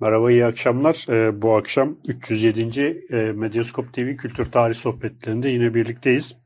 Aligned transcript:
Merhaba, 0.00 0.30
iyi 0.30 0.44
akşamlar. 0.44 1.06
Ee, 1.08 1.42
bu 1.42 1.56
akşam 1.56 1.96
307. 2.08 3.04
E, 3.12 3.16
Medyaskop 3.16 3.92
TV 3.92 4.16
Kültür 4.16 4.44
Tarih 4.44 4.74
Sohbetlerinde 4.74 5.48
yine 5.48 5.74
birlikteyiz. 5.74 6.36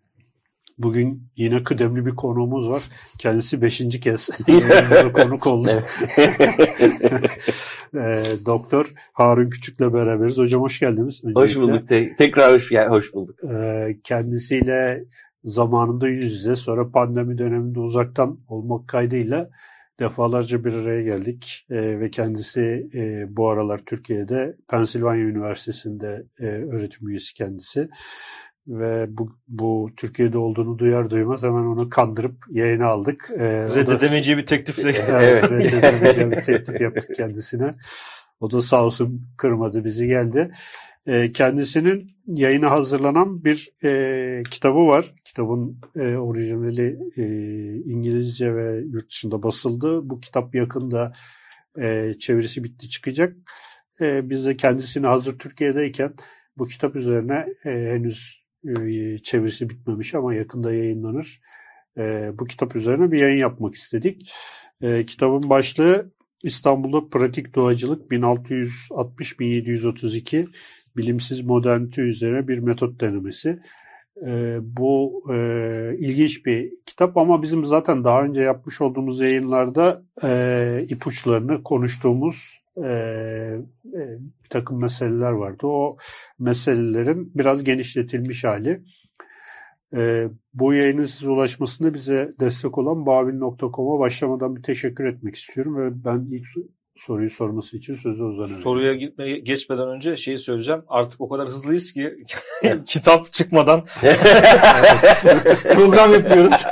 Bugün 0.78 1.22
yine 1.36 1.64
kıdemli 1.64 2.06
bir 2.06 2.14
konuğumuz 2.14 2.68
var. 2.68 2.82
Kendisi 3.18 3.62
beşinci 3.62 4.00
kez 4.00 4.30
konuk 5.12 5.46
oldu. 5.46 5.70
e, 7.94 8.22
Doktor 8.46 8.92
Harun 9.12 9.50
Küçük'le 9.50 9.80
beraberiz. 9.80 10.38
Hocam 10.38 10.62
hoş 10.62 10.80
geldiniz. 10.80 11.24
Öncelikle. 11.24 11.40
Hoş 11.40 11.56
bulduk. 11.56 11.88
Te- 11.88 12.16
tekrar 12.16 12.52
hoş, 12.52 12.72
yani 12.72 12.88
hoş 12.88 13.14
bulduk. 13.14 13.44
E, 13.44 13.88
kendisiyle 14.04 15.04
zamanında 15.44 16.08
yüz 16.08 16.32
yüze 16.32 16.56
sonra 16.56 16.90
pandemi 16.90 17.38
döneminde 17.38 17.80
uzaktan 17.80 18.38
olmak 18.48 18.88
kaydıyla 18.88 19.50
defalarca 20.00 20.64
bir 20.64 20.72
araya 20.72 21.02
geldik 21.02 21.66
e, 21.70 22.00
ve 22.00 22.10
kendisi 22.10 22.88
e, 22.94 23.24
bu 23.36 23.48
aralar 23.48 23.78
Türkiye'de 23.78 24.56
Pennsylvania 24.68 25.24
Üniversitesi'nde 25.24 26.24
e, 26.40 26.46
öğretim 26.46 27.08
üyesi 27.08 27.34
kendisi 27.34 27.88
ve 28.66 29.06
bu, 29.08 29.38
bu 29.48 29.90
Türkiye'de 29.96 30.38
olduğunu 30.38 30.78
duyar 30.78 31.10
duymaz 31.10 31.42
hemen 31.42 31.62
onu 31.62 31.88
kandırıp 31.88 32.36
yayına 32.50 32.86
aldık. 32.86 33.30
E, 33.36 33.44
reddedemeyeceği 33.44 34.38
bir 34.38 34.46
teklifle. 34.46 34.90
evet, 35.08 35.50
reddedemeyeceği 35.50 36.30
bir 36.30 36.42
teklif 36.42 36.80
yaptık 36.80 37.14
kendisine. 37.14 37.70
O 38.40 38.50
da 38.50 38.62
sağ 38.62 38.84
olsun 38.84 39.26
kırmadı 39.36 39.84
bizi 39.84 40.06
geldi. 40.06 40.50
E, 41.06 41.32
kendisinin 41.32 42.10
yayına 42.26 42.70
hazırlanan 42.70 43.44
bir 43.44 43.70
e, 43.84 44.42
kitabı 44.50 44.86
var. 44.86 45.14
Kitabın 45.24 45.80
e, 45.96 46.16
orijinali 46.16 46.98
e, 47.16 47.24
İngilizce 47.84 48.56
ve 48.56 48.82
yurt 48.92 49.10
dışında 49.10 49.42
basıldı. 49.42 50.10
Bu 50.10 50.20
kitap 50.20 50.54
yakında 50.54 51.12
e, 51.80 52.14
çevirisi 52.18 52.64
bitti 52.64 52.88
çıkacak. 52.88 53.36
E, 54.00 54.30
biz 54.30 54.46
de 54.46 54.56
kendisini 54.56 55.06
hazır 55.06 55.38
Türkiye'deyken 55.38 56.14
bu 56.58 56.66
kitap 56.66 56.96
üzerine 56.96 57.46
e, 57.64 57.70
henüz 57.70 58.44
e, 58.68 59.18
çevirisi 59.18 59.70
bitmemiş 59.70 60.14
ama 60.14 60.34
yakında 60.34 60.72
yayınlanır. 60.72 61.40
E, 61.98 62.32
bu 62.38 62.44
kitap 62.44 62.76
üzerine 62.76 63.12
bir 63.12 63.18
yayın 63.18 63.38
yapmak 63.38 63.74
istedik. 63.74 64.32
E, 64.82 65.06
kitabın 65.06 65.50
başlığı 65.50 66.12
İstanbul'da 66.42 67.08
Pratik 67.08 67.54
Doğacılık 67.54 68.10
1660-1732 68.10 70.46
bilimsiz 70.96 71.44
modernite 71.44 72.02
üzerine 72.02 72.48
bir 72.48 72.58
metot 72.58 73.00
denemesi. 73.00 73.58
E, 74.26 74.58
bu 74.62 75.24
e, 75.34 75.96
ilginç 75.98 76.46
bir 76.46 76.72
kitap 76.86 77.16
ama 77.16 77.42
bizim 77.42 77.64
zaten 77.64 78.04
daha 78.04 78.24
önce 78.24 78.42
yapmış 78.42 78.80
olduğumuz 78.80 79.20
yayınlarda 79.20 80.02
e, 80.24 80.86
ipuçlarını 80.88 81.62
konuştuğumuz 81.62 82.64
e, 82.76 82.88
e, 83.94 84.02
bir 84.44 84.48
takım 84.50 84.80
meseleler 84.80 85.32
vardı. 85.32 85.66
O 85.66 85.96
meselelerin 86.38 87.32
biraz 87.34 87.64
genişletilmiş 87.64 88.44
hali. 88.44 88.82
E, 89.96 90.28
bu 90.54 90.74
yayının 90.74 91.04
size 91.04 91.30
ulaşmasında 91.30 91.94
bize 91.94 92.30
destek 92.40 92.78
olan 92.78 93.06
bavin.com'a 93.06 93.98
başlamadan 93.98 94.56
bir 94.56 94.62
teşekkür 94.62 95.04
etmek 95.04 95.34
istiyorum 95.34 95.76
ve 95.76 96.04
ben 96.04 96.26
ilk 96.30 96.46
soruyu 96.96 97.30
sorması 97.30 97.76
için 97.76 97.94
sözü 97.94 98.24
uzanıyorum. 98.24 98.62
Soruya 98.62 98.94
gitmeye 98.94 99.38
geçmeden 99.38 99.88
önce 99.88 100.16
şeyi 100.16 100.38
söyleyeceğim. 100.38 100.82
Artık 100.88 101.20
o 101.20 101.28
kadar 101.28 101.48
hızlıyız 101.48 101.92
ki 101.92 102.16
kitap 102.86 103.32
çıkmadan 103.32 103.84
program 105.74 106.12
yapıyoruz. 106.12 106.64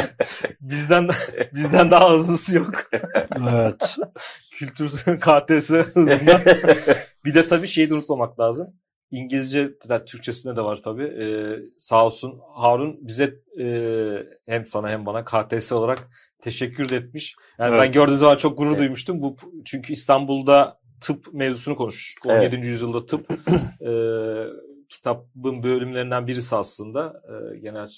bizden 0.60 1.08
bizden 1.54 1.90
daha 1.90 2.12
hızlısı 2.12 2.56
yok. 2.56 2.72
evet. 3.50 3.96
Kültür 4.50 4.88
KTS 5.20 5.70
hızında. 5.70 6.40
bir 7.24 7.34
de 7.34 7.46
tabii 7.46 7.66
şeyi 7.66 7.90
de 7.90 7.94
unutmamak 7.94 8.40
lazım. 8.40 8.74
İngilizce 9.14 9.70
de 9.88 10.04
Türkçesinde 10.04 10.56
de 10.56 10.60
var 10.60 10.82
tabii. 10.84 11.04
Ee, 11.04 11.58
sağ 11.78 12.04
olsun 12.04 12.40
Harun 12.54 12.98
bize 13.00 13.34
e, 13.60 13.66
hem 14.46 14.66
sana 14.66 14.90
hem 14.90 15.06
bana 15.06 15.24
KTS 15.24 15.72
olarak 15.72 16.08
teşekkür 16.42 16.88
de 16.88 16.96
etmiş. 16.96 17.36
Yani 17.58 17.70
evet. 17.74 17.82
ben 17.82 17.92
gördüğüm 17.92 18.14
zaman 18.16 18.36
çok 18.36 18.58
gurur 18.58 18.70
evet. 18.70 18.78
duymuştum. 18.78 19.22
Bu 19.22 19.36
çünkü 19.64 19.92
İstanbul'da 19.92 20.78
tıp 21.00 21.34
mevzusunu 21.34 21.76
konuştuk. 21.76 22.26
17. 22.26 22.54
Evet. 22.54 22.64
yüzyılda 22.64 23.06
tıp 23.06 23.30
e, 23.86 23.92
kitabın 24.88 25.62
bölümlerinden 25.62 26.26
birisi 26.26 26.56
aslında. 26.56 27.22
E, 27.28 27.58
genel 27.58 27.88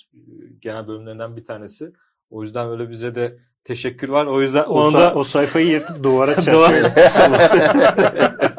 genel 0.60 0.88
bölümlerinden 0.88 1.36
bir 1.36 1.44
tanesi. 1.44 1.92
O 2.30 2.42
yüzden 2.42 2.70
öyle 2.70 2.90
bize 2.90 3.14
de 3.14 3.36
teşekkür 3.64 4.08
var. 4.08 4.26
O 4.26 4.42
yüzden 4.42 4.64
o, 4.64 4.90
sa- 4.90 5.14
o 5.14 5.24
sayfayı 5.24 5.66
yırtıp 5.66 6.02
duvara 6.02 6.34
çerçeve. 6.40 6.82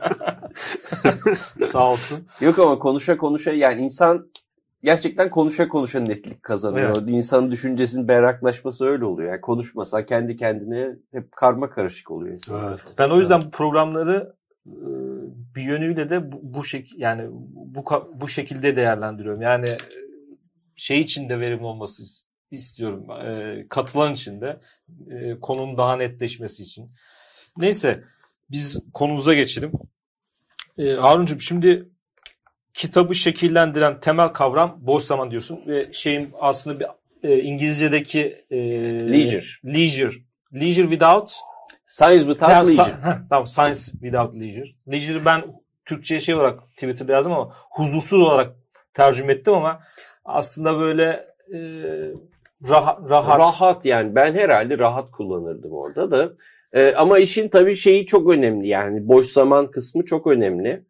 Sağ 1.62 1.92
olsun. 1.92 2.28
Yok 2.42 2.60
ama 2.60 2.80
konuşa 2.80 3.18
konuşa 3.18 3.52
yani 3.52 3.82
insan 3.82 4.32
gerçekten 4.84 5.30
konuşa 5.30 5.68
konuşa 5.68 6.00
netlik 6.00 6.44
kazanıyor. 6.44 6.98
Evet. 6.98 7.10
İnsanın 7.10 7.52
düşüncesinin 7.52 8.08
berraklaşması 8.08 8.86
öyle 8.86 9.06
oluyor. 9.06 9.32
Yani 9.32 9.42
konuşmasa 9.42 10.06
kendi 10.06 10.38
kendine 10.38 10.96
hep 11.12 11.32
karma 11.32 11.70
karışık 11.70 12.12
oluyor. 12.12 12.40
Evet. 12.68 12.84
Ben 13.00 13.10
o 13.10 13.18
yüzden 13.18 13.42
bu 13.42 13.52
programları 13.52 14.36
ıı, 14.68 15.18
bir 15.56 15.62
yönüyle 15.62 16.10
de 16.10 16.32
bu, 16.32 16.40
bu 16.44 16.64
şek 16.64 16.88
yani 16.98 17.28
bu 17.52 17.84
bu 18.14 18.28
şekilde 18.28 18.76
değerlendiriyorum. 18.76 19.42
Yani 19.42 19.78
şey 20.76 21.00
için 21.00 21.30
de 21.30 21.40
verimli 21.40 21.64
olması 21.64 22.04
istiyorum. 22.52 23.12
E, 23.12 23.66
katılan 23.70 24.14
için 24.14 24.42
de 24.42 24.60
e, 25.10 25.40
konunun 25.40 25.78
daha 25.78 25.96
netleşmesi 25.96 26.64
için. 26.64 26.92
Neyse 27.58 28.04
biz 28.52 28.80
konumuza 28.94 29.34
geçelim. 29.34 29.72
E, 30.78 30.94
Haruncuğum 30.94 31.40
şimdi 31.40 31.90
kitabı 32.74 33.16
şekillendiren 33.16 34.00
temel 34.00 34.28
kavram 34.28 34.78
boş 34.82 35.04
zaman 35.04 35.32
diyorsun 35.32 35.60
ve 35.68 35.94
şeyin 35.94 36.30
aslında 36.40 36.80
bir 36.80 36.88
e, 37.30 37.42
İngilizce'deki 37.42 38.46
e, 38.50 38.58
leisure. 39.12 39.46
leisure. 39.66 40.16
Leisure 40.54 40.88
without 40.88 41.40
science 41.88 42.26
without 42.26 42.68
leisure. 42.68 42.84
Sa- 43.04 43.28
tamam 43.30 43.48
science 43.48 43.80
without 43.80 44.36
leisure. 44.36 44.70
Leisure 44.92 45.26
ben 45.26 45.44
Türkçe'ye 45.86 46.20
şey 46.20 46.36
olarak 46.36 46.60
Twitter'da 46.74 47.12
yazdım 47.14 47.34
ama 47.34 47.50
huzursuz 47.70 48.20
olarak 48.20 48.56
tercüme 48.94 49.34
ettim 49.34 49.54
ama 49.54 49.80
aslında 50.26 50.80
böyle 50.80 51.26
e, 51.54 51.60
rahat, 52.70 53.10
rahat. 53.10 53.40
Rahat 53.40 53.86
yani 53.86 54.16
ben 54.16 54.34
herhalde 54.34 54.78
rahat 54.78 55.12
kullanırdım 55.12 55.72
orada 55.72 56.12
da. 56.12 56.32
E, 56.74 56.94
ama 56.94 57.20
işin 57.20 57.50
tabii 57.50 57.76
şeyi 57.76 58.06
çok 58.06 58.30
önemli 58.30 58.68
yani 58.68 59.08
boş 59.08 59.26
zaman 59.26 59.72
kısmı 59.72 60.06
çok 60.06 60.28
önemli. 60.28 60.86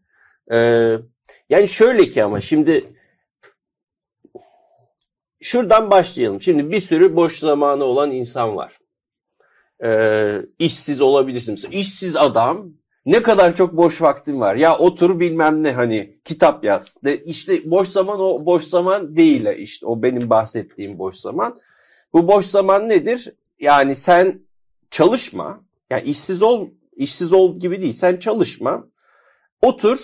E, 0.51 0.57
yani 1.49 1.67
şöyle 1.67 2.09
ki 2.09 2.23
ama 2.23 2.41
şimdi 2.41 2.85
şuradan 5.41 5.91
başlayalım. 5.91 6.41
Şimdi 6.41 6.71
bir 6.71 6.79
sürü 6.79 7.15
boş 7.15 7.39
zamanı 7.39 7.83
olan 7.83 8.11
insan 8.11 8.55
var. 8.55 8.79
E, 9.83 10.41
işsiz 10.59 11.01
olabilirsin. 11.01 11.51
Mesela 11.51 11.79
işsiz 11.79 12.15
adam 12.15 12.71
ne 13.05 13.23
kadar 13.23 13.55
çok 13.55 13.77
boş 13.77 14.01
vaktin 14.01 14.39
var. 14.39 14.55
Ya 14.55 14.77
otur 14.77 15.19
bilmem 15.19 15.63
ne 15.63 15.71
hani 15.71 16.19
kitap 16.25 16.63
yaz. 16.63 16.97
De, 17.05 17.23
işte 17.23 17.71
boş 17.71 17.87
zaman 17.87 18.19
o 18.19 18.45
boş 18.45 18.63
zaman 18.63 19.15
değil 19.15 19.45
işte 19.57 19.85
o 19.85 20.03
benim 20.03 20.29
bahsettiğim 20.29 20.99
boş 20.99 21.15
zaman. 21.15 21.59
Bu 22.13 22.27
boş 22.27 22.45
zaman 22.45 22.89
nedir? 22.89 23.33
Yani 23.59 23.95
sen 23.95 24.39
çalışma 24.91 25.66
yani 25.89 26.03
işsiz 26.03 26.41
ol, 26.41 26.67
işsiz 26.95 27.33
ol 27.33 27.59
gibi 27.59 27.81
değil. 27.81 27.93
Sen 27.93 28.17
çalışma. 28.17 28.87
Otur. 29.61 29.99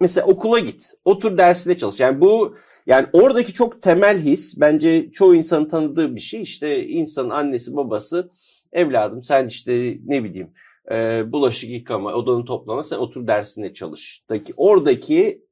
Mesela 0.00 0.26
okula 0.26 0.58
git. 0.58 0.94
Otur 1.04 1.38
dersine 1.38 1.76
çalış. 1.76 2.00
Yani 2.00 2.20
bu 2.20 2.56
yani 2.86 3.06
oradaki 3.12 3.52
çok 3.52 3.82
temel 3.82 4.18
his 4.18 4.60
bence 4.60 5.10
çoğu 5.12 5.34
insanın 5.34 5.68
tanıdığı 5.68 6.16
bir 6.16 6.20
şey. 6.20 6.42
İşte 6.42 6.86
insanın 6.86 7.30
annesi 7.30 7.76
babası 7.76 8.30
evladım 8.72 9.22
sen 9.22 9.46
işte 9.46 9.98
ne 10.04 10.24
bileyim 10.24 10.52
e, 10.90 11.24
bulaşık 11.32 11.70
yıkama, 11.70 12.12
odanı 12.12 12.44
toplama 12.44 12.84
sen 12.84 12.96
otur 12.96 13.26
dersine 13.26 13.74
çalış. 13.74 14.24
Daki, 14.30 14.52
oradaki 14.56 15.44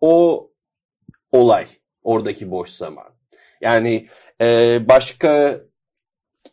o 0.00 0.50
olay. 1.32 1.66
Oradaki 2.02 2.50
boş 2.50 2.70
zaman. 2.70 3.06
Yani 3.60 4.08
e, 4.40 4.78
başka 4.88 5.60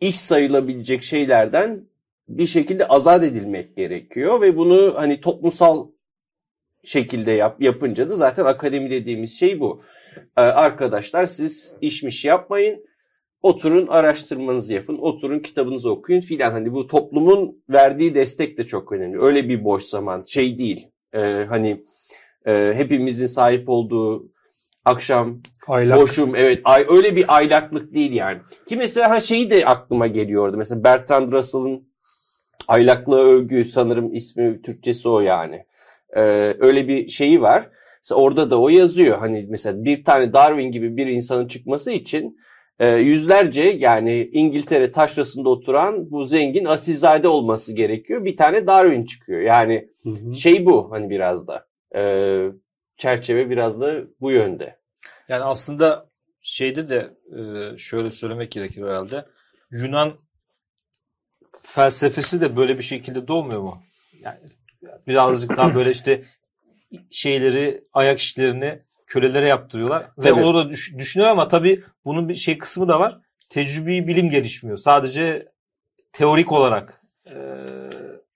iş 0.02 0.20
sayılabilecek 0.20 1.04
şeylerden 1.04 1.88
bir 2.28 2.48
şekilde 2.48 2.88
azat 2.88 3.24
edilmek 3.24 3.76
gerekiyor 3.76 4.42
ve 4.42 4.58
bunu 4.58 4.94
hani 4.96 5.22
toplumsal 5.22 5.88
şekilde 6.84 7.32
yap, 7.32 7.62
yapınca 7.62 8.10
da 8.10 8.16
zaten 8.16 8.46
akademi 8.46 8.90
dediğimiz 8.90 9.40
şey 9.40 9.60
bu. 9.60 9.82
Ee, 10.38 10.42
arkadaşlar 10.42 11.26
siz 11.26 11.74
işmiş 11.82 12.26
yapmayın. 12.26 12.86
Oturun 13.42 13.88
araştırmanızı 13.88 14.74
yapın. 14.74 14.98
Oturun 14.98 15.40
kitabınızı 15.40 15.92
okuyun 15.92 16.22
filan. 16.22 16.52
Hani 16.52 16.74
bu 16.74 16.88
toplumun 16.88 17.64
verdiği 17.70 18.16
destek 18.16 18.58
de 18.58 18.66
çok 18.66 18.92
önemli. 18.92 19.22
Öyle 19.22 19.50
bir 19.50 19.64
boş 19.64 19.84
zaman 19.84 20.24
şey 20.28 20.60
değil. 20.60 20.88
Ee, 21.14 21.46
hani 21.50 21.86
e, 22.46 22.74
hepimizin 22.76 23.26
sahip 23.26 23.70
olduğu 23.70 24.32
akşam 24.86 25.42
Aylak. 25.68 26.02
boşum 26.02 26.36
evet 26.36 26.62
ay, 26.64 26.86
öyle 26.90 27.16
bir 27.16 27.36
aylaklık 27.36 27.94
değil 27.94 28.12
yani. 28.12 28.40
Ki 28.68 28.76
mesela 28.76 29.10
ha 29.10 29.20
şeyi 29.20 29.52
de 29.52 29.66
aklıma 29.66 30.08
geliyordu. 30.08 30.58
Mesela 30.58 30.84
Bertrand 30.84 31.32
Russell'ın 31.32 31.95
Aylaklığa 32.68 33.20
övgü 33.20 33.66
sanırım 33.66 34.14
ismi 34.14 34.62
Türkçesi 34.62 35.10
o 35.10 35.20
yani. 35.20 35.66
Ee, 36.16 36.22
öyle 36.60 36.88
bir 36.88 37.10
şeyi 37.10 37.42
var. 37.42 37.70
Mesela 38.04 38.22
orada 38.22 38.52
da 38.52 38.62
o 38.62 38.70
yazıyor. 38.70 39.18
Hani 39.18 39.46
mesela 39.50 39.84
bir 39.84 40.04
tane 40.04 40.34
Darwin 40.34 40.72
gibi 40.72 40.98
bir 40.98 41.08
insanın 41.08 41.48
çıkması 41.48 41.92
için 41.92 42.38
e, 42.80 42.88
yüzlerce 42.88 43.62
yani 43.62 44.30
İngiltere 44.34 44.92
taşrasında 44.92 45.50
oturan 45.50 46.12
bu 46.12 46.26
zengin 46.26 46.66
asilzade 46.66 47.28
olması 47.28 47.74
gerekiyor. 47.74 48.26
Bir 48.26 48.38
tane 48.38 48.68
Darwin 48.68 49.06
çıkıyor. 49.06 49.42
Yani 49.42 49.90
Hı 50.04 50.10
hı. 50.10 50.36
şey 50.36 50.66
bu 50.66 50.92
hani 50.92 51.10
biraz 51.10 51.48
da. 51.48 51.68
E, 51.96 52.02
çerçeve 52.98 53.50
biraz 53.50 53.82
da 53.82 54.02
bu 54.22 54.32
yönde. 54.32 54.80
Yani 55.30 55.44
aslında 55.44 56.10
şeyde 56.42 56.90
de 56.90 57.10
e, 57.38 57.78
şöyle 57.78 58.12
söylemek 58.12 58.52
gerekir 58.52 58.82
herhalde. 58.82 59.26
Yunan 59.72 60.14
felsefesi 61.66 62.42
de 62.42 62.56
böyle 62.56 62.78
bir 62.78 62.84
şekilde 62.84 63.28
doğmuyor 63.28 63.62
mu? 63.62 63.84
Yani 64.22 64.40
birazcık 65.08 65.58
daha 65.58 65.76
böyle 65.76 65.92
işte 65.92 66.24
şeyleri, 67.12 67.84
ayak 67.94 68.20
işlerini 68.20 68.80
kölelere 69.08 69.48
yaptırıyorlar. 69.48 70.04
Ve 70.18 70.30
Tabii. 70.30 70.34
onu 70.44 70.54
da 70.56 70.70
düş- 70.70 70.94
düşünüyor 70.98 71.30
ama 71.32 71.48
tabii 71.48 71.84
bunun 72.06 72.30
bir 72.30 72.36
şey 72.36 72.58
kısmı 72.58 72.88
da 72.88 73.00
var. 73.00 73.20
Tecrübi 73.50 74.08
bilim 74.08 74.30
gelişmiyor. 74.30 74.78
Sadece 74.78 75.48
teorik 76.12 76.52
olarak 76.52 77.02
e, 77.30 77.36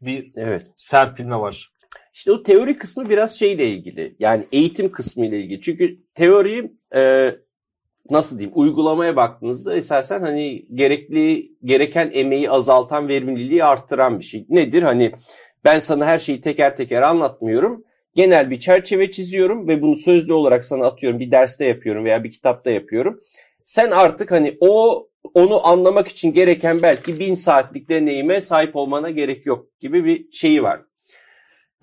bir 0.01 0.31
Evet. 0.35 0.67
serpilme 0.75 1.35
var. 1.35 1.69
İşte 2.13 2.31
o 2.31 2.43
teori 2.43 2.77
kısmı 2.77 3.09
biraz 3.09 3.39
şeyle 3.39 3.67
ilgili. 3.69 4.15
Yani 4.19 4.47
eğitim 4.51 4.91
kısmı 4.91 5.25
ile 5.25 5.39
ilgili. 5.39 5.61
Çünkü 5.61 5.99
teori 6.15 6.71
e, 6.95 7.31
nasıl 8.11 8.39
diyeyim 8.39 8.59
uygulamaya 8.59 9.15
baktığınızda 9.15 9.75
esasen 9.75 10.21
hani 10.21 10.65
gerekli 10.73 11.51
gereken 11.63 12.11
emeği 12.13 12.49
azaltan 12.49 13.07
verimliliği 13.07 13.63
arttıran 13.63 14.19
bir 14.19 14.23
şey. 14.23 14.45
Nedir? 14.49 14.83
Hani 14.83 15.11
ben 15.65 15.79
sana 15.79 16.05
her 16.05 16.19
şeyi 16.19 16.41
teker 16.41 16.75
teker 16.75 17.01
anlatmıyorum. 17.01 17.83
Genel 18.15 18.51
bir 18.51 18.59
çerçeve 18.59 19.11
çiziyorum 19.11 19.67
ve 19.67 19.81
bunu 19.81 19.95
sözlü 19.95 20.33
olarak 20.33 20.65
sana 20.65 20.85
atıyorum. 20.85 21.19
Bir 21.19 21.31
derste 21.31 21.65
yapıyorum 21.65 22.05
veya 22.05 22.23
bir 22.23 22.31
kitapta 22.31 22.71
yapıyorum. 22.71 23.21
Sen 23.63 23.91
artık 23.91 24.31
hani 24.31 24.57
o 24.59 25.05
onu 25.33 25.67
anlamak 25.67 26.07
için 26.07 26.33
gereken 26.33 26.81
belki 26.81 27.19
bin 27.19 27.35
saatlik 27.35 27.89
deneyime 27.89 28.41
sahip 28.41 28.75
olmana 28.75 29.09
gerek 29.09 29.45
yok 29.45 29.79
gibi 29.79 30.05
bir 30.05 30.31
şeyi 30.31 30.63
var. 30.63 30.81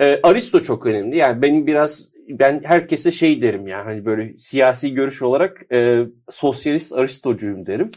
E, 0.00 0.20
Aristo 0.22 0.62
çok 0.62 0.86
önemli. 0.86 1.16
Yani 1.16 1.42
benim 1.42 1.66
biraz 1.66 2.15
ben 2.28 2.62
herkese 2.64 3.10
şey 3.10 3.42
derim 3.42 3.66
yani 3.66 3.84
hani 3.84 4.04
böyle 4.04 4.38
siyasi 4.38 4.94
görüş 4.94 5.22
olarak 5.22 5.72
e, 5.72 6.02
sosyalist 6.30 6.92
Aristocuyum 6.92 7.66
derim. 7.66 7.90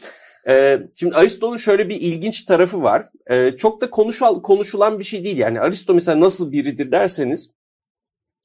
E, 0.47 0.79
şimdi 0.95 1.15
Aristo'nun 1.15 1.57
şöyle 1.57 1.89
bir 1.89 1.95
ilginç 1.95 2.43
tarafı 2.43 2.83
var. 2.83 3.09
E, 3.27 3.57
çok 3.57 3.81
da 3.81 3.89
konuşal, 3.89 4.41
konuşulan 4.41 4.99
bir 4.99 5.03
şey 5.03 5.23
değil. 5.23 5.37
Yani 5.37 5.59
Aristo 5.59 5.93
mesela 5.93 6.19
nasıl 6.19 6.51
biridir 6.51 6.91
derseniz 6.91 7.49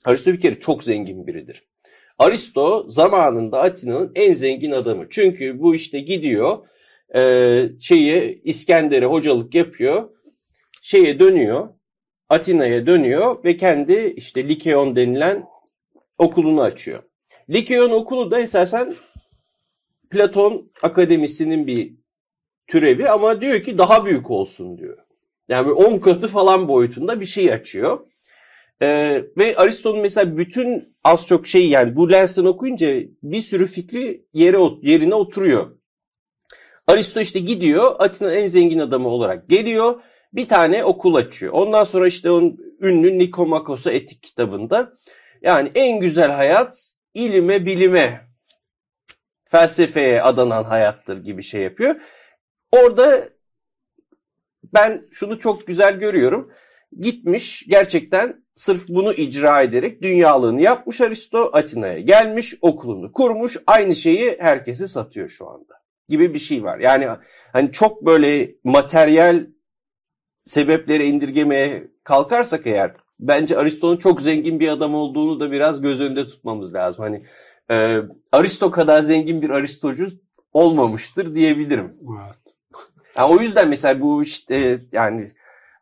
Aristo 0.04 0.32
bir 0.32 0.40
kere 0.40 0.60
çok 0.60 0.84
zengin 0.84 1.26
biridir. 1.26 1.62
Aristo 2.18 2.84
zamanında 2.88 3.60
Atina'nın 3.60 4.12
en 4.14 4.34
zengin 4.34 4.70
adamı. 4.70 5.06
Çünkü 5.10 5.60
bu 5.60 5.74
işte 5.74 6.00
gidiyor 6.00 6.58
e, 7.14 7.20
şeyi 7.80 8.42
İskender'e 8.44 9.06
hocalık 9.06 9.54
yapıyor. 9.54 10.10
Şeye 10.82 11.20
dönüyor. 11.20 11.68
Atina'ya 12.28 12.86
dönüyor 12.86 13.44
ve 13.44 13.56
kendi 13.56 14.14
işte 14.16 14.48
Likeon 14.48 14.96
denilen 14.96 15.44
okulunu 16.18 16.62
açıyor. 16.62 17.02
Likeon 17.50 17.90
okulu 17.90 18.30
da 18.30 18.40
esasen 18.40 18.96
Platon 20.10 20.72
akademisinin 20.82 21.66
bir 21.66 21.94
türevi 22.66 23.08
ama 23.10 23.40
diyor 23.40 23.62
ki 23.62 23.78
daha 23.78 24.04
büyük 24.04 24.30
olsun 24.30 24.78
diyor. 24.78 24.98
Yani 25.48 25.72
10 25.72 25.98
katı 25.98 26.28
falan 26.28 26.68
boyutunda 26.68 27.20
bir 27.20 27.26
şey 27.26 27.52
açıyor. 27.52 28.06
Ee, 28.82 29.24
ve 29.36 29.56
Aristo'nun 29.56 30.00
mesela 30.00 30.36
bütün 30.38 30.96
az 31.04 31.26
çok 31.26 31.46
şey 31.46 31.68
yani 31.68 31.96
bu 31.96 32.12
lensten 32.12 32.44
okuyunca 32.44 32.94
bir 33.22 33.40
sürü 33.40 33.66
fikri 33.66 34.26
yere 34.32 34.58
yerine 34.82 35.14
oturuyor. 35.14 35.78
Aristo 36.86 37.20
işte 37.20 37.38
gidiyor 37.38 37.96
Atina'nın 37.98 38.34
en 38.34 38.48
zengin 38.48 38.78
adamı 38.78 39.08
olarak 39.08 39.48
geliyor 39.48 40.00
bir 40.32 40.48
tane 40.48 40.84
okul 40.84 41.14
açıyor. 41.14 41.52
Ondan 41.52 41.84
sonra 41.84 42.06
işte 42.06 42.30
onun 42.30 42.58
ünlü 42.80 43.18
Nikomakos'a 43.18 43.92
etik 43.92 44.22
kitabında 44.22 44.92
yani 45.44 45.70
en 45.74 46.00
güzel 46.00 46.30
hayat 46.30 46.94
ilime 47.14 47.66
bilime 47.66 48.20
felsefeye 49.44 50.22
adanan 50.22 50.64
hayattır 50.64 51.24
gibi 51.24 51.42
şey 51.42 51.62
yapıyor. 51.62 51.96
Orada 52.72 53.28
ben 54.74 55.06
şunu 55.10 55.38
çok 55.38 55.66
güzel 55.66 55.98
görüyorum. 55.98 56.52
Gitmiş 57.00 57.66
gerçekten 57.68 58.44
sırf 58.54 58.88
bunu 58.88 59.12
icra 59.12 59.62
ederek 59.62 60.02
dünyalığını 60.02 60.62
yapmış 60.62 61.00
Aristo 61.00 61.50
Atina'ya 61.52 62.00
gelmiş 62.00 62.54
okulunu 62.60 63.12
kurmuş 63.12 63.56
aynı 63.66 63.94
şeyi 63.94 64.36
herkese 64.40 64.86
satıyor 64.86 65.28
şu 65.28 65.48
anda 65.48 65.74
gibi 66.08 66.34
bir 66.34 66.38
şey 66.38 66.64
var. 66.64 66.78
Yani 66.78 67.08
hani 67.52 67.72
çok 67.72 68.06
böyle 68.06 68.54
materyal 68.64 69.46
sebepleri 70.44 71.04
indirgemeye 71.04 71.88
kalkarsak 72.04 72.66
eğer 72.66 73.03
bence 73.20 73.58
Aristo'nun 73.58 73.96
çok 73.96 74.20
zengin 74.20 74.60
bir 74.60 74.68
adam 74.68 74.94
olduğunu 74.94 75.40
da 75.40 75.52
biraz 75.52 75.80
göz 75.80 76.00
önünde 76.00 76.26
tutmamız 76.26 76.74
lazım. 76.74 77.04
Hani 77.04 77.22
e, 77.70 78.00
Aristo 78.32 78.70
kadar 78.70 79.02
zengin 79.02 79.42
bir 79.42 79.50
Aristocu 79.50 80.08
olmamıştır 80.52 81.34
diyebilirim. 81.34 81.96
Evet. 82.02 82.54
Yani 83.16 83.34
o 83.34 83.40
yüzden 83.40 83.68
mesela 83.68 84.00
bu 84.00 84.22
işte 84.22 84.80
yani 84.92 85.30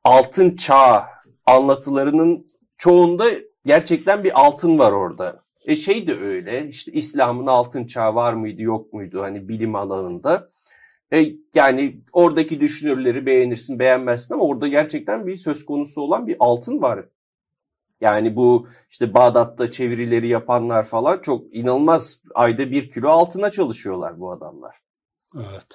altın 0.05 0.57
çağ 0.57 1.05
anlatılarının 1.47 2.47
çoğunda 2.79 3.25
gerçekten 3.67 4.25
bir 4.25 4.41
altın 4.41 4.79
var 4.79 4.93
orada. 4.93 5.41
E 5.67 5.77
şey 5.77 6.07
de 6.07 6.15
öyle 6.15 6.69
işte 6.69 6.93
İslam'ın 6.93 7.47
altın 7.47 7.87
çağı 7.87 8.15
var 8.15 8.33
mıydı 8.33 8.63
yok 8.63 8.93
muydu 8.93 9.23
hani 9.23 9.49
bilim 9.49 9.75
alanında. 9.75 10.51
E, 11.13 11.25
yani 11.55 12.01
oradaki 12.13 12.61
düşünürleri 12.61 13.27
beğenirsin 13.27 13.79
beğenmezsin 13.79 14.35
ama 14.35 14.45
orada 14.45 14.69
gerçekten 14.69 15.27
bir 15.27 15.37
söz 15.37 15.65
konusu 15.65 16.01
olan 16.01 16.27
bir 16.27 16.37
altın 16.39 16.83
var. 16.83 17.05
Yani 18.03 18.37
bu 18.37 18.69
işte 18.91 19.15
Bağdat'ta 19.15 19.71
çevirileri 19.71 20.29
yapanlar 20.29 20.85
falan 20.85 21.19
çok 21.19 21.55
inanılmaz 21.57 22.19
ayda 22.35 22.71
bir 22.71 22.91
kilo 22.91 23.09
altına 23.09 23.51
çalışıyorlar 23.51 24.21
bu 24.21 24.33
adamlar. 24.33 24.77
Evet. 25.37 25.67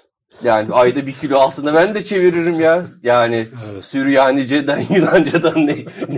Yani 0.44 0.74
ayda 0.74 1.08
bir 1.08 1.14
kilo 1.14 1.38
altına 1.38 1.74
ben 1.74 1.96
de 1.96 2.04
çeviririm 2.04 2.60
ya. 2.60 2.86
Yani 3.04 3.48
Evet. 3.72 3.86
Süryanice'den, 3.86 4.84
Yunanca'dan 4.96 5.68
ne, 5.68 5.76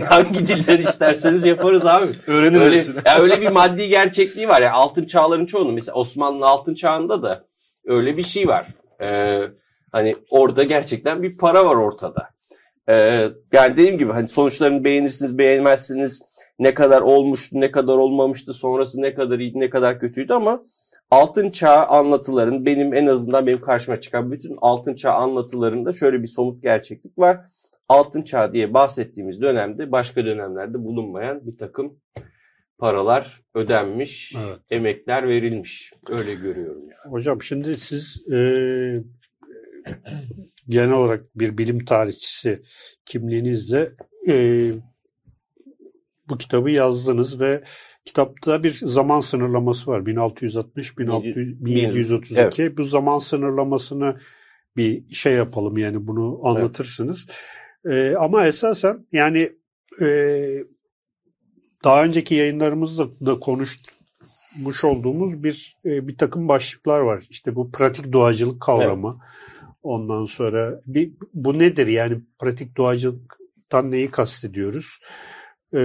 hangi 0.08 0.46
dilden 0.46 0.78
isterseniz 0.78 1.46
yaparız 1.46 1.86
abi. 1.86 2.06
Öğreniriz 2.26 2.62
Öyle, 2.62 2.76
hepsini. 2.76 3.00
ya 3.04 3.18
öyle 3.18 3.40
bir 3.40 3.48
maddi 3.48 3.88
gerçekliği 3.88 4.48
var 4.48 4.62
ya 4.62 4.72
altın 4.72 5.06
çağların 5.06 5.46
çoğunu 5.46 5.72
mesela 5.72 5.96
Osmanlı 5.96 6.46
altın 6.46 6.74
çağında 6.74 7.22
da 7.22 7.44
öyle 7.84 8.16
bir 8.16 8.22
şey 8.22 8.48
var. 8.48 8.74
Ee, 9.02 9.42
hani 9.92 10.16
orada 10.30 10.62
gerçekten 10.62 11.22
bir 11.22 11.38
para 11.38 11.64
var 11.64 11.74
ortada. 11.74 12.28
Ee, 12.90 13.28
yani 13.52 13.72
dediğim 13.72 13.98
gibi 13.98 14.12
hani 14.12 14.28
sonuçlarını 14.28 14.84
beğenirsiniz 14.84 15.38
beğenmezsiniz 15.38 16.22
ne 16.58 16.74
kadar 16.74 17.00
olmuştu 17.00 17.60
ne 17.60 17.70
kadar 17.70 17.96
olmamıştı 17.96 18.52
sonrası 18.52 19.02
ne 19.02 19.12
kadar 19.14 19.38
iyiydi 19.38 19.60
ne 19.60 19.70
kadar 19.70 20.00
kötüydü 20.00 20.32
ama 20.32 20.64
altın 21.10 21.50
çağ 21.50 21.86
anlatıların 21.86 22.66
benim 22.66 22.94
en 22.94 23.06
azından 23.06 23.46
benim 23.46 23.60
karşıma 23.60 24.00
çıkan 24.00 24.32
bütün 24.32 24.56
altın 24.60 24.94
çağ 24.94 25.12
anlatılarında 25.12 25.92
şöyle 25.92 26.22
bir 26.22 26.26
somut 26.26 26.62
gerçeklik 26.62 27.18
var. 27.18 27.40
Altın 27.88 28.22
çağ 28.22 28.52
diye 28.52 28.74
bahsettiğimiz 28.74 29.42
dönemde 29.42 29.92
başka 29.92 30.24
dönemlerde 30.24 30.84
bulunmayan 30.84 31.46
bir 31.46 31.58
takım 31.58 31.98
paralar 32.78 33.42
ödenmiş, 33.54 34.34
Evet. 34.46 34.58
emekler 34.70 35.28
verilmiş. 35.28 35.92
Öyle 36.08 36.34
görüyorum 36.34 36.82
yani. 36.82 37.12
Hocam 37.12 37.42
şimdi 37.42 37.76
siz 37.76 38.28
e, 38.32 38.36
genel 40.70 40.92
olarak 40.92 41.24
bir 41.34 41.58
bilim 41.58 41.84
tarihçisi 41.84 42.62
kimliğinizle 43.06 43.92
e, 44.28 44.72
bu 46.28 46.38
kitabı 46.38 46.70
yazdınız 46.70 47.40
ve 47.40 47.64
kitapta 48.04 48.62
bir 48.62 48.74
zaman 48.82 49.20
sınırlaması 49.20 49.90
var. 49.90 50.06
1660 50.06 50.98
1600, 50.98 51.64
1732. 51.64 52.76
Bu 52.76 52.84
zaman 52.84 53.18
sınırlamasını 53.18 54.16
bir 54.76 55.14
şey 55.14 55.32
yapalım 55.32 55.78
yani 55.78 56.06
bunu 56.06 56.40
anlatırsınız. 56.42 57.26
E, 57.90 58.14
ama 58.18 58.46
esasen 58.46 59.06
yani 59.12 59.52
e, 60.00 60.08
daha 61.84 62.04
önceki 62.04 62.34
yayınlarımızda 62.34 63.26
da 63.26 63.40
konuşmuş 63.40 64.84
olduğumuz 64.84 65.42
bir 65.42 65.76
e, 65.84 66.08
bir 66.08 66.16
takım 66.16 66.48
başlıklar 66.48 67.00
var. 67.00 67.24
İşte 67.30 67.54
bu 67.54 67.72
pratik 67.72 68.12
doğacılık 68.12 68.62
kavramı. 68.62 69.20
Ondan 69.82 70.24
sonra 70.24 70.80
bir, 70.86 71.12
bu 71.34 71.58
nedir 71.58 71.86
yani 71.86 72.20
pratik 72.38 72.76
doğacılıktan 72.76 73.90
neyi 73.90 74.10
kastediyoruz? 74.10 74.98
E, 75.74 75.80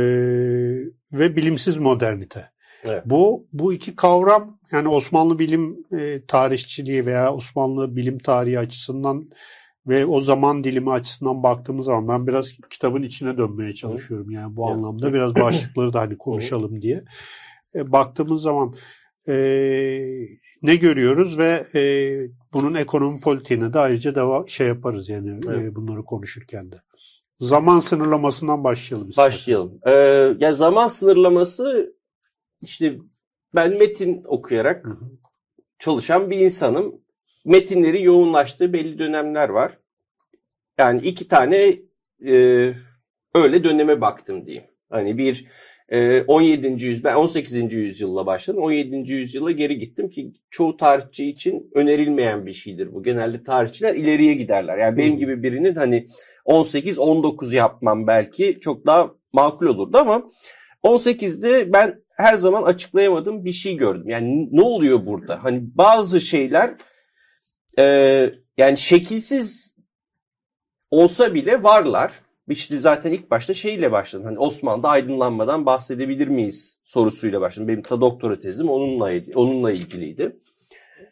ve 1.11 1.35
bilimsiz 1.35 1.77
modernite. 1.77 2.49
Evet. 2.87 3.03
Bu 3.05 3.47
bu 3.53 3.73
iki 3.73 3.95
kavram 3.95 4.59
yani 4.71 4.87
Osmanlı 4.87 5.39
bilim 5.39 5.77
e, 5.99 6.25
tarihçiliği 6.27 7.05
veya 7.05 7.33
Osmanlı 7.33 7.95
bilim 7.95 8.19
tarihi 8.19 8.59
açısından 8.59 9.29
ve 9.87 10.05
o 10.05 10.21
zaman 10.21 10.63
dilimi 10.63 10.91
açısından 10.91 11.43
baktığımız 11.43 11.85
zaman 11.85 12.07
ben 12.07 12.27
biraz 12.27 12.51
kitabın 12.69 13.03
içine 13.03 13.37
dönmeye 13.37 13.73
çalışıyorum. 13.73 14.31
Yani 14.31 14.55
bu 14.55 14.67
anlamda 14.69 15.13
biraz 15.13 15.35
başlıkları 15.41 15.93
da 15.93 15.99
hani 15.99 16.17
konuşalım 16.17 16.81
diye. 16.81 17.03
E, 17.75 17.91
baktığımız 17.91 18.41
zaman 18.41 18.75
e, 19.27 19.35
ne 20.61 20.75
görüyoruz 20.75 21.37
ve 21.37 21.65
e, 21.75 21.81
bunun 22.55 22.73
ekonomi 22.73 23.19
politiğine 23.21 23.73
de 23.73 23.79
ayrıca 23.79 24.15
deva 24.15 24.47
şey 24.47 24.67
yaparız 24.67 25.09
yani 25.09 25.29
e, 25.29 25.39
Evet. 25.49 25.75
bunları 25.75 26.03
konuşurken 26.05 26.71
de. 26.71 26.75
Zaman 27.39 27.79
sınırlamasından 27.79 28.63
başlayalım. 28.63 29.09
istersen. 29.09 29.27
Başlayalım. 29.31 29.79
Ee, 29.85 30.45
ya 30.45 30.51
zaman 30.51 30.87
sınırlaması 30.87 31.95
işte 32.61 32.97
ben 33.55 33.71
metin 33.77 34.23
okuyarak 34.27 34.85
Hı 34.85 34.89
hı. 34.89 35.05
çalışan 35.79 36.29
bir 36.29 36.37
insanım. 36.39 37.01
Metinleri 37.45 38.03
yoğunlaştığı 38.03 38.73
belli 38.73 38.99
dönemler 38.99 39.49
var. 39.49 39.77
Yani 40.77 41.01
iki 41.01 41.27
tane 41.27 41.75
e, 42.27 42.33
öyle 43.35 43.63
döneme 43.63 44.01
baktım 44.01 44.45
diyeyim. 44.45 44.65
Hani 44.89 45.17
bir 45.17 45.47
17. 45.91 46.85
yüz, 46.85 47.03
ben 47.03 47.15
18. 47.15 47.73
yüzyılla 47.73 48.25
başladım. 48.25 48.63
17. 48.63 49.13
yüzyıla 49.13 49.51
geri 49.51 49.77
gittim 49.77 50.09
ki 50.09 50.33
çoğu 50.49 50.77
tarihçi 50.77 51.29
için 51.29 51.71
önerilmeyen 51.73 52.45
bir 52.45 52.53
şeydir 52.53 52.93
bu. 52.93 53.03
Genelde 53.03 53.43
tarihçiler 53.43 53.95
ileriye 53.95 54.33
giderler. 54.33 54.77
Yani 54.77 54.97
benim 54.97 55.17
gibi 55.17 55.43
birinin 55.43 55.75
hani 55.75 56.07
18-19 56.45 57.55
yapmam 57.55 58.07
belki 58.07 58.59
çok 58.61 58.85
daha 58.85 59.11
makul 59.33 59.65
olurdu 59.65 59.97
ama 59.97 60.31
18'de 60.83 61.73
ben 61.73 62.01
her 62.17 62.35
zaman 62.35 62.63
açıklayamadığım 62.63 63.45
bir 63.45 63.51
şey 63.51 63.77
gördüm. 63.77 64.09
Yani 64.09 64.49
ne 64.51 64.61
oluyor 64.61 65.05
burada? 65.05 65.43
Hani 65.43 65.61
bazı 65.75 66.21
şeyler 66.21 66.75
e, 67.79 67.83
yani 68.57 68.77
şekilsiz 68.77 69.75
olsa 70.91 71.33
bile 71.33 71.63
varlar. 71.63 72.11
İşte 72.49 72.77
zaten 72.77 73.11
ilk 73.11 73.31
başta 73.31 73.53
şeyle 73.53 73.91
başladım. 73.91 74.25
Hani 74.25 74.39
Osmanlı'da 74.39 74.89
aydınlanmadan 74.89 75.65
bahsedebilir 75.65 76.27
miyiz 76.27 76.77
sorusuyla 76.85 77.41
başladım. 77.41 77.67
Benim 77.67 77.81
ta 77.81 78.01
doktora 78.01 78.39
tezim 78.39 78.69
onunla 78.69 79.11
onunla 79.35 79.71
ilgiliydi. 79.71 80.39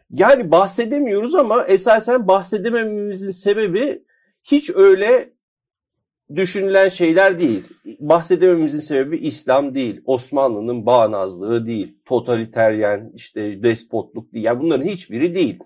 Yani 0.09 0.51
bahsedemiyoruz 0.51 1.35
ama 1.35 1.65
esasen 1.65 2.27
bahsedemememizin 2.27 3.31
sebebi 3.31 4.03
hiç 4.43 4.69
öyle 4.69 5.33
düşünülen 6.35 6.89
şeyler 6.89 7.39
değil. 7.39 7.63
Bahsedememizin 7.99 8.79
sebebi 8.79 9.17
İslam 9.17 9.75
değil, 9.75 10.01
Osmanlı'nın 10.05 10.85
bağnazlığı 10.85 11.65
değil, 11.65 11.97
totaliteryen 12.05 13.11
işte 13.15 13.63
despotluk 13.63 14.33
değil. 14.33 14.45
Yani 14.45 14.59
bunların 14.59 14.85
hiçbiri 14.85 15.35
değil. 15.35 15.59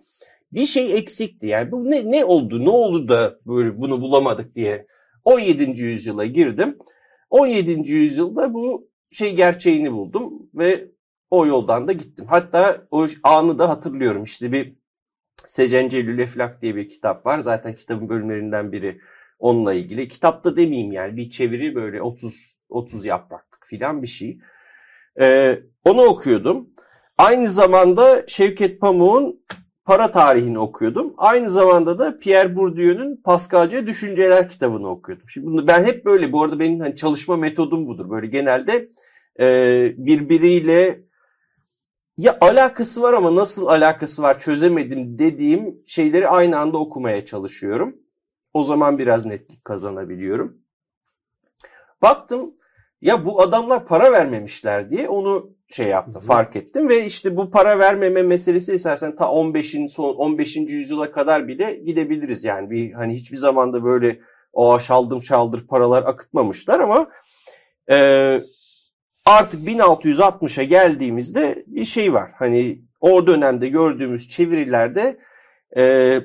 Bir 0.51 0.65
şey 0.65 0.97
eksikti. 0.97 1.47
Yani 1.47 1.71
bu 1.71 1.91
ne 1.91 2.11
ne 2.11 2.25
oldu? 2.25 2.65
Ne 2.65 2.69
oldu 2.69 3.09
da 3.09 3.39
böyle 3.45 3.81
bunu 3.81 4.01
bulamadık 4.01 4.55
diye 4.55 4.87
17. 5.27 5.81
yüzyıla 5.81 6.25
girdim. 6.25 6.77
17. 7.29 7.91
yüzyılda 7.91 8.53
bu 8.53 8.89
şey 9.11 9.35
gerçeğini 9.35 9.91
buldum 9.91 10.49
ve 10.53 10.91
o 11.31 11.45
yoldan 11.45 11.87
da 11.87 11.93
gittim. 11.93 12.25
Hatta 12.29 12.87
o 12.91 13.07
anı 13.23 13.59
da 13.59 13.69
hatırlıyorum. 13.69 14.23
İşte 14.23 14.51
bir 14.51 14.75
Secencelül 15.45 16.19
Eflak 16.19 16.61
diye 16.61 16.75
bir 16.75 16.89
kitap 16.89 17.25
var. 17.25 17.39
Zaten 17.39 17.75
kitabın 17.75 18.09
bölümlerinden 18.09 18.71
biri 18.71 19.01
onunla 19.39 19.73
ilgili. 19.73 20.07
Kitapta 20.07 20.57
demeyeyim 20.57 20.91
yani 20.91 21.17
bir 21.17 21.29
çeviri 21.29 21.75
böyle 21.75 22.01
30 22.01 22.55
30 22.69 23.05
yapraklık 23.05 23.65
filan 23.65 24.01
bir 24.01 24.07
şey. 24.07 24.39
Ee, 25.19 25.59
onu 25.83 26.01
okuyordum. 26.01 26.69
Aynı 27.17 27.49
zamanda 27.49 28.27
Şevket 28.27 28.81
Pamuk'un 28.81 29.43
para 29.87 30.11
tarihini 30.11 30.59
okuyordum. 30.59 31.13
Aynı 31.17 31.49
zamanda 31.49 31.99
da 31.99 32.19
Pierre 32.19 32.55
Bourdieu'nun 32.55 33.21
Pascalca 33.23 33.87
Düşünceler 33.87 34.49
kitabını 34.49 34.89
okuyordum. 34.89 35.29
Şimdi 35.29 35.47
bunu 35.47 35.67
ben 35.67 35.83
hep 35.83 36.05
böyle 36.05 36.31
bu 36.31 36.43
arada 36.43 36.59
benim 36.59 36.79
hani 36.79 36.95
çalışma 36.95 37.37
metodum 37.37 37.87
budur. 37.87 38.09
Böyle 38.09 38.27
genelde 38.27 38.89
e, 39.39 39.45
birbiriyle 39.97 41.01
ya 42.17 42.37
alakası 42.41 43.01
var 43.01 43.13
ama 43.13 43.35
nasıl 43.35 43.67
alakası 43.67 44.21
var 44.21 44.39
çözemedim 44.39 45.19
dediğim 45.19 45.81
şeyleri 45.85 46.27
aynı 46.27 46.59
anda 46.59 46.77
okumaya 46.77 47.25
çalışıyorum. 47.25 47.95
O 48.53 48.63
zaman 48.63 48.97
biraz 48.97 49.25
netlik 49.25 49.65
kazanabiliyorum. 49.65 50.57
Baktım 52.01 52.53
ya 53.01 53.25
bu 53.25 53.41
adamlar 53.41 53.85
para 53.85 54.11
vermemişler 54.11 54.89
diye 54.89 55.09
onu 55.09 55.56
şey 55.69 55.87
yaptım, 55.87 56.21
fark 56.21 56.55
ettim 56.55 56.89
ve 56.89 57.05
işte 57.05 57.37
bu 57.37 57.51
para 57.51 57.79
vermeme 57.79 58.21
meselesi 58.21 58.73
esasen 58.73 59.15
ta 59.15 59.25
15'in 59.25 59.87
son 59.87 60.15
15. 60.15 60.57
yüzyıla 60.57 61.11
kadar 61.11 61.47
bile 61.47 61.81
gidebiliriz 61.85 62.43
yani 62.43 62.69
bir 62.69 62.91
hani 62.91 63.15
hiçbir 63.15 63.37
zamanda 63.37 63.83
böyle 63.83 64.19
o 64.53 64.79
şaldım 64.79 65.21
şaldır 65.21 65.67
paralar 65.67 66.03
akıtmamışlar 66.03 66.79
ama 66.79 67.07
e, 67.89 67.97
artık 69.25 69.67
1660'a 69.67 70.63
geldiğimizde 70.63 71.63
bir 71.67 71.85
şey 71.85 72.13
var. 72.13 72.31
Hani 72.35 72.81
o 72.99 73.27
dönemde 73.27 73.69
gördüğümüz 73.69 74.29
çevirilerde 74.29 75.19
e, 75.77 76.15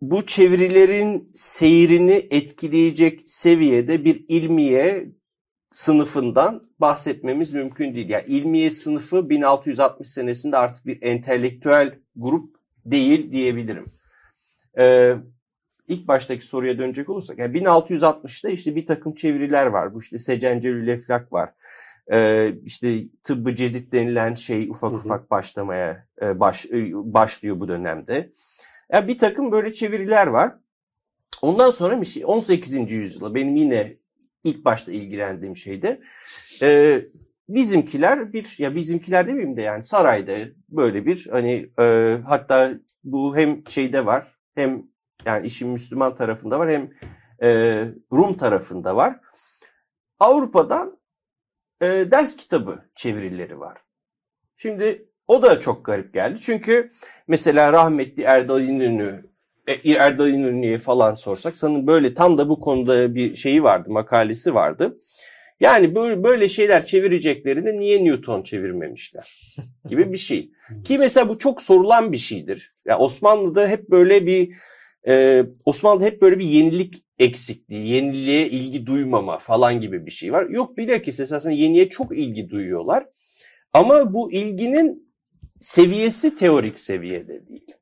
bu 0.00 0.26
çevirilerin 0.26 1.30
seyrini 1.34 2.26
etkileyecek 2.30 3.20
seviyede 3.26 4.04
bir 4.04 4.24
ilmiye 4.28 5.06
sınıfından 5.74 6.62
bahsetmemiz 6.78 7.52
mümkün 7.52 7.94
değil. 7.94 8.08
Yani 8.08 8.24
ilmiye 8.26 8.70
sınıfı 8.70 9.30
1660 9.30 10.08
senesinde 10.08 10.56
artık 10.56 10.86
bir 10.86 11.02
entelektüel 11.02 11.98
grup 12.16 12.56
değil 12.84 13.32
diyebilirim. 13.32 13.92
Ee, 14.78 15.14
ilk 15.88 16.08
baştaki 16.08 16.46
soruya 16.46 16.78
dönecek 16.78 17.08
olursak, 17.08 17.38
yani 17.38 17.58
1660'da 17.58 18.50
işte 18.50 18.76
bir 18.76 18.86
takım 18.86 19.14
çeviriler 19.14 19.66
var. 19.66 19.94
Bu 19.94 20.00
işte 20.00 20.18
Secencelül 20.18 20.88
Eflak 20.88 21.32
var. 21.32 21.50
Ee, 22.12 22.52
işte 22.64 23.04
tıbbı 23.22 23.54
cedid 23.54 23.92
denilen 23.92 24.34
şey 24.34 24.68
ufak 24.68 24.90
Hı 24.90 24.94
hı. 24.94 24.98
ufak 24.98 25.30
başlamaya 25.30 26.06
e, 26.22 26.40
baş, 26.40 26.66
e, 26.66 26.92
başlıyor 26.94 27.60
bu 27.60 27.68
dönemde. 27.68 28.32
Yani 28.92 29.08
bir 29.08 29.18
takım 29.18 29.52
böyle 29.52 29.72
çeviriler 29.72 30.26
var. 30.26 30.52
Ondan 31.42 31.70
sonra 31.70 32.00
bir 32.00 32.06
şey 32.06 32.22
18. 32.26 32.92
yüzyıla 32.92 33.34
benim 33.34 33.56
yine 33.56 34.03
ilk 34.44 34.64
başta 34.64 34.92
ilgilendiğim 34.92 35.56
şeyde 35.56 36.00
e, 36.62 37.00
bizimkiler 37.48 38.32
bir 38.32 38.54
ya 38.58 38.74
bizimkiler 38.74 39.26
demeyeyim 39.26 39.56
de 39.56 39.62
yani 39.62 39.84
sarayda 39.84 40.32
böyle 40.68 41.06
bir 41.06 41.26
hani 41.30 41.70
e, 41.80 42.18
hatta 42.26 42.74
bu 43.04 43.36
hem 43.36 43.68
şeyde 43.68 44.06
var 44.06 44.34
hem 44.54 44.82
yani 45.26 45.46
işin 45.46 45.68
Müslüman 45.68 46.14
tarafında 46.14 46.58
var 46.58 46.70
hem 46.70 46.90
e, 47.42 47.48
Rum 48.12 48.36
tarafında 48.36 48.96
var. 48.96 49.20
Avrupa'dan 50.20 51.00
e, 51.80 51.86
ders 51.86 52.36
kitabı 52.36 52.90
çevirileri 52.94 53.60
var. 53.60 53.78
Şimdi 54.56 55.08
o 55.26 55.42
da 55.42 55.60
çok 55.60 55.84
garip 55.84 56.14
geldi. 56.14 56.40
Çünkü 56.40 56.90
mesela 57.28 57.72
rahmetli 57.72 58.22
Erdal 58.22 58.62
İnönü 58.62 59.33
Erdal 59.84 60.28
İnönü'ye 60.28 60.78
falan 60.78 61.14
sorsak 61.14 61.58
sanırım 61.58 61.86
böyle 61.86 62.14
tam 62.14 62.38
da 62.38 62.48
bu 62.48 62.60
konuda 62.60 63.14
bir 63.14 63.34
şeyi 63.34 63.62
vardı, 63.62 63.90
makalesi 63.90 64.54
vardı. 64.54 64.98
Yani 65.60 65.94
böyle, 65.94 66.24
böyle 66.24 66.48
şeyler 66.48 66.86
çevireceklerini 66.86 67.78
niye 67.78 68.04
Newton 68.04 68.42
çevirmemişler 68.42 69.56
gibi 69.88 70.12
bir 70.12 70.16
şey. 70.16 70.50
Ki 70.84 70.98
mesela 70.98 71.28
bu 71.28 71.38
çok 71.38 71.62
sorulan 71.62 72.12
bir 72.12 72.16
şeydir. 72.16 72.74
Ya 72.84 72.98
Osmanlı'da 72.98 73.68
hep 73.68 73.90
böyle 73.90 74.26
bir 74.26 74.50
e, 75.08 75.44
Osmanlı'da 75.64 76.04
hep 76.04 76.22
böyle 76.22 76.38
bir 76.38 76.44
yenilik 76.44 77.04
eksikliği, 77.18 77.88
yeniliğe 77.88 78.48
ilgi 78.48 78.86
duymama 78.86 79.38
falan 79.38 79.80
gibi 79.80 80.06
bir 80.06 80.10
şey 80.10 80.32
var. 80.32 80.48
Yok 80.48 80.76
bilakis 80.76 81.20
esasında 81.20 81.52
yeniye 81.52 81.88
çok 81.88 82.18
ilgi 82.18 82.50
duyuyorlar. 82.50 83.06
Ama 83.72 84.14
bu 84.14 84.32
ilginin 84.32 85.14
seviyesi 85.60 86.34
teorik 86.34 86.80
seviyede 86.80 87.48
değil. 87.48 87.74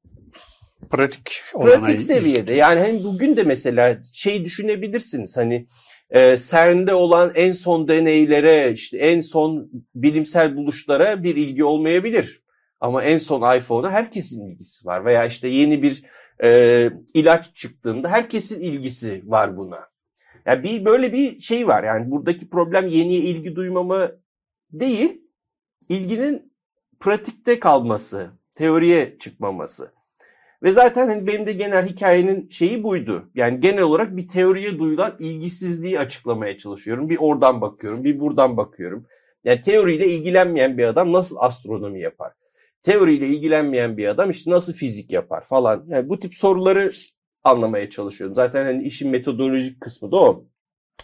Pratik 0.92 1.42
Pratik 1.52 2.02
seviyede. 2.02 2.54
Yani 2.54 2.80
hani 2.80 3.04
bugün 3.04 3.36
de 3.36 3.42
mesela 3.42 3.98
şey 4.12 4.44
düşünebilirsiniz 4.44 5.36
hani 5.36 5.66
e, 6.10 6.36
CERN'de 6.36 6.94
olan 6.94 7.32
en 7.34 7.52
son 7.52 7.88
deneylere, 7.88 8.72
işte 8.72 8.98
en 8.98 9.20
son 9.20 9.70
bilimsel 9.94 10.56
buluşlara 10.56 11.22
bir 11.22 11.36
ilgi 11.36 11.64
olmayabilir. 11.64 12.42
Ama 12.80 13.02
en 13.02 13.18
son 13.18 13.56
iPhone'a 13.56 13.90
herkesin 13.90 14.48
ilgisi 14.48 14.86
var. 14.86 15.04
Veya 15.04 15.24
işte 15.24 15.48
yeni 15.48 15.82
bir 15.82 16.04
e, 16.44 16.90
ilaç 17.14 17.56
çıktığında 17.56 18.08
herkesin 18.08 18.60
ilgisi 18.60 19.22
var 19.24 19.56
buna. 19.56 19.88
Yani 20.46 20.62
bir 20.62 20.84
böyle 20.84 21.12
bir 21.12 21.40
şey 21.40 21.66
var. 21.66 21.84
Yani 21.84 22.10
buradaki 22.10 22.48
problem 22.48 22.88
yeniye 22.88 23.20
ilgi 23.20 23.56
duymama 23.56 24.12
değil, 24.72 25.22
ilginin 25.88 26.52
pratikte 27.00 27.60
kalması, 27.60 28.30
teoriye 28.54 29.16
çıkmaması. 29.18 30.01
Ve 30.62 30.72
zaten 30.72 31.08
hani 31.08 31.26
benim 31.26 31.46
de 31.46 31.52
genel 31.52 31.86
hikayenin 31.86 32.48
şeyi 32.48 32.82
buydu. 32.82 33.30
Yani 33.34 33.60
genel 33.60 33.82
olarak 33.82 34.16
bir 34.16 34.28
teoriye 34.28 34.78
duyulan 34.78 35.16
ilgisizliği 35.18 35.98
açıklamaya 35.98 36.56
çalışıyorum. 36.56 37.08
Bir 37.08 37.16
oradan 37.20 37.60
bakıyorum, 37.60 38.04
bir 38.04 38.20
buradan 38.20 38.56
bakıyorum. 38.56 39.06
Yani 39.44 39.60
teoriyle 39.60 40.06
ilgilenmeyen 40.06 40.78
bir 40.78 40.84
adam 40.84 41.12
nasıl 41.12 41.36
astronomi 41.40 42.00
yapar? 42.00 42.32
Teoriyle 42.82 43.26
ilgilenmeyen 43.26 43.96
bir 43.96 44.06
adam 44.06 44.30
işte 44.30 44.50
nasıl 44.50 44.72
fizik 44.72 45.12
yapar 45.12 45.44
falan. 45.44 45.84
Yani 45.88 46.08
bu 46.08 46.18
tip 46.18 46.34
soruları 46.34 46.92
anlamaya 47.44 47.90
çalışıyorum. 47.90 48.34
Zaten 48.36 48.64
hani 48.64 48.84
işin 48.84 49.10
metodolojik 49.10 49.80
kısmı 49.80 50.12
da 50.12 50.16
o. 50.16 50.44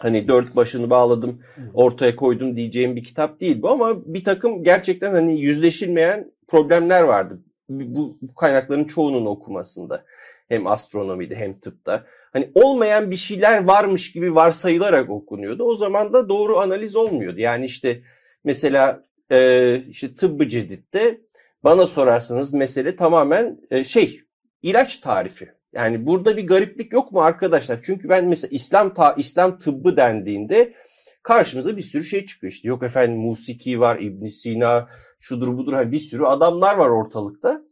Hani 0.01 0.29
dört 0.29 0.57
başını 0.57 0.91
bağladım, 0.91 1.41
ortaya 1.75 2.17
koydum 2.17 2.57
diyeceğim 2.57 2.97
bir 2.97 3.05
kitap 3.05 3.41
değil 3.41 3.63
bu 3.63 3.69
ama 3.69 4.15
bir 4.15 4.25
takım 4.25 4.65
gerçekten 4.65 5.13
hani 5.13 5.41
yüzleşilmeyen 5.41 6.33
problemler 6.49 7.03
vardı. 7.03 7.43
Bu, 7.69 8.19
bu 8.23 8.35
kaynakların 8.35 8.85
çoğunun 8.85 9.27
okumasında. 9.27 10.05
Hem 10.49 10.67
astronomide 10.67 11.37
hem 11.37 11.61
tıpta. 11.61 12.05
Hani 12.33 12.51
olmayan 12.55 13.11
bir 13.11 13.17
şeyler 13.17 13.65
varmış 13.65 14.13
gibi 14.13 14.35
varsayılarak 14.35 15.11
okunuyordu. 15.11 15.65
O 15.65 15.75
zaman 15.75 16.13
da 16.13 16.29
doğru 16.29 16.59
analiz 16.59 16.97
olmuyordu. 16.97 17.41
Yani 17.41 17.65
işte 17.65 18.03
mesela 18.45 19.05
e, 19.31 19.77
işte 19.89 20.15
tıbbı 20.15 20.49
ceditte 20.49 21.21
bana 21.65 21.87
sorarsanız 21.87 22.53
mesele 22.53 22.97
tamamen 22.97 23.61
e, 23.71 23.85
şey 23.85 24.21
ilaç 24.63 24.97
tarifi. 24.97 25.53
Yani 25.73 26.07
burada 26.07 26.37
bir 26.37 26.47
gariplik 26.47 26.93
yok 26.93 27.13
mu 27.13 27.21
arkadaşlar? 27.21 27.79
Çünkü 27.83 28.09
ben 28.09 28.27
mesela 28.27 28.49
İslam 28.53 28.95
ta 28.95 29.13
İslam 29.13 29.59
tıbbı 29.59 29.97
dendiğinde 29.97 30.75
karşımıza 31.23 31.77
bir 31.77 31.83
sürü 31.83 32.05
şey 32.05 32.27
çıkıyor 32.27 32.53
işte. 32.53 32.69
Yok 32.69 32.83
efendim 32.83 33.19
musiki 33.19 33.81
var, 33.81 33.99
İbn 34.01 34.27
Sina, 34.27 34.89
şudur 35.19 35.57
budur 35.59 35.73
hani 35.73 35.93
bir 35.93 35.99
sürü 35.99 36.25
adamlar 36.25 36.77
var 36.77 36.89
ortalıkta. 36.89 37.63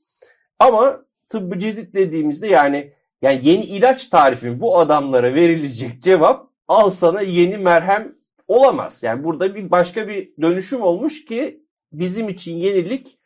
Ama 0.58 1.04
tıbbı 1.28 1.58
cedid 1.58 1.94
dediğimizde 1.94 2.46
yani 2.46 2.92
yani 3.22 3.40
yeni 3.42 3.64
ilaç 3.64 4.06
tarifin 4.06 4.60
bu 4.60 4.78
adamlara 4.78 5.34
verilecek 5.34 6.02
cevap 6.02 6.50
al 6.68 6.90
sana 6.90 7.20
yeni 7.20 7.58
merhem 7.58 8.16
olamaz. 8.48 9.02
Yani 9.02 9.24
burada 9.24 9.54
bir 9.54 9.70
başka 9.70 10.08
bir 10.08 10.32
dönüşüm 10.42 10.82
olmuş 10.82 11.24
ki 11.24 11.66
bizim 11.92 12.28
için 12.28 12.56
yenilik 12.56 13.18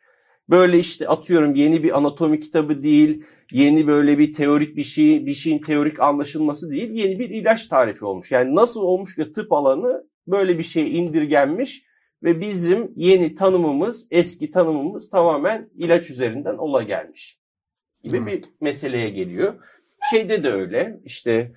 böyle 0.49 0.79
işte 0.79 1.07
atıyorum 1.07 1.55
yeni 1.55 1.83
bir 1.83 1.97
anatomi 1.97 2.39
kitabı 2.39 2.83
değil, 2.83 3.23
yeni 3.51 3.87
böyle 3.87 4.17
bir 4.17 4.33
teorik 4.33 4.75
bir 4.75 4.83
şey, 4.83 5.25
bir 5.25 5.33
şeyin 5.33 5.59
teorik 5.59 5.99
anlaşılması 5.99 6.71
değil, 6.71 6.89
yeni 6.91 7.19
bir 7.19 7.29
ilaç 7.29 7.67
tarifi 7.67 8.05
olmuş. 8.05 8.31
Yani 8.31 8.55
nasıl 8.55 8.81
olmuş 8.81 9.15
ki 9.15 9.31
tıp 9.31 9.53
alanı 9.53 10.07
böyle 10.27 10.57
bir 10.57 10.63
şeye 10.63 10.89
indirgenmiş 10.89 11.83
ve 12.23 12.41
bizim 12.41 12.91
yeni 12.95 13.35
tanımımız, 13.35 14.07
eski 14.11 14.51
tanımımız 14.51 15.09
tamamen 15.09 15.69
ilaç 15.75 16.09
üzerinden 16.09 16.57
ola 16.57 16.83
gelmiş 16.83 17.39
gibi 18.03 18.17
evet. 18.17 18.27
bir 18.27 18.49
meseleye 18.61 19.09
geliyor. 19.09 19.53
Şeyde 20.11 20.43
de 20.43 20.51
öyle, 20.51 20.99
işte 21.05 21.51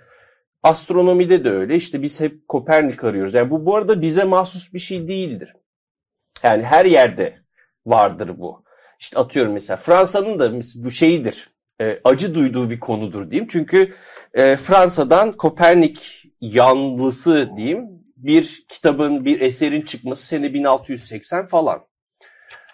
astronomide 0.63 1.45
de 1.45 1.51
öyle. 1.51 1.77
İşte 1.77 2.03
biz 2.03 2.21
hep 2.21 2.49
Kopernik 2.49 3.05
arıyoruz. 3.05 3.35
Yani 3.35 3.51
bu 3.51 3.67
bu 3.67 3.77
arada 3.77 4.03
bize 4.03 4.25
mahsus 4.25 4.75
bir 4.75 4.79
şey 4.79 5.09
değildir. 5.09 5.57
Yani 6.43 6.63
her 6.63 6.85
yerde 6.85 7.39
vardır 7.87 8.31
bu. 8.39 8.65
İşte 9.01 9.19
atıyorum 9.19 9.53
mesela 9.53 9.77
Fransa'nın 9.77 10.39
da 10.39 10.53
bu 10.77 10.91
şeyidir. 10.91 11.51
E, 11.81 12.01
acı 12.05 12.35
duyduğu 12.35 12.71
bir 12.71 12.81
konudur 12.81 13.31
diyeyim. 13.31 13.49
Çünkü 13.51 13.95
e, 14.35 14.57
Fransa'dan 14.57 15.33
Kopernik 15.33 16.25
yanlısı 16.41 17.51
diyeyim 17.57 18.04
bir 18.25 18.65
kitabın, 18.69 19.25
bir 19.25 19.41
eserin 19.41 19.83
çıkması 19.83 20.27
sene 20.27 20.55
1680 20.55 21.47
falan. 21.47 21.87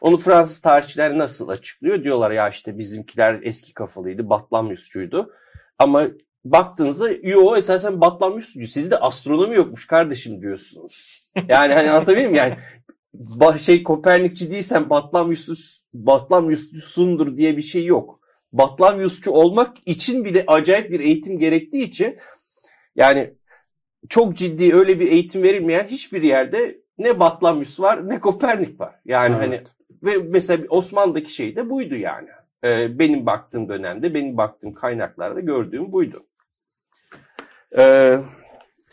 Onu 0.00 0.16
Fransız 0.16 0.61
tarihçiler 0.61 1.19
nasıl 1.19 1.49
açıklıyor? 1.49 2.04
Diyorlar 2.04 2.31
ya 2.31 2.48
işte 2.48 2.79
bizimkiler 2.79 3.40
eski 3.42 3.75
kafalıydı, 3.75 4.31
Batlamyusçuydu. 4.31 5.33
Ama 5.79 6.07
baktığınızda 6.44 7.11
yo 7.11 7.57
esasen 7.57 8.01
Batlamyusçu. 8.01 8.66
Sizde 8.66 8.96
astronomi 8.96 9.57
yokmuş 9.57 9.87
kardeşim 9.87 10.42
diyorsunuz. 10.42 11.25
Yani 11.48 11.75
hani 11.75 11.90
anlatabiliyor 11.90 12.31
muyum? 12.31 12.44
Yani 12.44 12.57
şey 13.59 13.83
Kopernikçi 13.83 14.51
değilsen 14.51 14.90
Batlamyus 14.90 15.81
Batlamyusçusundur 15.94 17.37
diye 17.37 17.57
bir 17.57 17.62
şey 17.62 17.85
yok. 17.85 18.20
Batlamyusçu 18.53 19.31
olmak 19.31 19.77
için 19.87 20.25
bile 20.25 20.44
acayip 20.46 20.90
bir 20.90 21.01
eğitim 21.01 21.38
gerektiği 21.38 21.85
için 21.85 22.18
yani 22.96 23.35
çok 24.09 24.37
ciddi 24.37 24.75
öyle 24.75 25.01
bir 25.01 25.07
eğitim 25.07 25.43
verilmeyen 25.43 25.85
hiçbir 25.85 26.23
yerde 26.23 26.81
ne 26.99 27.21
Batlamyus 27.21 27.81
var 27.81 28.09
ne 28.09 28.21
Kopernik 28.21 28.81
var. 28.81 28.95
Yani 29.05 29.37
evet. 29.39 29.47
hani 29.47 29.61
ve 30.03 30.25
mesela 30.29 30.65
Osmanlı'daki 30.69 31.35
şey 31.35 31.57
de 31.57 31.71
buydu 31.71 31.95
yani. 31.95 32.29
Ee, 32.65 32.99
benim 32.99 33.27
baktığım 33.27 33.69
dönemde, 33.69 34.15
benim 34.15 34.37
baktığım 34.37 34.73
kaynaklarda 34.73 35.41
gördüğüm 35.41 35.93
buydu. 35.93 36.23
Ee, 37.79 38.19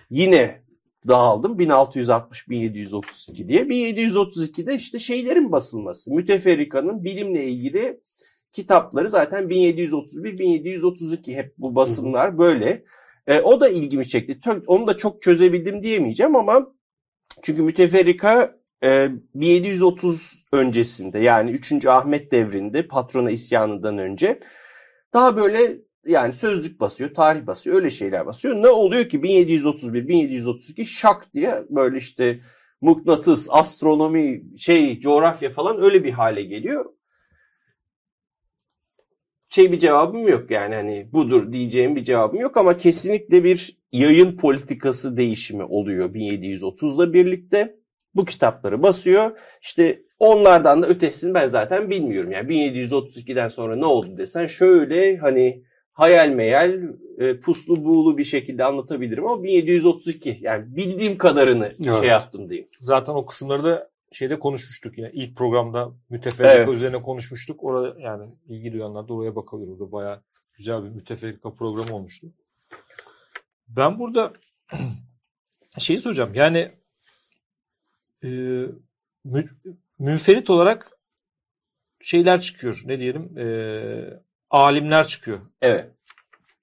yine 0.09 0.61
dağıldım 1.07 1.59
1660-1732 1.59 3.47
diye. 3.47 3.63
1732'de 3.63 4.75
işte 4.75 4.99
şeylerin 4.99 5.51
basılması. 5.51 6.13
Müteferrika'nın 6.13 7.03
bilimle 7.03 7.45
ilgili 7.45 7.99
kitapları 8.53 9.09
zaten 9.09 9.43
1731-1732 9.43 11.35
hep 11.35 11.53
bu 11.57 11.75
basımlar 11.75 12.37
böyle. 12.37 12.83
E, 13.27 13.41
o 13.41 13.61
da 13.61 13.69
ilgimi 13.69 14.07
çekti. 14.07 14.39
Onu 14.67 14.87
da 14.87 14.97
çok 14.97 15.21
çözebildim 15.21 15.83
diyemeyeceğim 15.83 16.35
ama 16.35 16.73
çünkü 17.41 17.61
müteferrika 17.61 18.57
e, 18.83 19.09
1730 19.35 20.45
öncesinde 20.51 21.19
yani 21.19 21.51
3. 21.51 21.85
Ahmet 21.85 22.31
devrinde 22.31 22.87
patrona 22.87 23.31
isyanından 23.31 23.97
önce 23.97 24.39
daha 25.13 25.37
böyle 25.37 25.77
yani 26.05 26.33
sözlük 26.33 26.79
basıyor, 26.79 27.13
tarih 27.13 27.47
basıyor, 27.47 27.75
öyle 27.75 27.89
şeyler 27.89 28.25
basıyor. 28.25 28.55
Ne 28.55 28.67
oluyor 28.69 29.09
ki 29.09 29.23
1731, 29.23 30.07
1732 30.07 30.85
şak 30.85 31.33
diye 31.33 31.63
böyle 31.69 31.97
işte 31.97 32.39
mıknatıs, 32.81 33.47
astronomi, 33.51 34.43
şey, 34.57 34.99
coğrafya 34.99 35.49
falan 35.49 35.83
öyle 35.83 36.03
bir 36.03 36.11
hale 36.11 36.43
geliyor. 36.43 36.85
Şey 39.57 39.71
bir 39.71 39.79
cevabım 39.79 40.27
yok 40.27 40.51
yani 40.51 40.75
hani 40.75 41.09
budur 41.13 41.53
diyeceğim 41.53 41.95
bir 41.95 42.03
cevabım 42.03 42.39
yok 42.39 42.57
ama 42.57 42.77
kesinlikle 42.77 43.43
bir 43.43 43.77
yayın 43.91 44.37
politikası 44.37 45.17
değişimi 45.17 45.63
oluyor 45.63 46.13
1730'la 46.13 47.13
birlikte. 47.13 47.75
Bu 48.15 48.25
kitapları 48.25 48.83
basıyor. 48.83 49.31
İşte 49.61 50.01
onlardan 50.19 50.83
da 50.83 50.87
ötesini 50.87 51.33
ben 51.33 51.47
zaten 51.47 51.89
bilmiyorum. 51.89 52.31
Yani 52.31 52.53
1732'den 52.53 53.47
sonra 53.47 53.75
ne 53.75 53.85
oldu 53.85 54.17
desen 54.17 54.45
şöyle 54.45 55.17
hani 55.17 55.63
hayal 55.91 56.29
meyal 56.29 56.81
e, 57.17 57.39
puslu 57.39 57.85
buğulu 57.85 58.17
bir 58.17 58.23
şekilde 58.23 58.63
anlatabilirim 58.63 59.27
ama 59.27 59.43
1732 59.43 60.37
yani 60.41 60.75
bildiğim 60.75 61.17
kadarını 61.17 61.65
evet. 61.85 61.99
şey 61.99 62.09
yaptım 62.09 62.49
diyeyim. 62.49 62.67
Zaten 62.81 63.13
o 63.13 63.25
kısımları 63.25 63.63
da 63.63 63.89
şeyde 64.11 64.39
konuşmuştuk 64.39 64.97
yine 64.97 65.11
ilk 65.13 65.35
programda 65.35 65.91
müteferrika 66.09 66.53
evet. 66.53 66.69
üzerine 66.69 67.01
konuşmuştuk. 67.01 67.63
Orada 67.63 67.99
yani 67.99 68.35
ilgi 68.47 68.71
duyanlar 68.71 69.07
da 69.07 69.13
oraya 69.13 69.35
bakabilir. 69.35 69.71
Orada 69.71 69.91
bayağı 69.91 70.23
güzel 70.53 70.83
bir 70.83 70.89
müteferrika 70.89 71.53
programı 71.53 71.95
olmuştu. 71.95 72.27
Ben 73.67 73.99
burada 73.99 74.33
şeyi 75.77 75.99
soracağım. 75.99 76.33
Yani 76.33 76.71
e, 78.23 78.27
mü, 79.23 79.45
münferit 79.99 80.49
olarak 80.49 80.91
şeyler 82.01 82.41
çıkıyor. 82.41 82.81
Ne 82.85 82.99
diyelim? 82.99 83.37
E, 83.37 83.47
alimler 84.49 85.07
çıkıyor. 85.07 85.39
Evet. 85.61 85.91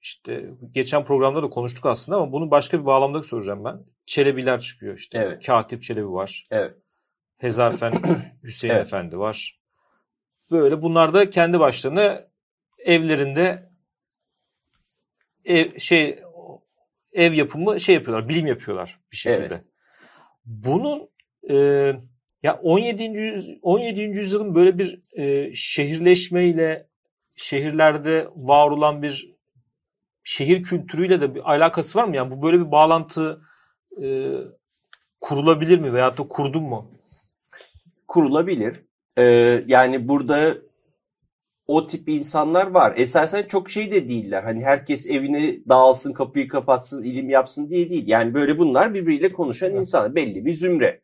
İşte 0.03 0.51
geçen 0.71 1.05
programda 1.05 1.43
da 1.43 1.49
konuştuk 1.49 1.87
aslında 1.87 2.19
ama 2.19 2.33
bunu 2.33 2.51
başka 2.51 2.81
bir 2.81 2.87
bağlamda 2.87 3.23
soracağım 3.23 3.65
ben. 3.65 3.85
Çelebiler 4.07 4.61
çıkıyor 4.61 4.99
işte. 4.99 5.19
Evet. 5.19 5.47
Katip 5.47 5.83
Çelebi 5.83 6.11
var. 6.11 6.47
Evet. 6.51 6.75
Hezarfen 7.39 8.03
Hüseyin 8.43 8.75
evet. 8.75 8.87
Efendi 8.87 9.19
var. 9.19 9.61
Böyle 10.51 10.83
bunlar 10.83 11.15
da 11.15 11.31
kendi 11.31 11.61
başlarına 11.61 12.25
evlerinde 12.79 13.71
ev, 15.45 15.79
şey 15.79 16.19
ev 17.13 17.33
yapımı 17.33 17.81
şey 17.81 17.95
yapıyorlar, 17.95 18.29
bilim 18.29 18.47
yapıyorlar 18.47 19.01
bir 19.13 19.17
şekilde. 19.17 19.55
Evet. 19.55 19.65
Bunun 20.45 21.11
e, 21.51 21.55
ya 22.43 22.57
17. 22.63 23.03
Yüz, 23.03 23.51
17. 23.63 24.01
yüzyılın 24.01 24.55
böyle 24.55 24.79
bir 24.79 25.03
e, 25.13 25.55
şehirleşmeyle 25.55 26.87
şehirlerde 27.37 28.29
var 28.37 28.71
olan 28.71 29.03
bir 29.03 29.35
şehir 30.25 30.63
kültürüyle 30.63 31.21
de 31.21 31.35
bir 31.35 31.51
alakası 31.51 31.99
var 31.99 32.05
mı? 32.05 32.17
Yani 32.17 32.31
bu 32.31 32.43
böyle 32.43 32.61
bir 32.61 32.71
bağlantı 32.71 33.41
e, 34.03 34.31
kurulabilir 35.21 35.79
mi 35.79 35.93
veyahut 35.93 36.19
da 36.19 36.29
kurdun 36.29 36.63
mu? 36.63 36.94
Kurulabilir. 38.15 38.85
Ee, 39.19 39.23
yani 39.67 40.09
burada 40.09 40.55
o 41.67 41.87
tip 41.87 42.09
insanlar 42.09 42.67
var. 42.67 42.95
Esasen 42.97 43.43
çok 43.43 43.71
şey 43.71 43.93
de 43.93 44.09
değiller. 44.09 44.43
Hani 44.43 44.65
herkes 44.65 45.11
evine 45.11 45.69
dağılsın, 45.69 46.13
kapıyı 46.13 46.49
kapatsın, 46.49 47.03
ilim 47.03 47.31
yapsın 47.31 47.71
diye 47.71 47.91
değil. 47.91 48.05
Yani 48.07 48.35
böyle 48.35 48.59
bunlar 48.59 48.95
birbiriyle 48.95 49.33
konuşan 49.33 49.71
evet. 49.71 49.81
insanlar. 49.81 50.15
Belli 50.15 50.47
bir 50.47 50.55
zümre. 50.55 51.01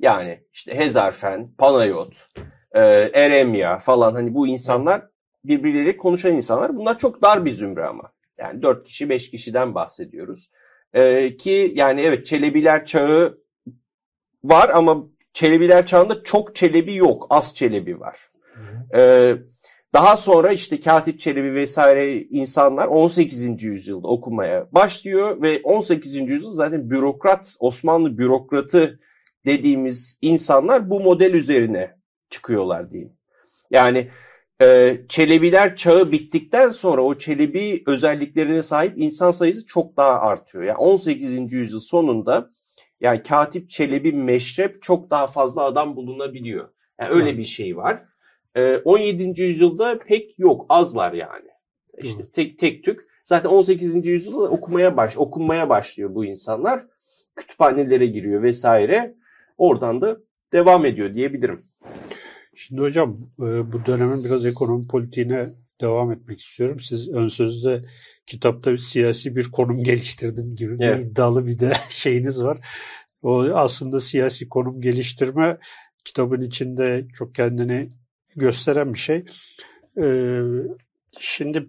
Yani 0.00 0.40
işte 0.52 0.78
Hezarfen, 0.78 1.50
Panayot, 1.58 2.26
e, 2.72 2.80
Eremya 3.14 3.78
falan 3.78 4.14
hani 4.14 4.34
bu 4.34 4.46
insanlar 4.46 5.02
birbirleriyle 5.44 5.96
konuşan 5.96 6.32
insanlar. 6.34 6.76
Bunlar 6.76 6.98
çok 6.98 7.22
dar 7.22 7.44
bir 7.44 7.50
zümre 7.50 7.84
ama. 7.84 8.12
Yani 8.38 8.62
4 8.62 8.86
kişi 8.86 9.08
5 9.08 9.30
kişiden 9.30 9.74
bahsediyoruz. 9.74 10.50
Ee, 10.92 11.36
ki 11.36 11.72
yani 11.76 12.00
evet 12.00 12.26
Çelebiler 12.26 12.84
çağı 12.84 13.38
var 14.44 14.68
ama 14.68 15.15
Çelebiler 15.36 15.86
çağında 15.86 16.22
çok 16.22 16.54
Çelebi 16.54 16.94
yok. 16.94 17.26
Az 17.30 17.54
Çelebi 17.54 18.00
var. 18.00 18.16
Ee, 18.94 19.34
Daha 19.94 20.16
sonra 20.16 20.52
işte 20.52 20.80
Katip 20.80 21.18
Çelebi 21.18 21.54
vesaire 21.54 22.20
insanlar 22.20 22.86
18. 22.86 23.62
yüzyılda 23.62 24.08
okumaya 24.08 24.68
başlıyor 24.72 25.42
ve 25.42 25.60
18. 25.64 26.14
yüzyıl 26.14 26.52
zaten 26.52 26.90
bürokrat, 26.90 27.56
Osmanlı 27.60 28.18
bürokratı 28.18 29.00
dediğimiz 29.46 30.18
insanlar 30.22 30.90
bu 30.90 31.00
model 31.00 31.34
üzerine 31.34 31.96
çıkıyorlar 32.30 32.90
diyeyim. 32.90 33.12
Yani 33.70 34.10
e, 34.62 34.98
Çelebiler 35.08 35.76
çağı 35.76 36.12
bittikten 36.12 36.70
sonra 36.70 37.02
o 37.02 37.18
Çelebi 37.18 37.82
özelliklerine 37.86 38.62
sahip 38.62 38.92
insan 38.96 39.30
sayısı 39.30 39.66
çok 39.66 39.96
daha 39.96 40.20
artıyor. 40.20 40.64
Yani 40.64 40.78
18. 40.78 41.52
yüzyıl 41.52 41.80
sonunda 41.80 42.50
yani 43.00 43.22
Katip 43.22 43.70
Çelebi 43.70 44.12
meşrep 44.12 44.82
çok 44.82 45.10
daha 45.10 45.26
fazla 45.26 45.62
adam 45.62 45.96
bulunabiliyor. 45.96 46.68
Yani 47.00 47.10
öyle 47.10 47.38
bir 47.38 47.44
şey 47.44 47.76
var. 47.76 48.02
17. 48.84 49.42
yüzyılda 49.42 49.98
pek 49.98 50.38
yok, 50.38 50.66
azlar 50.68 51.12
yani. 51.12 51.48
İşte 52.02 52.30
tek 52.32 52.58
tek 52.58 52.84
tük. 52.84 53.00
Zaten 53.24 53.48
18. 53.48 54.06
yüzyılda 54.06 54.38
okumaya 54.38 54.96
baş, 54.96 55.16
okunmaya 55.16 55.68
başlıyor 55.68 56.14
bu 56.14 56.24
insanlar. 56.24 56.86
Kütüphanelere 57.36 58.06
giriyor 58.06 58.42
vesaire. 58.42 59.14
Oradan 59.58 60.00
da 60.00 60.16
devam 60.52 60.84
ediyor 60.86 61.14
diyebilirim. 61.14 61.64
Şimdi 62.54 62.82
hocam 62.82 63.18
bu 63.38 63.86
dönemin 63.86 64.24
biraz 64.24 64.46
ekonomi 64.46 64.88
politiğine 64.88 65.48
devam 65.80 66.12
etmek 66.12 66.40
istiyorum. 66.40 66.80
Siz 66.80 67.12
ön 67.12 67.28
sözde 67.28 67.84
kitapta 68.26 68.72
bir 68.72 68.78
siyasi 68.78 69.36
bir 69.36 69.50
konum 69.50 69.82
geliştirdim 69.82 70.56
gibi 70.56 70.76
evet. 70.80 70.98
bir 70.98 71.04
iddialı 71.04 71.46
bir 71.46 71.58
de 71.58 71.72
şeyiniz 71.88 72.44
var. 72.44 72.58
O 73.22 73.42
aslında 73.42 74.00
siyasi 74.00 74.48
konum 74.48 74.80
geliştirme 74.80 75.58
kitabın 76.04 76.40
içinde 76.40 77.06
çok 77.14 77.34
kendini 77.34 77.88
gösteren 78.36 78.94
bir 78.94 78.98
şey. 78.98 79.24
Ee, 80.02 80.40
şimdi 81.18 81.66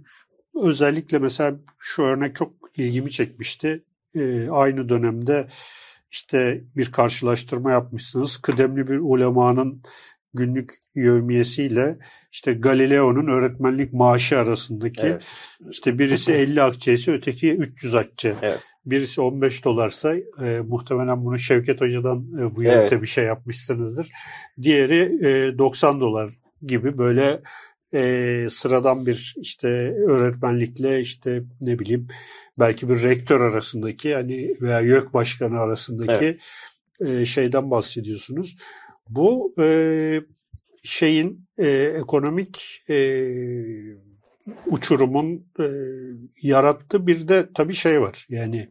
özellikle 0.55 1.19
mesela 1.19 1.59
şu 1.79 2.01
örnek 2.01 2.35
çok 2.35 2.53
ilgimi 2.75 3.11
çekmişti. 3.11 3.83
Ee, 4.15 4.47
aynı 4.49 4.89
dönemde 4.89 5.47
işte 6.11 6.63
bir 6.75 6.91
karşılaştırma 6.91 7.71
yapmışsınız. 7.71 8.37
Kıdemli 8.37 8.87
bir 8.87 8.97
ulemanın 8.97 9.83
günlük 10.37 10.73
yevmiyesiyle 10.95 11.97
işte 12.31 12.53
Galileo'nun 12.53 13.27
öğretmenlik 13.27 13.93
maaşı 13.93 14.37
arasındaki 14.37 15.07
evet. 15.07 15.23
işte 15.71 15.99
birisi 15.99 16.31
50 16.33 16.61
akçesi 16.61 17.11
öteki 17.11 17.53
300 17.53 17.95
akçe. 17.95 18.35
Evet. 18.41 18.59
Birisi 18.85 19.21
15 19.21 19.65
dolarsa 19.65 20.15
e, 20.15 20.61
muhtemelen 20.67 21.25
bunu 21.25 21.39
Şevket 21.39 21.81
Hoca'dan 21.81 22.17
e, 22.39 22.55
bu 22.55 22.63
yönte 22.63 22.87
evet. 22.91 23.01
bir 23.01 23.07
şey 23.07 23.25
yapmışsınızdır. 23.25 24.09
Diğeri 24.61 25.27
e, 25.27 25.57
90 25.57 26.01
dolar 26.01 26.33
gibi 26.61 26.97
böyle 26.97 27.41
e, 27.93 28.47
sıradan 28.49 29.05
bir 29.05 29.35
işte 29.37 29.67
öğretmenlikle 30.07 31.01
işte 31.01 31.43
ne 31.61 31.79
bileyim 31.79 32.07
belki 32.59 32.89
bir 32.89 33.01
rektör 33.01 33.41
arasındaki 33.41 34.15
hani 34.15 34.55
veya 34.61 34.79
YÖK 34.79 35.13
başkanı 35.13 35.59
arasındaki 35.59 36.39
evet. 37.01 37.21
e, 37.21 37.25
şeyden 37.25 37.71
bahsediyorsunuz. 37.71 38.57
Bu 39.09 39.55
e, 39.59 40.21
şeyin 40.83 41.47
e, 41.57 41.67
ekonomik 41.71 42.83
e, 42.89 42.97
uçurumun 44.65 45.45
e, 45.59 45.67
yarattığı 46.41 47.07
bir 47.07 47.27
de 47.27 47.49
tabii 47.53 47.73
şey 47.73 48.01
var. 48.01 48.25
Yani 48.29 48.69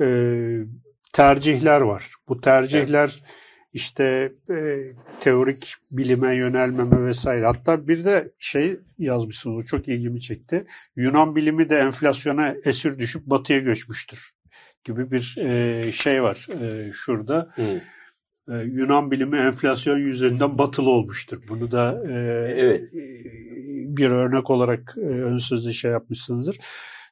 e, 0.00 0.06
tercihler 1.12 1.80
var. 1.80 2.12
Bu 2.28 2.40
tercihler 2.40 3.10
evet. 3.14 3.32
işte 3.72 4.32
e, 4.50 4.78
teorik 5.20 5.74
bilime 5.90 6.36
yönelmeme 6.36 7.04
vesaire. 7.04 7.46
Hatta 7.46 7.88
bir 7.88 8.04
de 8.04 8.32
şey 8.38 8.76
yazmışsınız 8.98 9.56
o 9.56 9.64
çok 9.64 9.88
ilgimi 9.88 10.20
çekti. 10.20 10.66
Yunan 10.96 11.36
bilimi 11.36 11.70
de 11.70 11.78
enflasyona 11.78 12.54
esir 12.64 12.98
düşüp 12.98 13.26
batıya 13.26 13.58
göçmüştür 13.58 14.32
gibi 14.84 15.10
bir 15.10 15.36
e, 15.38 15.92
şey 15.92 16.22
var 16.22 16.46
e, 16.62 16.92
şurada. 16.92 17.52
Hmm. 17.54 17.64
E, 18.48 18.54
Yunan 18.56 19.10
bilimi 19.10 19.38
enflasyon 19.38 19.98
yüzünden 19.98 20.58
batılı 20.58 20.90
olmuştur. 20.90 21.38
Bunu 21.48 21.70
da 21.70 22.02
e, 22.08 22.12
evet. 22.56 22.88
bir 23.96 24.10
örnek 24.10 24.50
olarak 24.50 24.94
e, 24.96 25.00
ön 25.00 25.38
sözde 25.38 25.72
şey 25.72 25.90
yapmışsınızdır. 25.90 26.58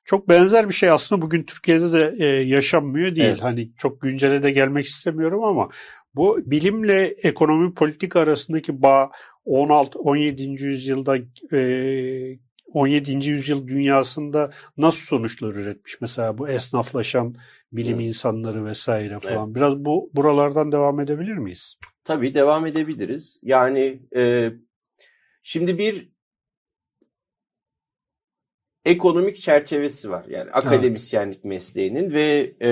Çok 0.04 0.28
benzer 0.28 0.68
bir 0.68 0.74
şey 0.74 0.90
aslında 0.90 1.22
bugün 1.22 1.42
Türkiye'de 1.42 1.92
de 1.92 2.14
e, 2.18 2.26
yaşanmıyor 2.26 3.16
değil. 3.16 3.28
Evet. 3.28 3.42
Hani 3.42 3.70
çok 3.76 4.00
güncele 4.00 4.42
de 4.42 4.50
gelmek 4.50 4.86
istemiyorum 4.86 5.44
ama 5.44 5.68
bu 6.14 6.38
bilimle 6.46 7.04
ekonomi 7.22 7.74
politik 7.74 8.16
arasındaki 8.16 8.82
bağ 8.82 9.10
16 9.44 9.98
17. 9.98 10.42
yüzyılda 10.42 11.16
e, 11.52 12.38
17. 12.72 13.28
yüzyıl 13.30 13.68
dünyasında 13.68 14.50
nasıl 14.76 15.06
sonuçlar 15.06 15.54
üretmiş? 15.54 16.00
Mesela 16.00 16.38
bu 16.38 16.48
esnaflaşan 16.48 17.36
bilim 17.76 18.00
evet. 18.00 18.08
insanları 18.08 18.64
vesaire 18.64 19.18
falan. 19.18 19.46
Evet. 19.46 19.56
Biraz 19.56 19.84
bu 19.84 20.10
buralardan 20.14 20.72
devam 20.72 21.00
edebilir 21.00 21.36
miyiz? 21.36 21.76
Tabii 22.04 22.34
devam 22.34 22.66
edebiliriz. 22.66 23.40
Yani 23.42 24.02
e, 24.16 24.52
şimdi 25.42 25.78
bir 25.78 26.12
ekonomik 28.84 29.36
çerçevesi 29.36 30.10
var. 30.10 30.24
Yani 30.28 30.50
akademisyenlik 30.50 31.36
evet. 31.36 31.44
mesleğinin 31.44 32.14
ve 32.14 32.54
e, 32.62 32.70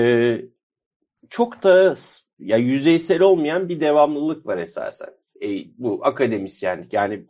çok 1.29 1.63
da 1.63 1.95
ya 2.39 2.57
yüzeysel 2.57 3.21
olmayan 3.21 3.69
bir 3.69 3.79
devamlılık 3.79 4.45
var 4.45 4.57
esasen. 4.57 5.09
E, 5.41 5.47
bu 5.77 6.05
akademisyenlik 6.05 6.93
yani 6.93 7.25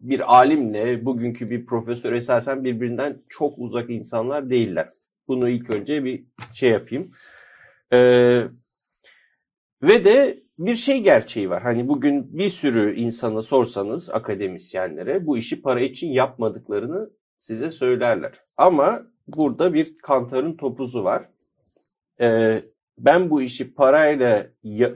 bir 0.00 0.34
alimle 0.34 1.04
bugünkü 1.04 1.50
bir 1.50 1.66
profesör 1.66 2.12
esasen 2.12 2.64
birbirinden 2.64 3.22
çok 3.28 3.58
uzak 3.58 3.90
insanlar 3.90 4.50
değiller. 4.50 4.88
Bunu 5.28 5.48
ilk 5.48 5.74
önce 5.74 6.04
bir 6.04 6.24
şey 6.52 6.70
yapayım. 6.70 7.10
Ee, 7.92 8.42
ve 9.82 10.04
de 10.04 10.42
bir 10.58 10.76
şey 10.76 11.00
gerçeği 11.00 11.50
var. 11.50 11.62
Hani 11.62 11.88
bugün 11.88 12.38
bir 12.38 12.48
sürü 12.48 12.94
insana 12.94 13.42
sorsanız 13.42 14.10
akademisyenlere 14.10 15.26
bu 15.26 15.38
işi 15.38 15.62
para 15.62 15.80
için 15.80 16.08
yapmadıklarını 16.08 17.10
size 17.38 17.70
söylerler. 17.70 18.32
Ama 18.56 19.02
burada 19.28 19.74
bir 19.74 19.98
kantarın 19.98 20.56
topuzu 20.56 21.04
var. 21.04 21.28
Ee, 22.20 22.62
ben 22.98 23.30
bu 23.30 23.42
işi 23.42 23.74
parayla 23.74 24.46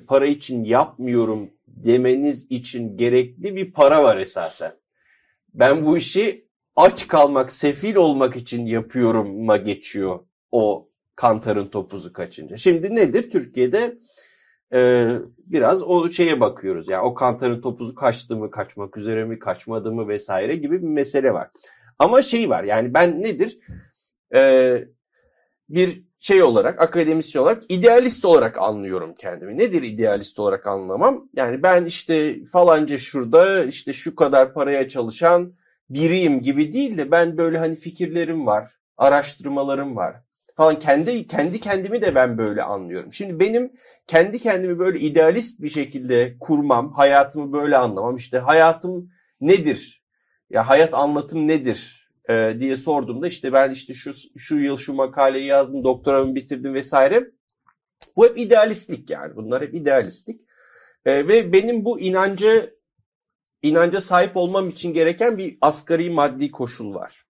para 0.07 0.27
için 0.27 0.65
yapmıyorum 0.65 1.51
demeniz 1.67 2.47
için 2.51 2.97
gerekli 2.97 3.57
bir 3.57 3.73
para 3.73 4.03
var 4.03 4.17
esasen. 4.17 4.73
Ben 5.55 5.85
bu 5.85 5.99
işi 5.99 6.46
aç 6.77 7.09
kalmak, 7.09 7.53
sefil 7.53 7.97
olmak 7.97 8.37
için 8.37 8.67
yapıyorum'a 8.67 9.57
geçiyor 9.57 10.19
o 10.53 10.89
kantarın 11.17 11.69
topuzu 11.69 12.12
kaçınca. 12.12 12.57
Şimdi 12.57 12.95
nedir? 12.95 13.31
Türkiye'de 13.31 13.99
e, 14.73 15.09
biraz 15.39 15.83
o 15.83 16.11
şeye 16.11 16.41
bakıyoruz. 16.41 16.89
Yani 16.89 17.03
o 17.03 17.15
kantarın 17.15 17.61
topuzu 17.61 17.95
kaçtı 17.95 18.37
mı, 18.37 18.51
kaçmak 18.51 18.97
üzere 18.97 19.25
mi, 19.25 19.39
kaçmadı 19.39 19.93
mı 19.93 20.09
vesaire 20.09 20.57
gibi 20.57 20.83
bir 20.83 20.89
mesele 20.89 21.33
var. 21.33 21.51
Ama 21.99 22.23
şey 22.23 22.51
var 22.51 22.65
yani 22.65 22.95
ben 22.95 23.23
nedir? 23.23 23.59
E, 24.35 24.85
bir 25.69 26.03
şey 26.21 26.43
olarak, 26.43 26.81
akademisyen 26.81 27.43
olarak, 27.43 27.62
idealist 27.69 28.25
olarak 28.25 28.59
anlıyorum 28.59 29.15
kendimi. 29.19 29.59
Nedir 29.59 29.83
idealist 29.83 30.39
olarak 30.39 30.67
anlamam? 30.67 31.29
Yani 31.37 31.62
ben 31.62 31.85
işte 31.85 32.45
falanca 32.45 32.99
şurada 32.99 33.65
işte 33.65 33.93
şu 33.93 34.15
kadar 34.15 34.55
paraya 34.55 34.89
çalışan 34.89 35.53
biriyim 35.90 36.42
gibi 36.42 36.72
değil 36.72 36.99
de 36.99 37.11
ben 37.11 37.38
böyle 37.38 37.59
hani 37.59 37.75
fikirlerim 37.75 38.46
var, 38.46 38.72
araştırmalarım 38.96 39.96
var 39.96 40.16
falan 40.57 40.79
kendi 40.79 41.27
kendi 41.27 41.61
kendimi 41.61 42.03
de 42.03 42.14
ben 42.14 42.38
böyle 42.38 42.62
anlıyorum. 42.62 43.12
Şimdi 43.12 43.40
benim 43.40 43.72
kendi 44.07 44.38
kendimi 44.38 44.79
böyle 44.79 44.99
idealist 44.99 45.61
bir 45.62 45.68
şekilde 45.68 46.37
kurmam, 46.40 46.92
hayatımı 46.92 47.53
böyle 47.53 47.77
anlamam. 47.77 48.16
İşte 48.16 48.38
hayatım 48.38 49.11
nedir? 49.40 50.03
Ya 50.51 50.68
hayat 50.68 50.94
anlatım 50.94 51.49
nedir? 51.49 52.07
e, 52.29 52.61
diye 52.61 52.77
sorduğumda 52.77 53.29
işte 53.29 53.53
ben 53.53 53.70
işte 53.70 53.94
şu 53.94 54.11
şu 54.37 54.59
yıl 54.59 54.77
şu 54.77 54.94
makaleyi 54.94 55.46
yazdım, 55.46 55.85
doktoramı 55.85 56.35
bitirdim 56.35 56.75
vesaire. 56.75 57.31
Bu 58.16 58.27
hep 58.27 58.38
idealistlik 58.38 59.11
yani. 59.11 59.37
Bunlar 59.37 59.62
hep 59.62 59.75
idealistlik. 59.75 60.40
E, 61.05 61.29
ve 61.29 61.53
benim 61.53 61.85
bu 61.85 62.01
inancı 62.01 62.76
inanca 63.69 64.01
sahip 64.01 64.37
olmam 64.37 64.69
için 64.69 64.93
gereken 64.93 65.39
bir 65.39 65.59
asgari 65.61 66.11
maddi 66.11 66.51
koşul 66.51 66.95
var 66.95 67.27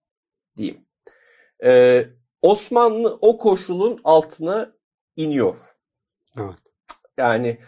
diyeyim. 0.56 0.86
Ee, 1.64 2.06
Osmanlı 2.42 3.18
o 3.20 3.38
koşulun 3.38 4.00
altına 4.04 4.72
iniyor. 5.16 5.56
Evet. 6.38 6.56
Yani 7.18 7.58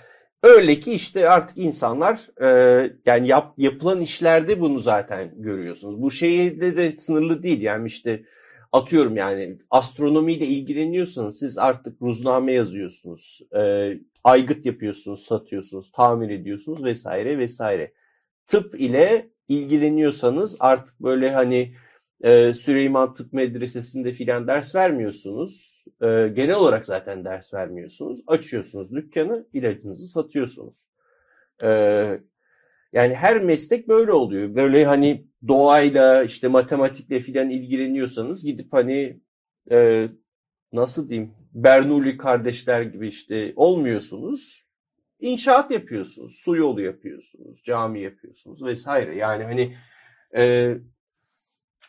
öyle 0.43 0.81
ki 0.81 0.93
işte 0.93 1.29
artık 1.29 1.59
insanlar 1.59 2.43
e, 2.43 2.91
yani 3.07 3.29
yap, 3.29 3.55
yapılan 3.57 4.01
işlerde 4.01 4.61
bunu 4.61 4.79
zaten 4.79 5.43
görüyorsunuz. 5.43 6.03
Bu 6.03 6.11
şeyde 6.11 6.77
de 6.77 6.99
sınırlı 6.99 7.43
değil 7.43 7.63
yani 7.63 7.87
işte 7.87 8.25
atıyorum 8.73 9.17
yani 9.17 9.59
astronomiyle 9.71 10.47
ilgileniyorsanız 10.47 11.39
siz 11.39 11.59
artık 11.59 12.03
ruzname 12.03 12.53
yazıyorsunuz, 12.53 13.41
e, 13.57 13.93
aygıt 14.25 14.67
yapıyorsunuz, 14.67 15.21
satıyorsunuz, 15.25 15.93
tamir 15.93 16.31
ediyorsunuz 16.31 16.85
vesaire 16.85 17.39
vesaire 17.39 17.93
tıp 18.49 18.81
ile 18.81 19.31
ilgileniyorsanız 19.49 20.57
artık 20.61 21.01
böyle 21.01 21.31
hani 21.33 21.75
e, 22.21 22.55
Süleyman 22.55 23.13
Tıp 23.13 23.33
Medresesi'nde 23.33 24.13
filan 24.13 24.49
ders 24.49 24.75
vermiyorsunuz. 24.75 25.85
E, 26.03 26.29
genel 26.29 26.57
olarak 26.57 26.87
zaten 26.87 27.25
ders 27.25 27.55
vermiyorsunuz. 27.55 28.23
Açıyorsunuz 28.27 28.93
dükkanı, 28.93 29.47
ilacınızı 29.53 30.07
satıyorsunuz. 30.07 30.89
E, 31.63 31.69
yani 32.93 33.15
her 33.15 33.43
meslek 33.43 33.89
böyle 33.89 34.13
oluyor. 34.13 34.55
Böyle 34.55 34.85
hani 34.85 35.27
doğayla 35.49 36.25
işte 36.25 36.49
matematikle 36.49 37.21
filan 37.21 37.51
ilgileniyorsanız 37.51 38.45
gidip 38.45 38.73
hani 38.73 39.21
e, 39.71 40.09
nasıl 40.73 41.09
diyeyim 41.09 41.35
Bernoulli 41.53 42.17
kardeşler 42.17 42.83
gibi 42.83 43.09
işte 43.09 43.53
olmuyorsunuz. 43.57 44.68
İnşaat 45.21 45.71
yapıyorsunuz, 45.71 46.35
su 46.35 46.57
yolu 46.57 46.83
yapıyorsunuz, 46.83 47.63
cami 47.63 48.01
yapıyorsunuz 48.01 48.65
vesaire. 48.65 49.17
Yani 49.17 49.45
hani 49.45 49.77
e, 50.37 50.75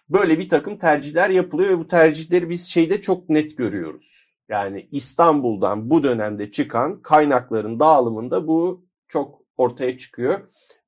böyle 0.09 0.39
bir 0.39 0.49
takım 0.49 0.77
tercihler 0.77 1.29
yapılıyor 1.29 1.69
ve 1.69 1.79
bu 1.79 1.87
tercihleri 1.87 2.49
biz 2.49 2.67
şeyde 2.67 3.01
çok 3.01 3.29
net 3.29 3.57
görüyoruz. 3.57 4.33
Yani 4.49 4.87
İstanbul'dan 4.91 5.89
bu 5.89 6.03
dönemde 6.03 6.51
çıkan 6.51 7.01
kaynakların 7.01 7.79
dağılımında 7.79 8.47
bu 8.47 8.85
çok 9.07 9.41
ortaya 9.57 9.97
çıkıyor. 9.97 10.39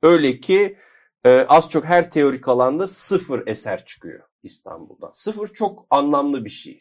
Öyle 0.01 0.39
ki 0.39 0.77
e, 1.23 1.39
az 1.39 1.69
çok 1.69 1.85
her 1.85 2.11
teorik 2.11 2.47
alanda 2.47 2.87
sıfır 2.87 3.47
eser 3.47 3.85
çıkıyor 3.85 4.23
İstanbul'dan. 4.43 5.11
Sıfır 5.13 5.47
çok 5.47 5.87
anlamlı 5.89 6.45
bir 6.45 6.49
şey. 6.49 6.79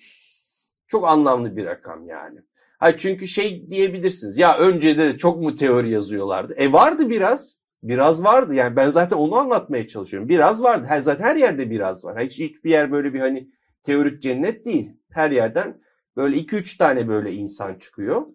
Çok 0.87 1.09
anlamlı 1.09 1.57
bir 1.57 1.67
rakam 1.67 2.07
yani. 2.07 2.41
Hayır 2.81 2.97
çünkü 2.97 3.27
şey 3.27 3.71
diyebilirsiniz. 3.71 4.39
Ya 4.39 4.59
önce 4.59 4.99
de 4.99 5.17
çok 5.17 5.43
mu 5.43 5.55
teori 5.55 5.91
yazıyorlardı? 5.91 6.55
E 6.55 6.73
vardı 6.73 7.11
biraz. 7.11 7.55
Biraz 7.83 8.25
vardı. 8.25 8.55
Yani 8.55 8.77
ben 8.77 8.89
zaten 8.89 9.17
onu 9.17 9.37
anlatmaya 9.37 9.87
çalışıyorum. 9.87 10.29
Biraz 10.29 10.63
vardı. 10.63 10.87
Her 10.89 11.01
zaten 11.01 11.25
her 11.25 11.37
yerde 11.37 11.71
biraz 11.71 12.05
var. 12.05 12.25
Hiç 12.25 12.41
hiçbir 12.41 12.71
yer 12.71 12.93
böyle 12.93 13.15
bir 13.15 13.21
hani 13.21 13.49
teorik 13.83 14.23
cennet 14.23 14.67
değil. 14.67 14.93
Her 15.11 15.31
yerden 15.31 15.81
böyle 16.17 16.37
2-3 16.37 16.79
tane 16.79 17.09
böyle 17.09 17.33
insan 17.33 17.75
çıkıyor. 17.75 18.27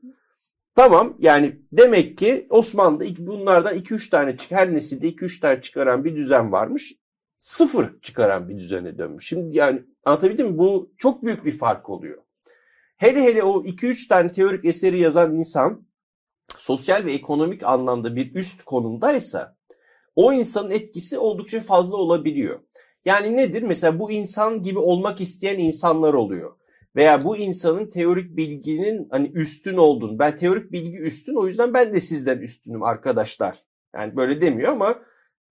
Tamam 0.76 1.18
yani 1.20 1.60
demek 1.72 2.18
ki 2.18 2.48
Osmanlı'da 2.50 3.06
bunlardan 3.18 3.76
2-3 3.76 4.10
tane 4.10 4.38
çık 4.38 4.52
her 4.52 4.74
nesilde 4.74 5.08
2-3 5.08 5.42
tane 5.42 5.62
çıkaran 5.62 6.06
bir 6.06 6.16
düzen 6.16 6.52
varmış. 6.52 6.94
Sıfır 7.38 8.02
çıkaran 8.02 8.50
bir 8.50 8.58
düzene 8.58 8.98
dönmüş. 8.98 9.28
Şimdi 9.28 9.58
yani 9.58 9.84
anlatabildim 10.06 10.48
mi? 10.48 10.58
Bu 10.58 10.94
çok 10.98 11.24
büyük 11.24 11.46
bir 11.46 11.52
fark 11.52 11.90
oluyor. 11.90 12.25
Hele 13.06 13.24
hele 13.24 13.44
o 13.44 13.64
2-3 13.64 14.08
tane 14.08 14.32
teorik 14.32 14.66
eseri 14.66 15.00
yazan 15.00 15.36
insan 15.36 15.88
sosyal 16.58 17.06
ve 17.06 17.14
ekonomik 17.14 17.64
anlamda 17.64 18.16
bir 18.16 18.36
üst 18.36 18.64
konumdaysa 18.64 19.58
o 20.16 20.34
insanın 20.34 20.70
etkisi 20.70 21.18
oldukça 21.18 21.60
fazla 21.60 21.98
olabiliyor. 21.98 22.60
Yani 23.06 23.38
nedir? 23.38 23.62
Mesela 23.62 24.00
bu 24.00 24.12
insan 24.12 24.64
gibi 24.64 24.80
olmak 24.80 25.22
isteyen 25.22 25.60
insanlar 25.60 26.14
oluyor. 26.14 26.56
Veya 26.96 27.24
bu 27.24 27.38
insanın 27.38 27.90
teorik 27.90 28.38
bilginin 28.38 29.08
hani 29.12 29.28
üstün 29.28 29.78
olduğunu. 29.78 30.20
Ben 30.20 30.38
teorik 30.38 30.72
bilgi 30.72 30.98
üstün 30.98 31.36
o 31.36 31.48
yüzden 31.48 31.74
ben 31.74 31.94
de 31.94 32.02
sizden 32.02 32.38
üstünüm 32.38 32.84
arkadaşlar. 32.84 33.58
Yani 33.96 34.16
böyle 34.16 34.42
demiyor 34.42 34.72
ama 34.72 35.00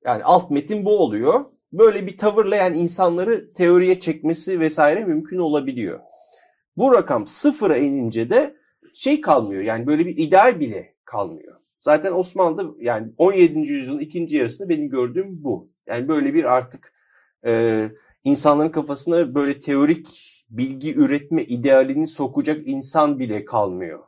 yani 0.05 0.25
alt 0.25 0.51
metin 0.51 0.85
bu 0.85 0.99
oluyor. 0.99 1.45
Böyle 1.73 2.07
bir 2.07 2.19
tavırla 2.19 2.57
yani 2.57 2.77
insanları 2.77 3.53
teoriye 3.53 4.01
çekmesi 4.01 4.61
vesaire 4.61 5.05
mümkün 5.05 5.39
olabiliyor. 5.39 6.01
Bu 6.77 6.93
rakam 6.93 7.27
sıfıra 7.27 7.77
inince 7.77 8.31
de 8.31 8.57
şey 8.95 9.21
kalmıyor 9.21 9.63
yani 9.63 9.87
böyle 9.87 10.07
bir 10.07 10.17
ideal 10.17 10.61
bile 10.61 10.95
kalmıyor. 11.05 11.61
Zaten 11.81 12.13
Osmanlı'da 12.13 12.75
yani 12.79 13.13
17. 13.19 13.59
yüzyılın 13.73 13.99
ikinci 13.99 14.37
yarısında 14.37 14.69
benim 14.69 14.89
gördüğüm 14.89 15.45
bu. 15.45 15.71
Yani 15.87 16.09
böyle 16.09 16.35
bir 16.35 16.45
artık 16.45 16.93
e, 17.47 17.91
insanların 18.25 18.69
kafasına 18.69 19.35
böyle 19.35 19.61
teorik 19.61 20.35
bilgi 20.51 20.95
üretme 20.95 21.45
idealini 21.45 22.07
sokacak 22.07 22.69
insan 22.69 23.19
bile 23.19 23.45
kalmıyor 23.45 24.01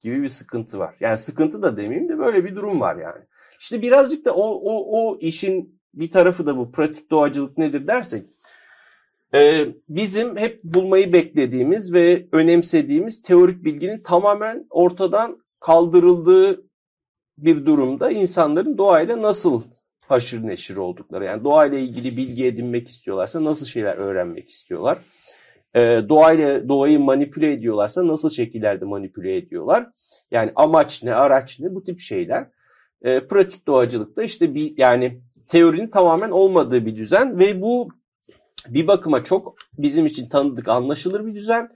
gibi 0.00 0.22
bir 0.22 0.28
sıkıntı 0.28 0.78
var. 0.78 0.96
Yani 1.00 1.18
sıkıntı 1.18 1.62
da 1.62 1.76
demeyeyim 1.76 2.08
de 2.08 2.18
böyle 2.18 2.44
bir 2.44 2.56
durum 2.56 2.80
var 2.80 2.96
yani. 2.96 3.24
İşte 3.60 3.82
birazcık 3.82 4.24
da 4.24 4.34
o, 4.34 4.50
o, 4.50 5.00
o 5.00 5.18
işin 5.18 5.80
bir 5.94 6.10
tarafı 6.10 6.46
da 6.46 6.56
bu 6.56 6.72
pratik 6.72 7.10
doğacılık 7.10 7.58
nedir 7.58 7.86
dersek 7.86 8.26
bizim 9.88 10.36
hep 10.36 10.64
bulmayı 10.64 11.12
beklediğimiz 11.12 11.94
ve 11.94 12.28
önemsediğimiz 12.32 13.22
teorik 13.22 13.64
bilginin 13.64 14.02
tamamen 14.02 14.66
ortadan 14.70 15.42
kaldırıldığı 15.60 16.64
bir 17.38 17.66
durumda 17.66 18.10
insanların 18.10 18.78
doğayla 18.78 19.22
nasıl 19.22 19.62
haşır 20.08 20.46
neşir 20.46 20.76
oldukları. 20.76 21.24
Yani 21.24 21.44
doğayla 21.44 21.78
ilgili 21.78 22.16
bilgi 22.16 22.46
edinmek 22.46 22.88
istiyorlarsa 22.88 23.44
nasıl 23.44 23.66
şeyler 23.66 23.96
öğrenmek 23.96 24.50
istiyorlar. 24.50 24.98
Ee, 25.74 25.80
doğayla 26.08 26.68
doğayı 26.68 27.00
manipüle 27.00 27.52
ediyorlarsa 27.52 28.06
nasıl 28.06 28.30
şekillerde 28.30 28.84
manipüle 28.84 29.36
ediyorlar. 29.36 29.86
Yani 30.30 30.52
amaç 30.54 31.02
ne, 31.02 31.14
araç 31.14 31.60
ne 31.60 31.74
bu 31.74 31.84
tip 31.84 32.00
şeyler. 32.00 32.48
Ee, 33.02 33.26
pratik 33.26 33.66
doğacılıkta 33.66 34.22
işte 34.22 34.54
bir 34.54 34.74
yani 34.76 35.20
teorinin 35.48 35.90
tamamen 35.90 36.30
olmadığı 36.30 36.86
bir 36.86 36.96
düzen 36.96 37.38
ve 37.38 37.62
bu 37.62 37.88
bir 38.68 38.86
bakıma 38.86 39.24
çok 39.24 39.56
bizim 39.78 40.06
için 40.06 40.28
tanıdık, 40.28 40.68
anlaşılır 40.68 41.26
bir 41.26 41.34
düzen. 41.34 41.68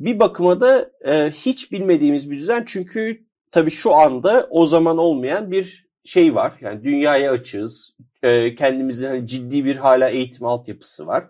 Bir 0.00 0.18
bakıma 0.18 0.60
da 0.60 0.90
e, 1.06 1.30
hiç 1.30 1.72
bilmediğimiz 1.72 2.30
bir 2.30 2.36
düzen 2.36 2.64
çünkü 2.66 3.24
tabii 3.52 3.70
şu 3.70 3.94
anda 3.94 4.46
o 4.50 4.66
zaman 4.66 4.98
olmayan 4.98 5.50
bir 5.50 5.88
şey 6.04 6.34
var. 6.34 6.52
Yani 6.60 6.84
dünyaya 6.84 7.32
açığız. 7.32 7.96
E, 8.22 8.54
kendimizin 8.54 9.06
hani 9.06 9.26
ciddi 9.26 9.64
bir 9.64 9.76
hala 9.76 10.08
eğitim 10.08 10.46
altyapısı 10.46 11.06
var. 11.06 11.26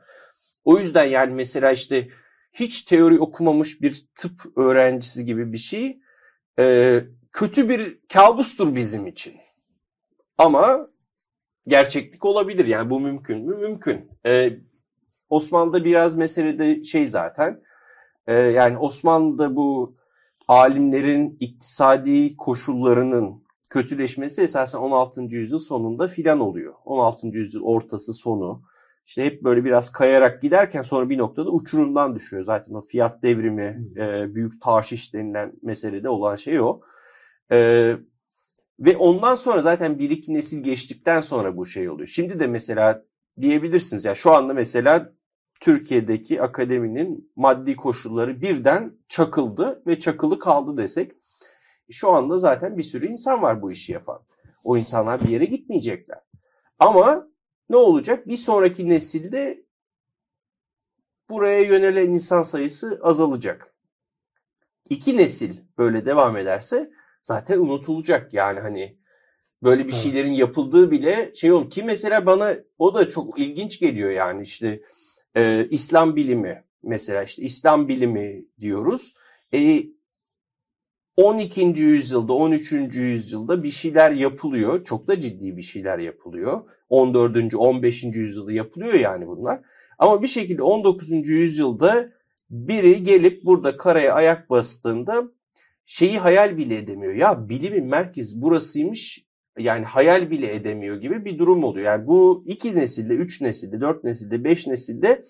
O 0.64 0.78
yüzden 0.78 1.04
yani 1.04 1.34
mesela 1.34 1.72
işte 1.72 2.08
hiç 2.52 2.82
teori 2.82 3.20
okumamış 3.20 3.82
bir 3.82 4.06
tıp 4.14 4.58
öğrencisi 4.58 5.24
gibi 5.24 5.52
bir 5.52 5.58
şey 5.58 5.98
e, 6.58 7.00
kötü 7.32 7.68
bir 7.68 7.98
kabustur 8.12 8.74
bizim 8.74 9.06
için. 9.06 9.34
Ama 10.38 10.88
gerçeklik 11.66 12.24
olabilir. 12.24 12.64
Yani 12.64 12.90
bu 12.90 13.00
mümkün 13.00 13.38
mü? 13.38 13.56
Mümkün. 13.56 14.10
E, 14.26 14.58
Osmanlı'da 15.30 15.84
biraz 15.84 16.16
mesele 16.16 16.58
de 16.58 16.84
şey 16.84 17.06
zaten. 17.06 17.62
E, 18.26 18.34
yani 18.34 18.78
Osmanlı'da 18.78 19.56
bu 19.56 19.96
alimlerin 20.48 21.36
iktisadi 21.40 22.36
koşullarının 22.36 23.42
kötüleşmesi 23.70 24.42
esasen 24.42 24.78
16. 24.78 25.22
yüzyıl 25.22 25.58
sonunda 25.58 26.08
filan 26.08 26.40
oluyor. 26.40 26.74
16. 26.84 27.26
yüzyıl 27.26 27.62
ortası 27.62 28.12
sonu. 28.12 28.62
İşte 29.06 29.24
hep 29.24 29.44
böyle 29.44 29.64
biraz 29.64 29.92
kayarak 29.92 30.42
giderken 30.42 30.82
sonra 30.82 31.10
bir 31.10 31.18
noktada 31.18 31.50
uçurumdan 31.50 32.16
düşüyor. 32.16 32.42
Zaten 32.42 32.74
o 32.74 32.80
fiyat 32.80 33.22
devrimi, 33.22 33.86
e, 33.96 34.34
büyük 34.34 34.62
taşiş 34.62 35.14
denilen 35.14 35.52
meselede 35.62 36.08
olan 36.08 36.36
şey 36.36 36.60
o. 36.60 36.80
E, 37.52 37.56
ve 38.80 38.96
ondan 38.96 39.34
sonra 39.34 39.60
zaten 39.60 39.98
bir 39.98 40.10
iki 40.10 40.34
nesil 40.34 40.62
geçtikten 40.62 41.20
sonra 41.20 41.56
bu 41.56 41.66
şey 41.66 41.90
oluyor. 41.90 42.06
Şimdi 42.06 42.40
de 42.40 42.46
mesela 42.46 43.04
diyebilirsiniz 43.40 44.04
ya 44.04 44.14
şu 44.14 44.32
anda 44.32 44.54
mesela 44.54 45.12
Türkiye'deki 45.60 46.42
akademinin 46.42 47.32
maddi 47.36 47.76
koşulları 47.76 48.42
birden 48.42 48.92
çakıldı 49.08 49.82
ve 49.86 49.98
çakılı 49.98 50.38
kaldı 50.38 50.76
desek 50.76 51.12
şu 51.90 52.10
anda 52.10 52.38
zaten 52.38 52.78
bir 52.78 52.82
sürü 52.82 53.06
insan 53.06 53.42
var 53.42 53.62
bu 53.62 53.70
işi 53.70 53.92
yapan. 53.92 54.22
O 54.64 54.76
insanlar 54.76 55.20
bir 55.20 55.28
yere 55.28 55.44
gitmeyecekler. 55.44 56.20
Ama 56.78 57.28
ne 57.70 57.76
olacak? 57.76 58.28
Bir 58.28 58.36
sonraki 58.36 58.88
nesilde 58.88 59.64
buraya 61.30 61.60
yönelen 61.60 62.10
insan 62.10 62.42
sayısı 62.42 63.00
azalacak. 63.02 63.74
İki 64.90 65.16
nesil 65.16 65.56
böyle 65.78 66.06
devam 66.06 66.36
ederse 66.36 66.90
zaten 67.22 67.58
unutulacak. 67.58 68.34
Yani 68.34 68.60
hani 68.60 68.98
böyle 69.62 69.86
bir 69.86 69.92
şeylerin 69.92 70.32
yapıldığı 70.32 70.90
bile 70.90 71.34
şey 71.34 71.52
olur. 71.52 71.70
Ki 71.70 71.82
mesela 71.82 72.26
bana 72.26 72.54
o 72.78 72.94
da 72.94 73.10
çok 73.10 73.38
ilginç 73.38 73.80
geliyor 73.80 74.10
yani 74.10 74.42
işte 74.42 74.82
e, 75.38 75.68
İslam 75.70 76.16
bilimi 76.16 76.64
mesela 76.82 77.22
işte 77.22 77.42
İslam 77.42 77.88
bilimi 77.88 78.44
diyoruz. 78.60 79.14
E, 79.54 79.82
12. 81.16 81.60
yüzyılda, 81.60 82.32
13. 82.32 82.72
yüzyılda 82.72 83.62
bir 83.62 83.70
şeyler 83.70 84.12
yapılıyor. 84.12 84.84
Çok 84.84 85.08
da 85.08 85.20
ciddi 85.20 85.56
bir 85.56 85.62
şeyler 85.62 85.98
yapılıyor. 85.98 86.62
14. 86.88 87.54
15. 87.54 88.04
yüzyılda 88.04 88.52
yapılıyor 88.52 88.94
yani 88.94 89.26
bunlar. 89.26 89.60
Ama 89.98 90.22
bir 90.22 90.26
şekilde 90.26 90.62
19. 90.62 91.10
yüzyılda 91.28 92.12
biri 92.50 93.02
gelip 93.02 93.44
burada 93.44 93.76
karaya 93.76 94.14
ayak 94.14 94.50
bastığında 94.50 95.28
şeyi 95.86 96.18
hayal 96.18 96.56
bile 96.56 96.76
edemiyor. 96.76 97.14
Ya 97.14 97.48
bilimin 97.48 97.86
merkez 97.86 98.42
burasıymış 98.42 99.27
yani 99.58 99.84
hayal 99.84 100.30
bile 100.30 100.54
edemiyor 100.54 100.96
gibi 100.96 101.24
bir 101.24 101.38
durum 101.38 101.64
oluyor. 101.64 101.86
Yani 101.86 102.06
bu 102.06 102.44
iki 102.46 102.76
nesilde, 102.76 103.14
üç 103.14 103.40
nesilde, 103.40 103.80
dört 103.80 104.04
nesilde, 104.04 104.44
beş 104.44 104.66
nesilde 104.66 105.24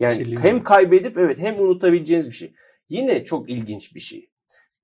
yani 0.00 0.14
Siliniyor. 0.14 0.42
hem 0.42 0.62
kaybedip 0.62 1.18
evet 1.18 1.38
hem 1.38 1.60
unutabileceğiniz 1.60 2.28
bir 2.28 2.34
şey. 2.34 2.54
Yine 2.88 3.24
çok 3.24 3.50
ilginç 3.50 3.94
bir 3.94 4.00
şey. 4.00 4.30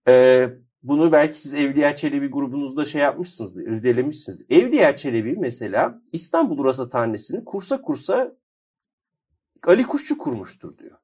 Ee, 0.08 0.48
bunu 0.82 1.12
belki 1.12 1.40
siz 1.40 1.54
Evliya 1.54 1.96
Çelebi 1.96 2.28
grubunuzda 2.28 2.84
şey 2.84 3.02
yapmışsınızdır, 3.02 3.62
irdelemişsinizdir. 3.66 4.56
Evliya 4.56 4.96
Çelebi 4.96 5.36
mesela 5.38 6.02
İstanbul 6.12 6.64
Rasathanesi'ni 6.64 7.44
kursa 7.44 7.82
kursa 7.82 8.36
Ali 9.62 9.84
Kuşçu 9.84 10.18
kurmuştur 10.18 10.78
diyor. 10.78 10.96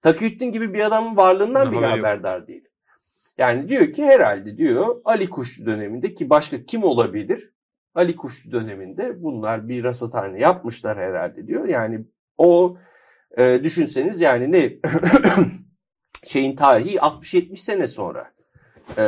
Takiyüddin 0.00 0.52
gibi 0.52 0.74
bir 0.74 0.80
adamın 0.80 1.16
varlığından 1.16 1.72
bile 1.72 1.86
haberdar 1.86 2.46
değil. 2.46 2.68
Yani 3.38 3.68
diyor 3.68 3.92
ki 3.92 4.04
herhalde 4.04 4.56
diyor 4.56 5.00
Ali 5.04 5.30
Kuşçu 5.30 5.66
döneminde 5.66 6.14
ki 6.14 6.30
başka 6.30 6.64
kim 6.64 6.84
olabilir? 6.84 7.52
Ali 7.94 8.16
Kuşçu 8.16 8.52
döneminde 8.52 9.22
bunlar 9.22 9.68
bir 9.68 9.84
rasathane 9.84 10.40
yapmışlar 10.40 10.98
herhalde 10.98 11.46
diyor. 11.46 11.68
Yani 11.68 12.04
o 12.38 12.76
e, 13.38 13.60
düşünseniz 13.64 14.20
yani 14.20 14.52
ne 14.52 14.72
şeyin 16.24 16.56
tarihi 16.56 16.96
60-70 16.96 17.56
sene 17.56 17.86
sonra. 17.86 18.32
E, 18.98 19.04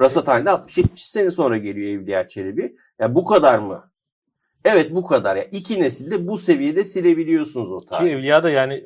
rasathanede 0.00 0.50
60-70 0.50 0.88
sene 0.94 1.30
sonra 1.30 1.58
geliyor 1.58 2.00
Evliya 2.00 2.28
Çelebi. 2.28 2.76
Ya 2.98 3.14
bu 3.14 3.24
kadar 3.24 3.58
mı? 3.58 3.90
Evet 4.64 4.94
bu 4.94 5.04
kadar. 5.04 5.36
Ya 5.36 5.44
iki 5.44 5.80
nesilde 5.80 6.28
bu 6.28 6.38
seviyede 6.38 6.84
silebiliyorsunuz 6.84 7.72
o 7.72 7.76
Ki 7.78 7.86
tarihi. 7.86 8.12
Evliya 8.12 8.42
da 8.42 8.50
yani 8.50 8.84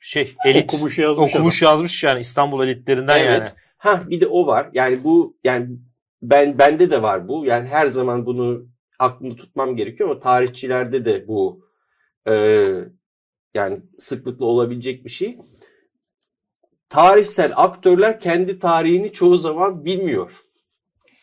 şey 0.00 0.34
elit 0.44 0.74
Okumuş 0.74 0.98
yazmış 0.98 1.34
okumuş 1.34 1.62
yazmış 1.62 2.04
yani 2.04 2.20
İstanbul 2.20 2.64
elitlerinden 2.64 3.18
Evet. 3.18 3.30
yani. 3.30 3.48
Ha 3.78 4.02
bir 4.06 4.20
de 4.20 4.26
o 4.26 4.46
var. 4.46 4.70
Yani 4.72 5.04
bu 5.04 5.38
yani 5.44 5.68
ben 6.22 6.58
bende 6.58 6.90
de 6.90 7.02
var 7.02 7.28
bu. 7.28 7.44
Yani 7.44 7.68
her 7.68 7.86
zaman 7.86 8.26
bunu 8.26 8.66
aklımda 8.98 9.36
tutmam 9.36 9.76
gerekiyor 9.76 10.10
ama 10.10 10.20
tarihçilerde 10.20 11.04
de 11.04 11.28
bu 11.28 11.64
e, 12.28 12.34
yani 13.54 13.80
sıklıkla 13.98 14.46
olabilecek 14.46 15.04
bir 15.04 15.10
şey. 15.10 15.38
Tarihsel 16.88 17.52
aktörler 17.56 18.20
kendi 18.20 18.58
tarihini 18.58 19.12
çoğu 19.12 19.36
zaman 19.36 19.84
bilmiyor. 19.84 20.32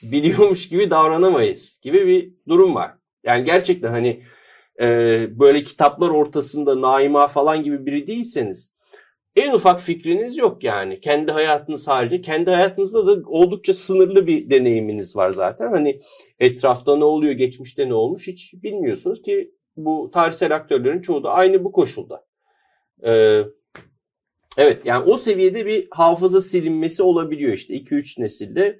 Biliyormuş 0.03 0.69
gibi 0.69 0.89
davranamayız 0.89 1.79
gibi 1.81 2.07
bir 2.07 2.33
durum 2.47 2.75
var. 2.75 2.93
Yani 3.23 3.45
gerçekten 3.45 3.91
hani 3.91 4.23
e, 4.81 4.87
böyle 5.39 5.63
kitaplar 5.63 6.09
ortasında 6.09 6.81
Naima 6.81 7.27
falan 7.27 7.61
gibi 7.61 7.85
biri 7.85 8.07
değilseniz 8.07 8.77
en 9.37 9.53
ufak 9.53 9.81
fikriniz 9.81 10.37
yok 10.37 10.63
yani. 10.63 10.99
Kendi 11.01 11.31
hayatınız 11.31 11.87
harici. 11.87 12.21
Kendi 12.21 12.49
hayatınızda 12.49 13.07
da 13.07 13.29
oldukça 13.29 13.73
sınırlı 13.73 14.27
bir 14.27 14.49
deneyiminiz 14.49 15.15
var 15.15 15.29
zaten. 15.29 15.71
Hani 15.71 16.01
etrafta 16.39 16.97
ne 16.97 17.03
oluyor, 17.03 17.33
geçmişte 17.33 17.89
ne 17.89 17.93
olmuş 17.93 18.27
hiç 18.27 18.53
bilmiyorsunuz 18.53 19.21
ki 19.21 19.51
bu 19.77 20.11
tarihsel 20.13 20.55
aktörlerin 20.55 21.01
çoğu 21.01 21.23
da 21.23 21.31
aynı 21.31 21.63
bu 21.63 21.71
koşulda. 21.71 22.25
Ee, 23.03 23.41
evet 24.57 24.85
yani 24.85 25.11
o 25.11 25.17
seviyede 25.17 25.65
bir 25.65 25.87
hafıza 25.91 26.41
silinmesi 26.41 27.03
olabiliyor 27.03 27.53
işte. 27.53 27.73
2-3 27.73 28.21
nesilde 28.21 28.79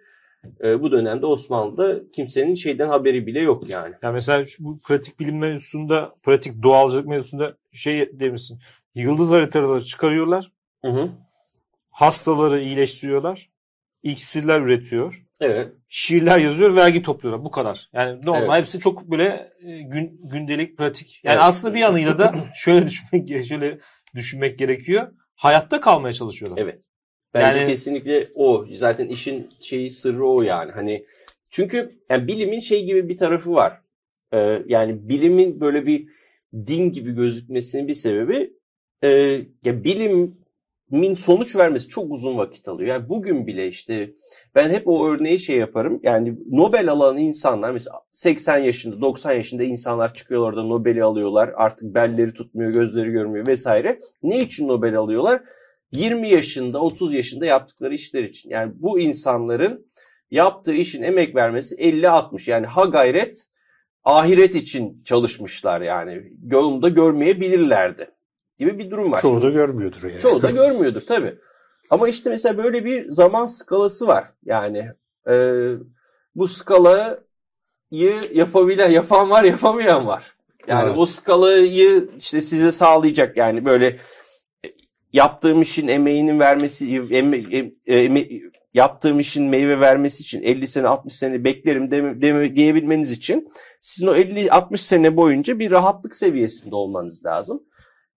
e, 0.64 0.82
bu 0.82 0.92
dönemde 0.92 1.26
Osmanlı'da 1.26 2.12
kimsenin 2.12 2.56
şeyden 2.56 2.90
haberi 2.90 3.28
bile 3.28 3.42
yok 3.42 3.70
yani. 3.70 3.96
Ya 4.04 4.12
mesela 4.12 4.46
şu, 4.46 4.64
bu 4.64 4.78
pratik 4.88 5.20
bilim 5.20 5.38
mevzusunda, 5.38 6.16
pratik 6.24 6.64
doğalcılık 6.64 7.08
mevzusunda 7.08 7.58
şey 7.72 8.20
demişsin. 8.20 8.60
Yıldız 8.96 9.32
haritaları 9.32 9.84
çıkarıyorlar. 9.84 10.52
Hı 10.86 10.92
hı. 10.92 11.10
Hastaları 11.90 12.60
iyileştiriyorlar. 12.60 13.50
İksirler 14.04 14.62
üretiyor. 14.62 15.26
Evet. 15.42 15.74
Şiirler 15.88 16.38
yazıyor, 16.38 16.76
vergi 16.76 17.02
topluyorlar. 17.02 17.46
Bu 17.46 17.52
kadar. 17.52 17.90
Yani 17.94 18.22
normal. 18.26 18.42
Evet. 18.42 18.58
Hepsi 18.58 18.80
çok 18.80 19.12
böyle 19.12 19.54
e, 19.66 19.82
gün, 19.82 20.22
gündelik, 20.24 20.78
pratik. 20.78 21.20
Yani 21.24 21.34
Evet. 21.34 21.44
aslında 21.44 21.74
bir 21.74 21.80
yanıyla 21.80 22.18
da 22.18 22.36
şöyle 22.56 22.88
düşünmek 22.88 23.46
şöyle 23.46 23.80
düşünmek 24.16 24.60
gerekiyor. 24.60 25.12
Hayatta 25.36 25.80
kalmaya 25.80 26.14
çalışıyorlar. 26.14 26.62
Evet. 26.62 26.82
Bence 27.34 27.60
Yani- 27.60 27.72
kesinlikle 27.72 28.28
o. 28.36 28.66
Zaten 28.74 29.08
işin 29.08 29.48
şeyi 29.62 29.92
sırrı 29.92 30.28
o 30.28 30.42
yani. 30.42 30.72
Hani 30.72 31.06
çünkü 31.52 31.92
yani 32.10 32.28
bilimin 32.28 32.60
şey 32.60 32.86
gibi 32.86 33.10
bir 33.10 33.18
tarafı 33.18 33.52
var. 33.52 33.82
Ee, 34.34 34.64
yani 34.68 35.10
bilimin 35.10 35.62
böyle 35.62 35.86
bir 35.86 36.08
din 36.54 36.92
gibi 36.92 37.12
gözükmesinin 37.16 37.88
bir 37.88 37.94
sebebi 37.94 38.54
e, 39.04 39.10
ya 39.64 39.84
bilimin 39.84 41.14
sonuç 41.16 41.56
vermesi 41.56 41.88
çok 41.88 42.12
uzun 42.12 42.38
vakit 42.38 42.68
alıyor. 42.68 42.90
Yani 42.90 43.10
bugün 43.10 43.48
bile 43.48 43.68
işte 43.68 44.12
ben 44.56 44.70
hep 44.70 44.88
o 44.88 45.08
örneği 45.08 45.40
şey 45.40 45.58
yaparım. 45.58 46.00
Yani 46.04 46.36
Nobel 46.52 46.92
alan 46.92 47.18
insanlar 47.18 47.72
mesela 47.72 48.02
80 48.12 48.58
yaşında 48.58 49.02
90 49.02 49.34
yaşında 49.34 49.64
insanlar 49.64 50.14
çıkıyorlar 50.14 50.50
orada 50.50 50.64
Nobel'i 50.64 51.04
alıyorlar. 51.04 51.52
Artık 51.56 51.94
belleri 51.96 52.34
tutmuyor, 52.34 52.72
gözleri 52.72 53.12
görmüyor 53.12 53.48
vesaire. 53.48 54.00
Ne 54.24 54.40
için 54.40 54.68
Nobel 54.68 54.96
alıyorlar? 54.96 55.42
20 55.92 56.30
yaşında, 56.30 56.80
30 56.80 57.14
yaşında 57.14 57.46
yaptıkları 57.46 57.94
işler 57.94 58.24
için. 58.24 58.50
Yani 58.50 58.72
bu 58.76 59.00
insanların 59.00 59.88
yaptığı 60.32 60.74
işin 60.74 61.04
emek 61.04 61.36
vermesi 61.36 61.76
50-60. 61.76 62.50
Yani 62.50 62.66
ha 62.66 62.86
gayret 62.86 63.48
ahiret 64.04 64.56
için 64.56 65.04
çalışmışlar 65.04 65.82
yani. 65.82 66.24
Yolunda 66.52 66.90
görmeyebilirlerdi 66.90 68.10
gibi 68.60 68.80
bir 68.80 68.92
durum 68.92 69.12
var. 69.12 69.22
Çoğu 69.22 69.42
da 69.42 69.50
görmüyordur 69.50 70.10
yani. 70.10 70.20
Çoğu 70.20 70.42
da 70.42 70.52
görmüyordur 70.52 71.02
tabii. 71.02 71.36
Ama 71.90 72.08
işte 72.08 72.30
mesela 72.30 72.58
böyle 72.58 72.86
bir 72.86 73.10
zaman 73.10 73.46
skalası 73.46 74.08
var. 74.08 74.32
Yani 74.46 74.92
e, 75.30 75.34
bu 76.36 76.48
skalayı 76.48 77.18
yapabilen, 78.34 78.90
yapan 78.90 79.30
var, 79.30 79.44
yapamayan 79.44 80.08
var. 80.08 80.36
Yani 80.68 80.88
Evet. 80.88 80.98
o 80.98 81.06
skalayı 81.06 82.10
işte 82.18 82.42
size 82.42 82.72
sağlayacak 82.72 83.38
yani 83.38 83.66
böyle 83.66 84.00
yaptığım 85.14 85.62
işin 85.62 85.88
emeğinin 85.88 86.40
vermesi, 86.40 86.96
eme, 87.12 87.38
em- 87.38 87.74
eme- 87.88 88.42
yaptığım 88.74 89.20
işin 89.20 89.46
meyve 89.46 89.80
vermesi 89.80 90.24
için 90.24 90.42
50 90.42 90.68
sene 90.68 90.88
60 90.88 91.16
sene 91.16 91.44
beklerim 91.44 91.92
deme, 91.92 92.22
deme- 92.22 92.56
diyebilmeniz 92.56 93.12
için 93.12 93.48
sizin 93.82 94.08
o 94.08 94.16
50-60 94.16 94.78
sene 94.78 95.16
boyunca 95.18 95.60
bir 95.60 95.72
rahatlık 95.72 96.16
seviyesinde 96.16 96.76
olmanız 96.76 97.26
lazım. 97.26 97.64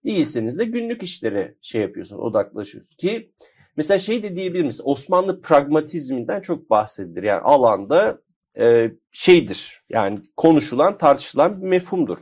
Değilseniz 0.05 0.59
de 0.59 0.65
günlük 0.65 1.03
işlere 1.03 1.55
şey 1.63 1.81
yapıyorsunuz, 1.83 2.23
odaklaşıyorsunuz. 2.23 2.97
Ki 2.97 3.33
mesela 3.77 3.99
şey 3.99 4.23
de 4.23 4.37
diyebilir 4.37 4.65
misin? 4.65 4.83
Osmanlı 4.87 5.41
pragmatizminden 5.41 6.41
çok 6.41 6.71
bahsedilir. 6.71 7.23
Yani 7.23 7.41
alanda 7.41 8.21
e, 8.61 8.91
şeydir. 9.13 9.85
Yani 9.89 10.21
konuşulan, 10.37 10.99
tartışılan 10.99 11.63
bir 11.63 11.67
mefhumdur. 11.67 12.19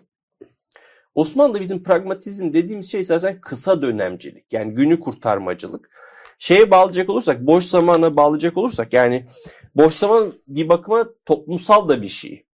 Osmanlı'da 1.17 1.61
bizim 1.61 1.83
pragmatizm 1.83 2.53
dediğimiz 2.53 2.91
şey 2.91 3.05
zaten 3.05 3.41
kısa 3.41 3.83
dönemcilik. 3.83 4.53
Yani 4.53 4.75
günü 4.75 5.01
kurtarmacılık. 5.01 5.91
Şeye 6.39 6.71
bağlayacak 6.71 7.11
olursak, 7.11 7.41
boş 7.41 7.65
zamana 7.65 8.17
bağlayacak 8.17 8.57
olursak 8.57 8.93
yani 8.93 9.27
boş 9.75 9.95
zaman 9.95 10.33
bir 10.49 10.69
bakıma 10.69 11.09
toplumsal 11.25 11.89
da 11.89 12.03
bir 12.03 12.09
şey. 12.09 12.47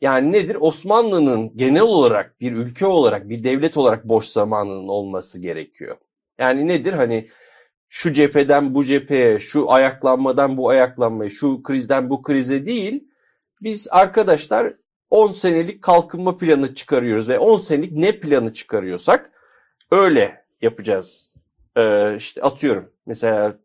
Yani 0.00 0.32
nedir? 0.32 0.56
Osmanlı'nın 0.60 1.56
genel 1.56 1.82
olarak 1.82 2.40
bir 2.40 2.52
ülke 2.52 2.86
olarak, 2.86 3.28
bir 3.28 3.44
devlet 3.44 3.76
olarak 3.76 4.08
boş 4.08 4.26
zamanının 4.26 4.88
olması 4.88 5.40
gerekiyor. 5.40 5.96
Yani 6.38 6.68
nedir? 6.68 6.92
Hani 6.92 7.28
şu 7.88 8.12
cepheden 8.12 8.74
bu 8.74 8.84
cepheye, 8.84 9.40
şu 9.40 9.72
ayaklanmadan 9.72 10.56
bu 10.56 10.68
ayaklanmaya, 10.68 11.30
şu 11.30 11.62
krizden 11.62 12.10
bu 12.10 12.22
krize 12.22 12.66
değil. 12.66 13.08
Biz 13.62 13.88
arkadaşlar 13.90 14.74
10 15.10 15.26
senelik 15.26 15.82
kalkınma 15.82 16.36
planı 16.36 16.74
çıkarıyoruz 16.74 17.28
ve 17.28 17.38
10 17.38 17.56
senelik 17.56 17.92
ne 17.92 18.20
planı 18.20 18.52
çıkarıyorsak 18.52 19.30
öyle 19.90 20.44
yapacağız. 20.62 21.34
Ee, 21.76 22.16
işte 22.16 22.42
atıyorum 22.42 22.90
mesela 23.06 23.58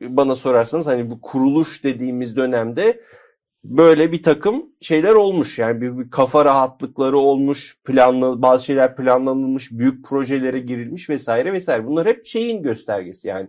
bana 0.00 0.34
sorarsanız 0.34 0.86
hani 0.86 1.10
bu 1.10 1.20
kuruluş 1.20 1.84
dediğimiz 1.84 2.36
dönemde 2.36 3.00
böyle 3.64 4.12
bir 4.12 4.22
takım 4.22 4.66
şeyler 4.80 5.12
olmuş. 5.12 5.58
Yani 5.58 5.80
bir, 5.80 5.98
bir 5.98 6.10
kafa 6.10 6.44
rahatlıkları 6.44 7.18
olmuş, 7.18 7.78
planlı 7.84 8.42
bazı 8.42 8.64
şeyler 8.64 8.96
planlanılmış, 8.96 9.72
büyük 9.72 10.04
projelere 10.04 10.58
girilmiş 10.58 11.10
vesaire 11.10 11.52
vesaire. 11.52 11.86
Bunlar 11.86 12.06
hep 12.06 12.26
şeyin 12.26 12.62
göstergesi. 12.62 13.28
Yani 13.28 13.48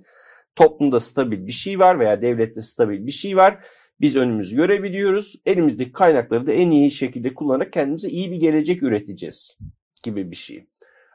toplumda 0.55 0.99
stabil 0.99 1.47
bir 1.47 1.51
şey 1.51 1.80
var 1.80 1.99
veya 1.99 2.22
devlette 2.22 2.61
stabil 2.61 3.07
bir 3.07 3.11
şey 3.11 3.38
var. 3.38 3.59
Biz 4.02 4.16
önümüzü 4.16 4.56
görebiliyoruz. 4.56 5.36
Elimizdeki 5.45 5.91
kaynakları 5.91 6.47
da 6.47 6.52
en 6.52 6.72
iyi 6.72 6.91
şekilde 6.91 7.34
kullanarak 7.34 7.74
kendimize 7.74 8.10
iyi 8.10 8.32
bir 8.32 8.36
gelecek 8.36 8.84
üreteceğiz 8.84 9.58
gibi 10.04 10.32
bir 10.32 10.36
şey. 10.36 10.66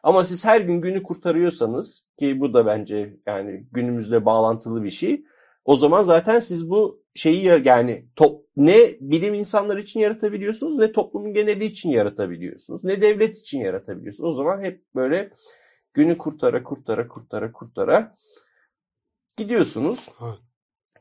Ama 0.03 0.25
siz 0.25 0.45
her 0.45 0.61
gün 0.61 0.81
günü 0.81 1.03
kurtarıyorsanız 1.03 2.07
ki 2.19 2.41
bu 2.41 2.55
da 2.55 2.67
bence 2.67 3.17
yani 3.27 3.67
günümüzle 3.73 4.25
bağlantılı 4.25 4.85
bir 4.85 4.91
şey. 4.91 5.25
O 5.65 5.77
zaman 5.77 6.03
zaten 6.03 6.41
siz 6.41 6.71
bu 6.71 7.03
şeyi 7.15 7.45
ya- 7.45 7.63
yani 7.65 8.07
top, 8.17 8.47
ne 8.57 8.97
bilim 9.01 9.35
insanları 9.35 9.81
için 9.81 10.01
yaratabiliyorsunuz 10.01 10.77
ne 10.77 10.93
toplumun 10.93 11.33
geneli 11.35 11.65
için 11.65 11.91
yaratabiliyorsunuz 11.91 12.85
ne 12.85 13.03
devlet 13.03 13.37
için 13.37 13.61
yaratabiliyorsunuz. 13.61 14.31
O 14.31 14.33
zaman 14.33 14.61
hep 14.63 14.83
böyle 14.95 15.31
günü 15.95 16.19
kurtara 16.19 16.63
kurtara 16.63 17.09
kurtara 17.09 17.53
kurtara 17.53 18.15
gidiyorsunuz. 19.37 20.09
Evet. 20.23 20.46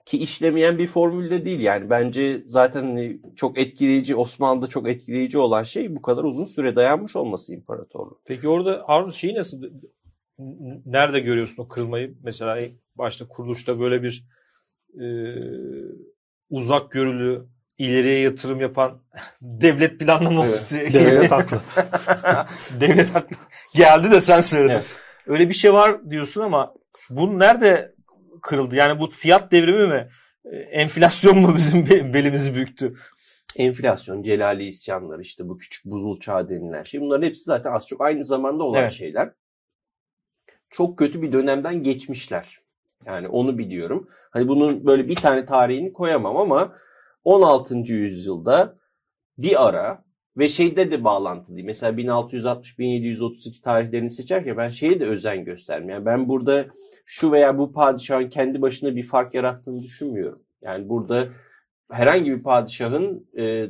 Ki 0.06 0.18
işlemeyen 0.18 0.78
bir 0.78 0.88
formülde 0.88 1.46
değil 1.46 1.60
yani 1.60 1.90
bence 1.90 2.44
zaten 2.48 2.84
hani 2.84 3.22
çok 3.36 3.58
etkileyici 3.60 4.16
Osmanlı'da 4.16 4.68
çok 4.68 4.90
etkileyici 4.90 5.38
olan 5.38 5.64
şey 5.64 5.96
bu 5.96 6.02
kadar 6.02 6.24
uzun 6.24 6.46
süre 6.46 6.76
dayanmış 6.76 7.16
olması 7.16 7.54
imparatorluğu. 7.54 8.22
Peki 8.26 8.48
orada 8.48 8.84
Harun 8.88 9.12
şeyi 9.12 9.36
nasıl 9.36 9.64
nerede 10.86 11.20
görüyorsun 11.20 11.64
o 11.64 11.68
kırılmayı? 11.68 12.16
Mesela 12.24 12.68
başta 12.96 13.28
kuruluşta 13.28 13.80
böyle 13.80 14.04
bir 14.04 14.26
e, 15.02 15.06
uzak 16.50 16.92
görülü, 16.92 17.46
ileriye 17.78 18.20
yatırım 18.20 18.62
yapan 18.62 19.02
devlet 19.42 20.00
planlama 20.00 20.42
Evet. 20.46 20.54
ofisi. 20.54 20.80
Devlet 20.94 21.32
haklı. 21.32 21.62
devlet 22.80 23.16
haklı. 23.16 23.38
Geldi 23.74 24.12
de 24.12 24.20
sen 24.22 24.40
söyledin. 24.40 24.74
Evet. 24.74 24.86
Öyle 25.28 25.50
bir 25.50 25.54
şey 25.54 25.74
var 25.74 26.10
diyorsun 26.10 26.42
ama 26.42 26.74
bu 27.10 27.40
nerede 27.40 27.95
kırıldı? 28.46 28.76
Yani 28.76 29.00
bu 29.00 29.08
fiyat 29.10 29.52
devrimi 29.52 29.88
mi? 29.88 30.08
E, 30.46 30.58
Enflasyon 30.58 31.38
mu 31.38 31.54
bizim 31.56 31.86
be- 31.90 32.14
belimizi 32.14 32.56
büktü? 32.56 32.94
enflasyon, 33.58 34.24
celali 34.24 34.66
isyanlar, 34.66 35.20
işte 35.20 35.50
bu 35.50 35.58
küçük 35.58 35.86
buzul 35.86 36.20
çağı 36.20 36.50
denilen 36.50 36.84
şey. 36.84 37.02
Bunların 37.02 37.28
hepsi 37.28 37.44
zaten 37.44 37.72
az 37.72 37.88
çok 37.88 38.02
aynı 38.02 38.24
zamanda 38.24 38.64
olan 38.64 38.82
Evet. 38.82 38.92
şeyler. 38.92 39.32
Çok 40.70 40.98
kötü 41.00 41.22
bir 41.22 41.32
dönemden 41.32 41.84
geçmişler. 41.84 42.60
Yani 43.06 43.28
onu 43.28 43.58
biliyorum. 43.58 44.10
Hani 44.32 44.48
bunun 44.48 44.86
böyle 44.86 45.08
bir 45.08 45.16
tane 45.16 45.46
tarihini 45.46 45.94
koyamam 45.94 46.38
ama 46.38 46.76
16. 47.24 47.94
yüzyılda 47.94 48.78
bir 49.38 49.68
ara 49.68 50.05
ve 50.38 50.50
şeyde 50.50 50.92
de 50.92 51.04
bağlantı 51.04 51.56
değil. 51.56 51.66
Mesela 51.66 51.98
1660-1732 51.98 53.62
tarihlerini 53.62 54.10
seçerken 54.10 54.58
ben 54.58 54.70
şeye 54.70 55.00
de 55.00 55.06
özen 55.06 55.46
göstermiyorum. 55.46 56.06
Yani 56.06 56.06
ben 56.06 56.30
burada 56.30 56.66
şu 57.06 57.32
veya 57.32 57.58
bu 57.58 57.72
padişahın 57.72 58.30
kendi 58.30 58.62
başına 58.62 58.96
bir 58.96 59.04
fark 59.04 59.34
yarattığını 59.34 59.84
düşünmüyorum. 59.84 60.44
Yani 60.62 60.90
burada 60.90 61.28
herhangi 61.92 62.32
bir 62.32 62.44
padişahın 62.44 63.28
e, 63.38 63.66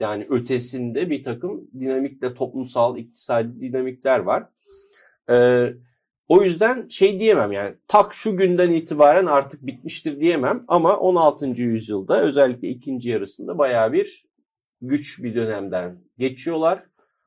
yani 0.00 0.26
ötesinde 0.30 1.10
bir 1.10 1.24
takım 1.24 1.70
dinamikle 1.80 2.34
toplumsal, 2.34 2.98
iktisadi 2.98 3.60
dinamikler 3.60 4.18
var. 4.18 4.46
E, 5.30 5.66
o 6.28 6.42
yüzden 6.42 6.88
şey 6.88 7.20
diyemem 7.20 7.52
yani 7.52 7.74
tak 7.88 8.14
şu 8.14 8.36
günden 8.36 8.70
itibaren 8.70 9.26
artık 9.26 9.66
bitmiştir 9.66 10.20
diyemem 10.20 10.64
ama 10.68 10.96
16. 10.96 11.46
yüzyılda 11.46 12.22
özellikle 12.22 12.68
ikinci 12.68 13.08
yarısında 13.08 13.58
bayağı 13.58 13.92
bir 13.92 14.27
güç 14.82 15.22
bir 15.22 15.34
dönemden 15.34 15.98
geçiyorlar. 16.18 16.84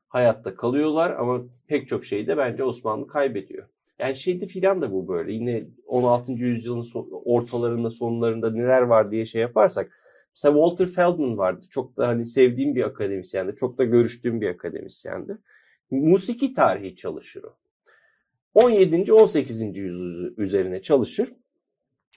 Hayatta 0.08 0.56
kalıyorlar 0.56 1.10
ama 1.10 1.42
pek 1.66 1.88
çok 1.88 2.04
şeyde 2.04 2.36
bence 2.36 2.64
Osmanlı 2.64 3.06
kaybediyor. 3.06 3.68
Yani 3.98 4.16
şeyde 4.16 4.46
filan 4.46 4.82
da 4.82 4.92
bu 4.92 5.08
böyle. 5.08 5.32
Yine 5.32 5.64
16. 5.86 6.32
yüzyılın 6.32 6.84
ortalarında 7.24 7.90
sonlarında 7.90 8.50
neler 8.50 8.82
var 8.82 9.10
diye 9.10 9.26
şey 9.26 9.40
yaparsak. 9.40 9.98
Mesela 10.36 10.54
Walter 10.54 10.86
Feldman 10.86 11.38
vardı. 11.38 11.66
Çok 11.70 11.96
da 11.96 12.08
hani 12.08 12.24
sevdiğim 12.24 12.74
bir 12.74 12.84
akademisyendi. 12.84 13.56
Çok 13.56 13.78
da 13.78 13.84
görüştüğüm 13.84 14.40
bir 14.40 14.48
akademisyendi. 14.48 15.38
Musiki 15.90 16.54
tarihi 16.54 16.96
çalışır 16.96 17.44
o. 17.44 17.56
17. 18.54 19.12
18. 19.12 19.78
yüzyıl 19.78 20.36
üzerine 20.36 20.82
çalışır. 20.82 21.32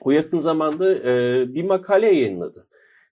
O 0.02 0.12
yakın 0.12 0.38
zamanda 0.38 0.96
e, 0.96 1.46
bir 1.54 1.64
makale 1.64 2.08
yayınladı. 2.08 2.68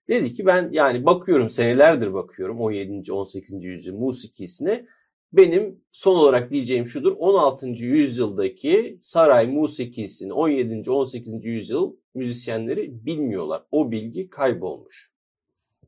Dedi 0.08 0.34
ki 0.34 0.46
ben 0.46 0.68
yani 0.72 1.06
bakıyorum 1.06 1.50
senelerdir 1.50 2.12
bakıyorum 2.14 2.60
17. 2.60 3.12
18. 3.12 3.64
yüzyıl 3.64 3.96
musikisine. 3.96 4.86
Benim 5.32 5.80
son 5.92 6.16
olarak 6.16 6.52
diyeceğim 6.52 6.86
şudur 6.86 7.12
16. 7.18 7.68
yüzyıldaki 7.68 8.98
saray 9.00 9.46
musikisini 9.46 10.32
17. 10.32 10.90
18. 10.90 11.44
yüzyıl 11.44 11.96
müzisyenleri 12.14 13.06
bilmiyorlar. 13.06 13.62
O 13.70 13.90
bilgi 13.90 14.30
kaybolmuş. 14.30 15.12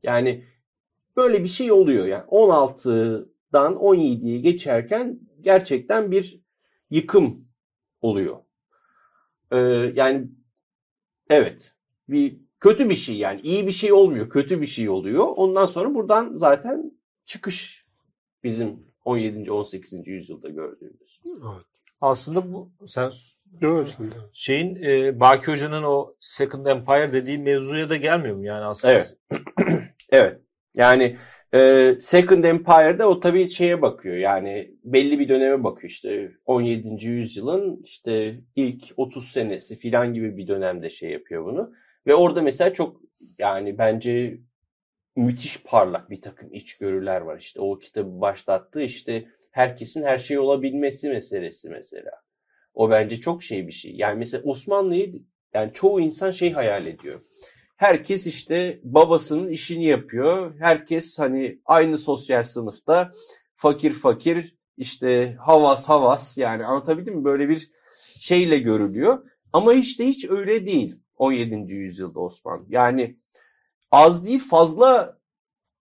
Yani 0.03 0.43
böyle 1.17 1.43
bir 1.43 1.47
şey 1.49 1.71
oluyor 1.71 2.05
yani 2.05 2.23
16'dan 2.23 3.73
17'ye 3.73 4.37
geçerken 4.37 5.19
gerçekten 5.41 6.11
bir 6.11 6.41
yıkım 6.89 7.47
oluyor. 8.01 8.37
Ee, 9.51 9.57
yani 9.95 10.27
evet 11.29 11.73
bir 12.09 12.46
kötü 12.59 12.89
bir 12.89 12.95
şey 12.95 13.15
yani 13.15 13.41
iyi 13.41 13.67
bir 13.67 13.71
şey 13.71 13.93
olmuyor 13.93 14.29
kötü 14.29 14.61
bir 14.61 14.65
şey 14.65 14.89
oluyor. 14.89 15.27
Ondan 15.35 15.65
sonra 15.65 15.95
buradan 15.95 16.35
zaten 16.35 16.91
çıkış 17.25 17.85
bizim 18.43 18.87
17. 19.05 19.51
18. 19.51 20.07
yüzyılda 20.07 20.49
gördüğümüz. 20.49 21.21
Evet. 21.27 21.65
Aslında 22.01 22.53
bu 22.53 22.71
sen 22.87 23.11
Evet. 23.61 23.97
şeyin 24.31 24.75
e, 24.83 25.19
Baki 25.19 25.51
Hoca'nın 25.51 25.83
o 25.83 26.15
Second 26.19 26.65
Empire 26.65 27.13
dediği 27.13 27.37
mevzuya 27.37 27.89
da 27.89 27.95
gelmiyor 27.95 28.35
mu 28.35 28.45
yani 28.45 28.65
aslında? 28.65 28.93
Evet. 28.93 29.17
evet. 30.09 30.41
Yani 30.75 31.17
e, 31.53 31.93
Second 31.99 32.43
Empire'da 32.43 33.09
o 33.09 33.19
tabii 33.19 33.49
şeye 33.49 33.81
bakıyor. 33.81 34.15
Yani 34.15 34.71
belli 34.83 35.19
bir 35.19 35.29
döneme 35.29 35.63
bakıyor. 35.63 35.89
İşte 35.89 36.31
17. 36.45 37.07
yüzyılın 37.07 37.81
işte 37.83 38.35
ilk 38.55 38.83
30 38.97 39.27
senesi 39.27 39.75
filan 39.75 40.13
gibi 40.13 40.37
bir 40.37 40.47
dönemde 40.47 40.89
şey 40.89 41.11
yapıyor 41.11 41.45
bunu. 41.45 41.73
Ve 42.07 42.15
orada 42.15 42.41
mesela 42.41 42.73
çok 42.73 43.01
yani 43.37 43.77
bence 43.77 44.39
müthiş 45.15 45.63
parlak 45.63 46.09
bir 46.09 46.21
takım 46.21 46.53
içgörüler 46.53 47.21
var. 47.21 47.37
İşte 47.39 47.61
o 47.61 47.79
kitabı 47.79 48.21
başlattığı 48.21 48.81
işte 48.81 49.27
herkesin 49.51 50.03
her 50.03 50.17
şey 50.17 50.39
olabilmesi 50.39 51.09
meselesi 51.09 51.69
mesela. 51.69 52.11
O 52.73 52.89
bence 52.89 53.15
çok 53.15 53.43
şey 53.43 53.67
bir 53.67 53.71
şey. 53.71 53.95
Yani 53.95 54.17
mesela 54.17 54.43
Osmanlı'yı 54.43 55.13
yani 55.53 55.73
çoğu 55.73 56.01
insan 56.01 56.31
şey 56.31 56.51
hayal 56.51 56.85
ediyor 56.85 57.21
herkes 57.77 58.27
işte 58.27 58.79
babasının 58.83 59.49
işini 59.49 59.85
yapıyor. 59.87 60.55
Herkes 60.59 61.19
hani 61.19 61.61
aynı 61.65 61.97
sosyal 61.97 62.43
sınıfta 62.43 63.11
fakir 63.53 63.91
fakir 63.91 64.55
işte 64.77 65.35
havas 65.39 65.89
havas 65.89 66.37
yani 66.37 66.65
anlatabildim 66.65 67.15
mi? 67.15 67.23
Böyle 67.23 67.49
bir 67.49 67.71
şeyle 68.19 68.59
görülüyor. 68.59 69.29
Ama 69.53 69.73
de 69.73 70.07
hiç 70.07 70.29
öyle 70.29 70.67
değil 70.67 70.95
17. 71.17 71.73
yüzyılda 71.73 72.19
Osmanlı. 72.19 72.65
Yani 72.69 73.17
az 73.91 74.25
değil 74.25 74.39
fazla 74.39 75.17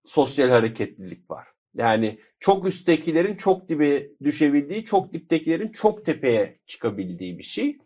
sosyal 0.05 0.49
hareketlilik 0.49 1.31
var. 1.31 1.49
Yani 1.75 2.21
çok 2.41 2.67
üsttekilerin 2.67 3.37
çok 3.37 3.69
dibe 3.69 4.09
düşebildiği, 4.23 4.85
çok 4.85 5.13
diptekilerin 5.13 5.73
çok 5.73 6.07
tepeye 6.07 6.59
çıkabildiği 6.67 7.39
bir 7.39 7.45
şey. 7.45 7.79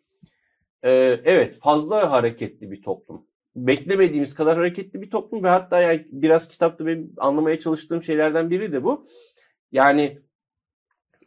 Ee, 0.82 0.90
evet 1.24 1.58
fazla 1.62 2.12
hareketli 2.12 2.70
bir 2.70 2.82
toplum 2.82 3.30
beklemediğimiz 3.56 4.34
kadar 4.34 4.56
hareketli 4.56 5.02
bir 5.02 5.10
toplum 5.10 5.44
ve 5.44 5.48
hatta 5.48 5.80
yani 5.80 6.06
biraz 6.10 6.48
kitapta 6.48 6.86
benim 6.86 7.12
anlamaya 7.16 7.58
çalıştığım 7.58 8.02
şeylerden 8.02 8.50
biri 8.50 8.72
de 8.72 8.84
bu. 8.84 9.06
Yani 9.72 10.18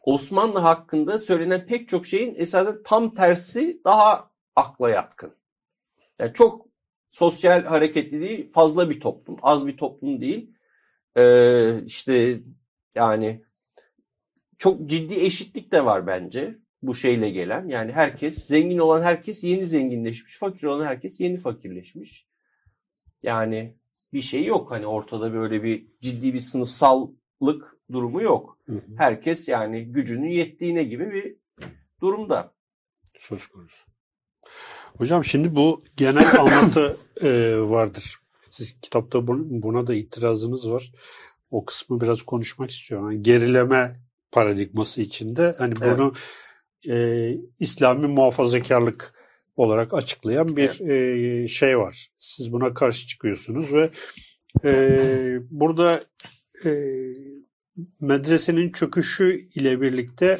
Osmanlı 0.03 0.59
hakkında 0.59 1.19
söylenen 1.19 1.65
pek 1.65 1.89
çok 1.89 2.05
şeyin 2.05 2.35
esasen 2.35 2.83
tam 2.83 3.13
tersi 3.13 3.81
daha 3.85 4.31
akla 4.55 4.89
yatkın. 4.89 5.35
Yani 6.19 6.33
çok 6.33 6.67
sosyal 7.11 7.63
hareketliliği 7.63 8.47
fazla 8.47 8.89
bir 8.89 8.99
toplum, 8.99 9.37
az 9.41 9.67
bir 9.67 9.77
toplum 9.77 10.21
değil. 10.21 10.51
Ee, 11.17 11.83
işte 11.85 12.39
yani 12.95 13.43
çok 14.57 14.89
ciddi 14.89 15.15
eşitlik 15.15 15.71
de 15.71 15.85
var 15.85 16.07
bence 16.07 16.57
bu 16.81 16.95
şeyle 16.95 17.29
gelen. 17.29 17.67
Yani 17.67 17.91
herkes, 17.91 18.47
zengin 18.47 18.77
olan 18.77 19.01
herkes 19.01 19.43
yeni 19.43 19.65
zenginleşmiş, 19.65 20.37
fakir 20.37 20.67
olan 20.67 20.85
herkes 20.85 21.19
yeni 21.19 21.37
fakirleşmiş. 21.37 22.27
Yani 23.23 23.77
bir 24.13 24.21
şey 24.21 24.45
yok. 24.45 24.71
Hani 24.71 24.87
ortada 24.87 25.33
böyle 25.33 25.63
bir 25.63 25.87
ciddi 26.01 26.33
bir 26.33 26.39
sınıfsallık 26.39 27.77
durumu 27.91 28.21
yok. 28.21 28.57
Hı 28.65 28.73
hı. 28.73 28.81
Herkes 28.97 29.49
yani 29.49 29.85
gücünün 29.85 30.29
yettiğine 30.29 30.83
gibi 30.83 31.11
bir 31.11 31.35
durumda. 32.01 32.53
Söz 33.19 33.47
konusu. 33.47 33.85
Hocam 34.97 35.23
şimdi 35.23 35.55
bu 35.55 35.83
genel 35.97 36.39
anlatı 36.39 36.97
e, 37.21 37.55
vardır. 37.59 38.15
Siz 38.51 38.79
kitapta 38.81 39.17
bun- 39.19 39.61
buna 39.61 39.87
da 39.87 39.93
itirazınız 39.93 40.71
var. 40.71 40.91
O 41.51 41.65
kısmı 41.65 42.01
biraz 42.01 42.21
konuşmak 42.21 42.69
istiyorum. 42.69 43.11
Yani 43.11 43.23
gerileme 43.23 43.95
paradigması 44.31 45.01
içinde 45.01 45.55
hani 45.57 45.73
Evet. 45.81 45.99
bunu 45.99 46.13
e, 46.89 47.29
İslami 47.59 48.07
muhafazakarlık 48.07 49.13
olarak 49.55 49.93
açıklayan 49.93 50.57
bir 50.57 50.89
e, 50.89 51.47
şey 51.47 51.79
var. 51.79 52.07
Siz 52.19 52.51
buna 52.51 52.73
karşı 52.73 53.07
çıkıyorsunuz 53.07 53.73
ve 53.73 53.89
e, 54.65 54.73
burada 55.49 56.03
e, 56.65 56.71
medresenin 57.99 58.71
çöküşü 58.71 59.49
ile 59.55 59.81
birlikte 59.81 60.39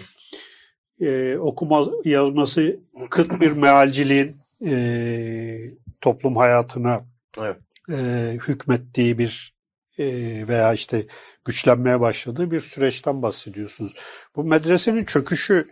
e, 1.01 1.38
okuma 1.38 1.86
yazması 2.06 2.80
kıt 3.10 3.41
bir 3.41 3.51
mealciliğin 3.51 4.43
e, 4.66 5.58
toplum 6.01 6.36
hayatına 6.36 7.06
Evet. 7.41 7.58
e, 7.91 8.32
hükmettiği 8.47 9.18
bir 9.18 9.54
e, 9.99 10.06
veya 10.47 10.74
işte 10.74 11.06
güçlenmeye 11.45 11.99
başladığı 11.99 12.51
bir 12.51 12.60
süreçten 12.60 13.22
bahsediyorsunuz. 13.22 13.93
Bu 14.36 14.43
medresenin 14.43 15.06
çöküşü 15.06 15.68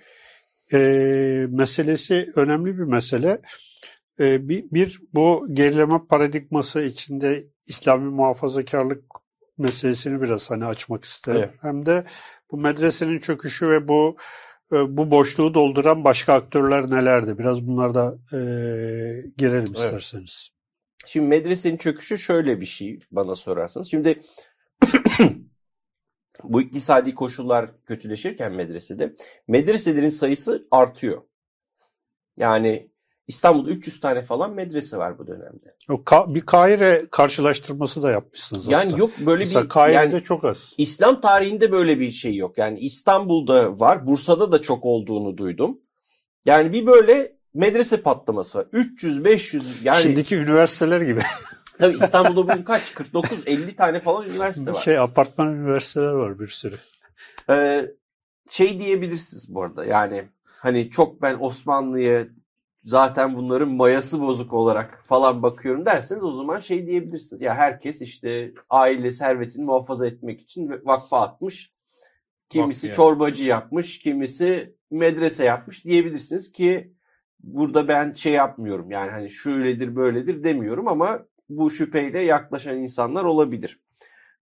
e, 0.73 0.77
meselesi 1.49 2.31
önemli 2.35 2.77
bir 2.77 2.83
mesele. 2.83 3.41
E, 4.19 4.49
bir, 4.49 4.65
bir 4.71 5.01
bu 5.13 5.47
gerileme 5.53 5.99
paradigması 6.09 6.81
içinde 6.81 7.43
İslami 7.67 8.09
muhafazakarlık 8.09 9.03
meselesini 9.57 10.21
biraz 10.21 10.51
hani 10.51 10.65
açmak 10.65 11.03
isterim. 11.03 11.39
Evet. 11.39 11.53
Hem 11.61 11.85
de 11.85 12.05
bu 12.51 12.57
medresenin 12.57 13.19
çöküşü 13.19 13.69
ve 13.69 13.87
bu 13.87 14.17
bu 14.71 15.11
boşluğu 15.11 15.53
dolduran 15.53 16.03
başka 16.03 16.33
aktörler 16.33 16.89
nelerdi? 16.89 17.37
Biraz 17.37 17.67
bunlarda 17.67 18.17
e, 18.33 18.37
girelim 19.37 19.73
isterseniz. 19.73 20.49
Şimdi 21.05 21.27
medresenin 21.27 21.77
çöküşü 21.77 22.17
şöyle 22.17 22.61
bir 22.61 22.65
şey 22.65 22.99
bana 23.11 23.35
sorarsanız. 23.35 23.91
Şimdi 23.91 24.21
bu 26.43 26.61
iktisadi 26.61 27.15
koşullar 27.15 27.71
kötüleşirken 27.85 28.53
medresede 28.53 29.15
medreselerin 29.47 30.09
sayısı 30.09 30.67
artıyor. 30.71 31.21
Yani 32.37 32.90
İstanbul'da 33.31 33.69
300 33.69 33.99
tane 33.99 34.21
falan 34.21 34.53
medrese 34.53 34.97
var 34.97 35.19
bu 35.19 35.27
dönemde. 35.27 35.75
O 35.89 35.93
Ka- 35.93 36.35
bir 36.35 36.41
Kahire 36.41 37.05
karşılaştırması 37.11 38.03
da 38.03 38.11
yapmışsınız. 38.11 38.67
Yani 38.67 38.91
hatta. 38.91 38.99
yok 38.99 39.11
böyle 39.25 39.43
Mesela 39.43 39.63
bir 39.63 39.69
Kahire'de 39.69 40.15
yani 40.15 40.23
çok 40.23 40.43
az. 40.45 40.73
İslam 40.77 41.21
tarihinde 41.21 41.71
böyle 41.71 41.99
bir 41.99 42.11
şey 42.11 42.35
yok. 42.35 42.57
Yani 42.57 42.79
İstanbul'da 42.79 43.79
var, 43.79 44.07
Bursa'da 44.07 44.51
da 44.51 44.61
çok 44.61 44.85
olduğunu 44.85 45.37
duydum. 45.37 45.79
Yani 46.45 46.73
bir 46.73 46.85
böyle 46.85 47.35
medrese 47.53 48.01
patlaması 48.01 48.57
var. 48.57 48.67
300 48.71 49.25
500 49.25 49.85
yani 49.85 50.01
Şimdiki 50.01 50.35
üniversiteler 50.35 51.01
gibi. 51.01 51.21
tabii 51.79 51.97
İstanbul'da 51.97 52.47
bugün 52.47 52.63
kaç? 52.63 52.93
49 52.93 53.43
50 53.45 53.75
tane 53.75 53.99
falan 53.99 54.25
üniversite 54.29 54.73
var. 54.73 54.81
şey 54.81 54.99
apartman 54.99 55.53
üniversiteler 55.53 56.11
var 56.11 56.39
bir 56.39 56.47
sürü. 56.47 56.75
Ee, 57.49 57.85
şey 58.49 58.79
diyebilirsiniz 58.79 59.55
bu 59.55 59.63
arada. 59.63 59.85
Yani 59.85 60.23
hani 60.45 60.89
çok 60.89 61.21
ben 61.21 61.37
Osmanlı'ya 61.39 62.27
zaten 62.83 63.35
bunların 63.35 63.69
mayası 63.69 64.21
bozuk 64.21 64.53
olarak 64.53 65.03
falan 65.05 65.43
bakıyorum 65.43 65.85
derseniz 65.85 66.23
o 66.23 66.31
zaman 66.31 66.59
şey 66.59 66.87
diyebilirsiniz. 66.87 67.41
Ya 67.41 67.55
herkes 67.55 68.01
işte 68.01 68.53
aile 68.69 69.11
servetini 69.11 69.65
muhafaza 69.65 70.07
etmek 70.07 70.41
için 70.41 70.71
vakfa 70.85 71.21
atmış. 71.21 71.73
Kimisi 72.49 72.87
Vakfiye. 72.87 72.93
çorbacı 72.93 73.45
yapmış, 73.45 73.99
kimisi 73.99 74.75
medrese 74.91 75.45
yapmış 75.45 75.85
diyebilirsiniz 75.85 76.51
ki 76.51 76.93
burada 77.39 77.87
ben 77.87 78.13
şey 78.13 78.33
yapmıyorum. 78.33 78.91
Yani 78.91 79.11
hani 79.11 79.29
şöyledir 79.29 79.95
böyledir 79.95 80.43
demiyorum 80.43 80.87
ama 80.87 81.25
bu 81.49 81.69
şüpheyle 81.69 82.19
yaklaşan 82.19 82.77
insanlar 82.77 83.23
olabilir. 83.23 83.81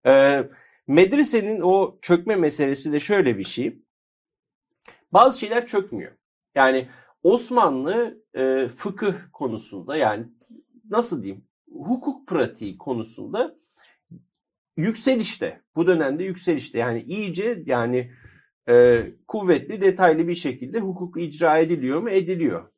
Ee, 0.06 0.44
medresenin 0.88 1.62
o 1.62 2.00
çökme 2.02 2.36
meselesi 2.36 2.92
de 2.92 3.00
şöyle 3.00 3.38
bir 3.38 3.44
şey. 3.44 3.82
Bazı 5.12 5.40
şeyler 5.40 5.68
çökmüyor. 5.68 6.12
Yani 6.56 6.88
Osmanlı 7.24 8.24
e, 8.34 8.68
fıkıh 8.68 9.14
konusunda 9.34 9.98
yani 9.98 10.26
nasıl 10.90 11.24
diyeyim 11.24 11.46
hukuk 11.72 12.28
pratiği 12.28 12.78
konusunda 12.78 13.56
yükselişte. 14.78 15.62
Bu 15.76 15.88
dönemde 15.88 16.24
yükselişte. 16.24 16.78
Yani 16.80 17.02
iyice 17.02 17.64
yani 17.66 18.12
e, 18.70 19.06
kuvvetli 19.28 19.82
detaylı 19.82 20.28
bir 20.28 20.36
şekilde 20.36 20.80
hukuk 20.80 21.22
icra 21.22 21.58
ediliyor 21.58 22.02
mu? 22.02 22.10
Ediliyor. 22.10 22.70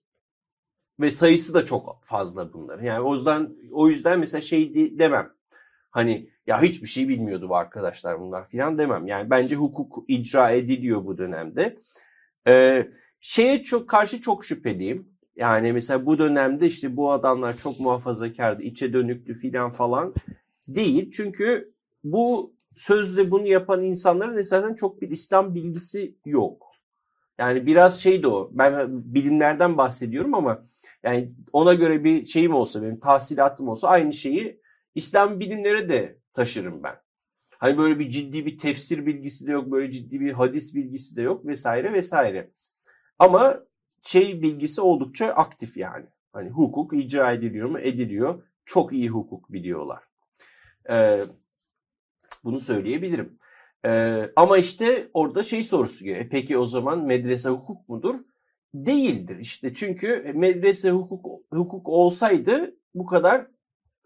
Ve 1.00 1.12
sayısı 1.12 1.54
da 1.54 1.66
çok 1.66 2.00
fazla 2.04 2.54
bunların. 2.54 2.84
Yani 2.84 3.02
o 3.02 3.16
yüzden 3.16 3.56
o 3.72 3.88
yüzden 3.88 4.20
mesela 4.20 4.42
şey 4.42 4.76
de- 4.76 5.00
demem. 5.00 5.34
Hani 5.92 6.30
ya 6.48 6.62
hiçbir 6.62 6.88
şey 6.88 7.08
bilmiyordu 7.08 7.50
bu 7.50 7.56
arkadaşlar 7.56 8.20
bunlar 8.20 8.48
filan 8.50 8.78
demem. 8.78 9.08
Yani 9.08 9.30
bence 9.30 9.56
hukuk 9.56 10.06
icra 10.08 10.50
ediliyor 10.50 11.06
bu 11.06 11.18
dönemde. 11.18 11.78
Ee, 12.48 12.88
şeye 13.22 13.64
çok 13.64 13.90
karşı 13.90 14.22
çok 14.22 14.46
şüpheliyim. 14.46 15.12
Yani 15.36 15.74
mesela 15.74 16.06
bu 16.06 16.18
dönemde 16.18 16.68
işte 16.68 16.98
bu 16.98 17.12
adamlar 17.12 17.58
çok 17.58 17.80
muhafazakardı, 17.80 18.64
içe 18.64 18.94
dönüktü 18.94 19.34
filan 19.34 19.72
falan 19.72 20.14
değil. 20.68 21.12
Çünkü 21.12 21.74
bu 22.04 22.54
sözle 22.76 23.32
bunu 23.32 23.48
yapan 23.48 23.84
insanların 23.84 24.38
esasen 24.38 24.76
çok 24.76 25.02
bir 25.02 25.10
İslam 25.10 25.56
bilgisi 25.56 26.16
yok. 26.26 26.72
Yani 27.38 27.66
biraz 27.66 28.00
şey 28.00 28.24
de 28.24 28.28
o. 28.28 28.50
Ben 28.54 28.88
bilimlerden 29.14 29.78
bahsediyorum 29.78 30.34
ama 30.34 30.66
yani 31.04 31.32
ona 31.54 31.74
göre 31.74 32.04
bir 32.04 32.26
şeyim 32.26 32.54
olsa 32.54 32.82
benim 32.82 33.00
tahsilatım 33.00 33.68
olsa 33.68 33.88
aynı 33.88 34.14
şeyi 34.14 34.62
İslam 34.96 35.40
bilimlere 35.40 35.90
de 35.90 36.18
taşırım 36.34 36.84
ben. 36.84 36.96
Hani 37.58 37.78
böyle 37.78 38.00
bir 38.00 38.10
ciddi 38.10 38.46
bir 38.46 38.58
tefsir 38.58 39.06
bilgisi 39.06 39.48
de 39.48 39.52
yok, 39.52 39.72
böyle 39.72 39.92
ciddi 39.92 40.20
bir 40.20 40.32
hadis 40.32 40.76
bilgisi 40.76 41.16
de 41.16 41.22
yok 41.22 41.46
vesaire 41.46 41.94
vesaire. 41.94 42.52
Ama 43.22 43.60
şey 44.04 44.42
bilgisi 44.42 44.82
oldukça 44.82 45.28
aktif 45.28 45.78
yani. 45.78 46.06
Hani 46.34 46.50
hukuk 46.50 46.94
icra 46.94 47.32
ediliyor 47.32 47.70
mu? 47.70 47.80
Ediliyor. 47.80 48.44
Çok 48.66 48.94
iyi 48.94 49.10
hukuk 49.10 49.52
biliyorlar. 49.52 50.04
Ee, 50.90 51.24
bunu 52.44 52.60
söyleyebilirim. 52.60 53.40
Ee, 53.86 54.32
ama 54.36 54.58
işte 54.58 55.10
orada 55.14 55.44
şey 55.44 55.64
sorusu 55.64 56.06
geliyor. 56.06 56.26
E 56.26 56.30
peki 56.30 56.58
o 56.58 56.66
zaman 56.66 57.06
medrese 57.06 57.50
hukuk 57.50 57.90
mudur? 57.90 58.16
Değildir 58.74 59.38
işte. 59.40 59.74
Çünkü 59.74 60.34
medrese 60.36 60.92
hukuk 60.92 61.26
hukuk 61.54 61.90
olsaydı 61.90 62.76
bu 62.96 63.06
kadar 63.06 63.48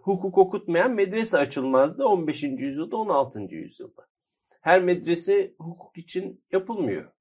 hukuk 0.02 0.38
okutmayan 0.38 0.92
medrese 0.92 1.38
açılmazdı 1.38 2.06
15. 2.06 2.44
yüzyılda 2.44 2.98
16. 2.98 3.40
yüzyılda. 3.40 4.08
Her 4.62 4.84
medrese 4.84 5.56
hukuk 5.60 5.98
için 5.98 6.44
yapılmıyor. 6.52 7.15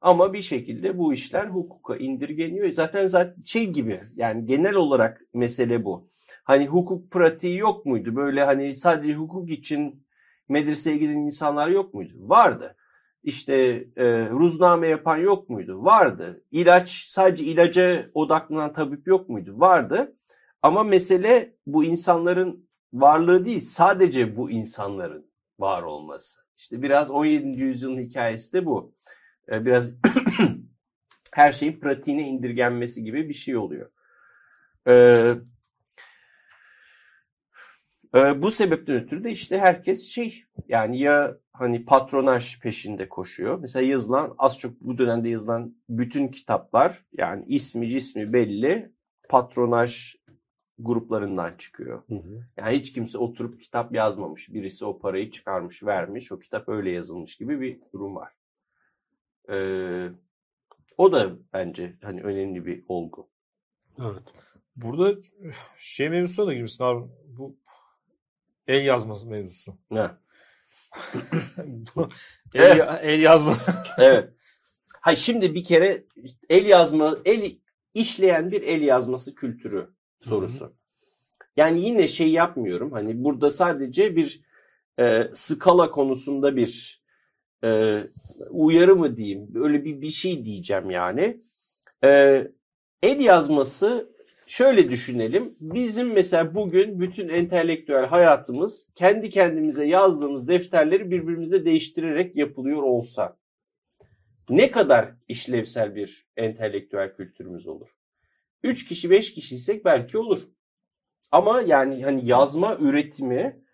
Ama 0.00 0.32
bir 0.32 0.42
şekilde 0.42 0.98
bu 0.98 1.12
işler 1.12 1.46
hukuka 1.46 1.96
indirgeniyor. 1.96 2.72
Zaten 2.72 3.06
zaten 3.06 3.42
şey 3.44 3.66
gibi 3.66 4.00
yani 4.16 4.46
genel 4.46 4.74
olarak 4.74 5.22
mesele 5.34 5.84
bu. 5.84 6.10
Hani 6.44 6.66
hukuk 6.66 7.10
pratiği 7.10 7.58
yok 7.58 7.86
muydu? 7.86 8.16
Böyle 8.16 8.44
hani 8.44 8.74
sadece 8.74 9.14
hukuk 9.14 9.50
için 9.50 10.06
medreseye 10.48 10.96
giden 10.96 11.16
insanlar 11.16 11.68
yok 11.68 11.94
muydu? 11.94 12.14
Vardı. 12.18 12.76
İşte 13.22 13.54
e, 13.96 14.30
ruzname 14.30 14.88
yapan 14.88 15.16
yok 15.16 15.48
muydu? 15.48 15.84
Vardı. 15.84 16.44
İlaç 16.50 16.90
sadece 17.08 17.44
ilaca 17.44 18.10
odaklanan 18.14 18.72
tabip 18.72 19.06
yok 19.06 19.28
muydu? 19.28 19.60
Vardı. 19.60 20.16
Ama 20.62 20.84
mesele 20.84 21.54
bu 21.66 21.84
insanların 21.84 22.68
varlığı 22.92 23.44
değil, 23.44 23.60
sadece 23.60 24.36
bu 24.36 24.50
insanların 24.50 25.30
var 25.58 25.82
olması. 25.82 26.40
İşte 26.56 26.82
biraz 26.82 27.10
17. 27.10 27.62
yüzyılın 27.62 27.98
hikayesi 27.98 28.52
de 28.52 28.66
bu. 28.66 28.94
Ee, 29.52 29.64
Biraz 29.64 29.94
her 31.32 31.52
şeyin 31.52 31.80
pratiğine 31.80 32.28
indirgenmesi 32.28 33.04
gibi 33.04 33.28
bir 33.28 33.34
şey 33.34 33.56
oluyor. 33.56 33.90
Ee, 34.88 35.34
e, 38.14 38.42
bu 38.42 38.50
sebepten 38.50 38.96
ötürü 38.96 39.24
de 39.24 39.30
işte 39.30 39.58
herkes 39.58 40.08
şey 40.08 40.44
yani 40.68 41.00
ya 41.00 41.36
hani 41.52 41.84
patronaj 41.84 42.60
peşinde 42.60 43.08
koşuyor. 43.08 43.58
Mesela 43.58 43.86
yazılan 43.86 44.34
az 44.38 44.58
çok 44.58 44.80
bu 44.80 44.98
dönemde 44.98 45.28
yazılan 45.28 45.76
bütün 45.88 46.28
kitaplar 46.28 47.04
yani 47.12 47.44
ismi 47.48 47.90
cismi 47.90 48.32
belli 48.32 48.92
patronaj 49.28 50.14
gruplarından 50.78 51.52
çıkıyor. 51.58 52.02
Yani 52.56 52.78
hiç 52.78 52.92
kimse 52.92 53.18
oturup 53.18 53.60
kitap 53.60 53.94
yazmamış. 53.94 54.52
Birisi 54.52 54.84
o 54.84 54.98
parayı 54.98 55.30
çıkarmış, 55.30 55.82
vermiş. 55.82 56.32
O 56.32 56.38
kitap 56.38 56.68
öyle 56.68 56.90
yazılmış 56.90 57.36
gibi 57.36 57.60
bir 57.60 57.80
durum 57.92 58.16
var. 58.16 58.37
Ee, 59.50 60.08
o 60.96 61.12
da 61.12 61.30
bence 61.52 61.96
hani 62.02 62.22
önemli 62.22 62.66
bir 62.66 62.84
olgu. 62.88 63.30
Evet. 64.00 64.22
Burada 64.76 65.20
şey 65.78 66.10
mevzusuna 66.10 66.46
da 66.46 66.52
girmişsin 66.54 66.84
abi. 66.84 67.08
Bu 67.26 67.56
el 68.66 68.84
yazması 68.84 69.26
mevzusu. 69.26 69.78
Ne? 69.90 70.10
Bu 71.96 72.08
el, 72.54 72.78
ya- 72.78 72.96
el 73.02 73.20
yazma. 73.20 73.54
Evet. 73.98 74.32
Hay 75.00 75.16
şimdi 75.16 75.54
bir 75.54 75.64
kere 75.64 76.04
el 76.48 76.66
yazma, 76.66 77.16
el 77.24 77.58
işleyen 77.94 78.50
bir 78.50 78.62
el 78.62 78.82
yazması 78.82 79.34
kültürü 79.34 79.90
sorusu. 80.20 80.74
Yani 81.56 81.80
yine 81.80 82.08
şey 82.08 82.30
yapmıyorum. 82.30 82.92
Hani 82.92 83.24
burada 83.24 83.50
sadece 83.50 84.16
bir 84.16 84.40
e, 84.98 85.28
skala 85.32 85.90
konusunda 85.90 86.56
bir 86.56 87.02
e, 87.64 88.00
uyarı 88.50 88.96
mı 88.96 89.16
diyeyim? 89.16 89.48
Öyle 89.54 89.84
bir 89.84 90.00
bir 90.00 90.10
şey 90.10 90.44
diyeceğim 90.44 90.90
yani. 90.90 91.40
E, 92.04 92.08
el 93.02 93.20
yazması 93.20 94.12
şöyle 94.46 94.90
düşünelim. 94.90 95.56
Bizim 95.60 96.12
mesela 96.12 96.54
bugün 96.54 97.00
bütün 97.00 97.28
entelektüel 97.28 98.06
hayatımız 98.06 98.88
kendi 98.94 99.30
kendimize 99.30 99.86
yazdığımız 99.86 100.48
defterleri 100.48 101.10
birbirimizle 101.10 101.64
değiştirerek 101.64 102.36
yapılıyor 102.36 102.82
olsa 102.82 103.36
ne 104.50 104.70
kadar 104.70 105.14
işlevsel 105.28 105.94
bir 105.94 106.26
entelektüel 106.36 107.14
kültürümüz 107.14 107.66
olur? 107.66 107.88
3 108.62 108.84
kişi 108.88 109.10
5 109.10 109.34
kişiysek 109.34 109.84
belki 109.84 110.18
olur. 110.18 110.40
Ama 111.32 111.62
yani 111.62 112.04
hani 112.04 112.28
yazma 112.28 112.76
üretimi 112.80 113.64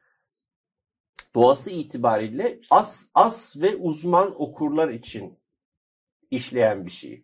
doğası 1.35 1.71
itibariyle 1.71 2.61
az 2.71 3.09
az 3.15 3.55
ve 3.63 3.77
uzman 3.77 4.43
okurlar 4.43 4.89
için 4.89 5.39
işleyen 6.31 6.87
bir 6.87 6.91
şey. 6.91 7.23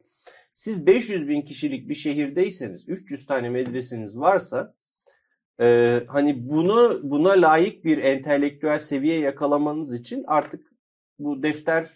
Siz 0.52 0.86
500 0.86 1.28
bin 1.28 1.42
kişilik 1.42 1.88
bir 1.88 1.94
şehirdeyseniz, 1.94 2.88
300 2.88 3.26
tane 3.26 3.48
medreseniz 3.48 4.20
varsa 4.20 4.74
e, 5.60 5.66
hani 6.08 6.48
bunu 6.48 7.00
buna 7.02 7.30
layık 7.30 7.84
bir 7.84 7.98
entelektüel 7.98 8.78
seviye 8.78 9.20
yakalamanız 9.20 9.94
için 9.94 10.24
artık 10.26 10.72
bu 11.18 11.42
defter 11.42 11.90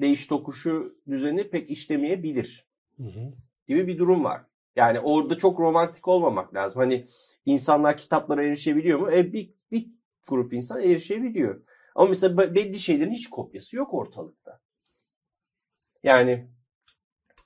değiş 0.00 0.26
tokuşu 0.26 0.98
düzeni 1.10 1.50
pek 1.50 1.70
işlemeyebilir 1.70 2.66
Hı 2.96 3.02
hı. 3.02 3.32
gibi 3.68 3.86
bir 3.86 3.98
durum 3.98 4.24
var. 4.24 4.42
Yani 4.76 5.00
orada 5.00 5.38
çok 5.38 5.60
romantik 5.60 6.08
olmamak 6.08 6.54
lazım. 6.54 6.80
Hani 6.80 7.06
insanlar 7.46 7.96
kitaplara 7.96 8.44
erişebiliyor 8.44 8.98
mu? 8.98 9.12
E 9.12 9.32
bir, 9.32 9.54
bir 9.70 9.86
grup 10.28 10.52
insan 10.52 10.80
erişebiliyor. 10.80 11.64
Ama 11.94 12.08
mesela 12.08 12.54
belli 12.54 12.78
şeylerin 12.78 13.12
hiç 13.12 13.30
kopyası 13.30 13.76
yok 13.76 13.94
ortalıkta. 13.94 14.60
Yani 16.02 16.48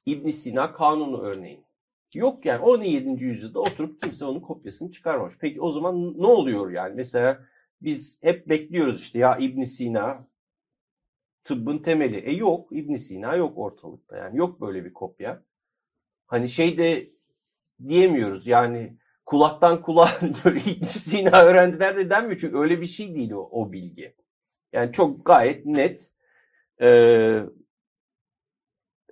İbn 0.06 0.26
Sina 0.26 0.72
kanunu 0.72 1.20
örneğin. 1.20 1.64
Yok 2.14 2.46
yani 2.46 2.64
17. 2.64 3.24
yüzyılda 3.24 3.60
oturup 3.60 4.02
kimse 4.02 4.24
onun 4.24 4.40
kopyasını 4.40 4.92
çıkarmamış. 4.92 5.34
Peki 5.40 5.60
o 5.60 5.70
zaman 5.70 6.14
ne 6.18 6.26
oluyor 6.26 6.70
yani? 6.70 6.94
Mesela 6.94 7.44
biz 7.82 8.18
hep 8.22 8.48
bekliyoruz 8.48 9.00
işte 9.00 9.18
ya 9.18 9.36
İbn 9.36 9.62
Sina 9.62 10.28
tıbbın 11.44 11.78
temeli. 11.78 12.16
E 12.16 12.32
yok 12.32 12.68
İbn 12.72 12.94
Sina 12.94 13.34
yok 13.36 13.58
ortalıkta 13.58 14.16
yani 14.16 14.36
yok 14.38 14.60
böyle 14.60 14.84
bir 14.84 14.92
kopya. 14.92 15.42
Hani 16.26 16.48
şey 16.48 16.78
de 16.78 17.06
diyemiyoruz 17.88 18.46
yani 18.46 18.98
kulaktan 19.28 19.82
kulağa 19.82 20.10
böyle 20.44 20.60
Sina 20.86 21.42
öğrendiler 21.42 21.96
de 21.96 22.10
denmiyor 22.10 22.38
çünkü 22.38 22.58
öyle 22.58 22.80
bir 22.80 22.86
şey 22.86 23.14
değil 23.14 23.30
o, 23.32 23.48
o 23.50 23.72
bilgi. 23.72 24.16
Yani 24.72 24.92
çok 24.92 25.26
gayet 25.26 25.66
net 25.66 26.12
ee, 26.80 27.42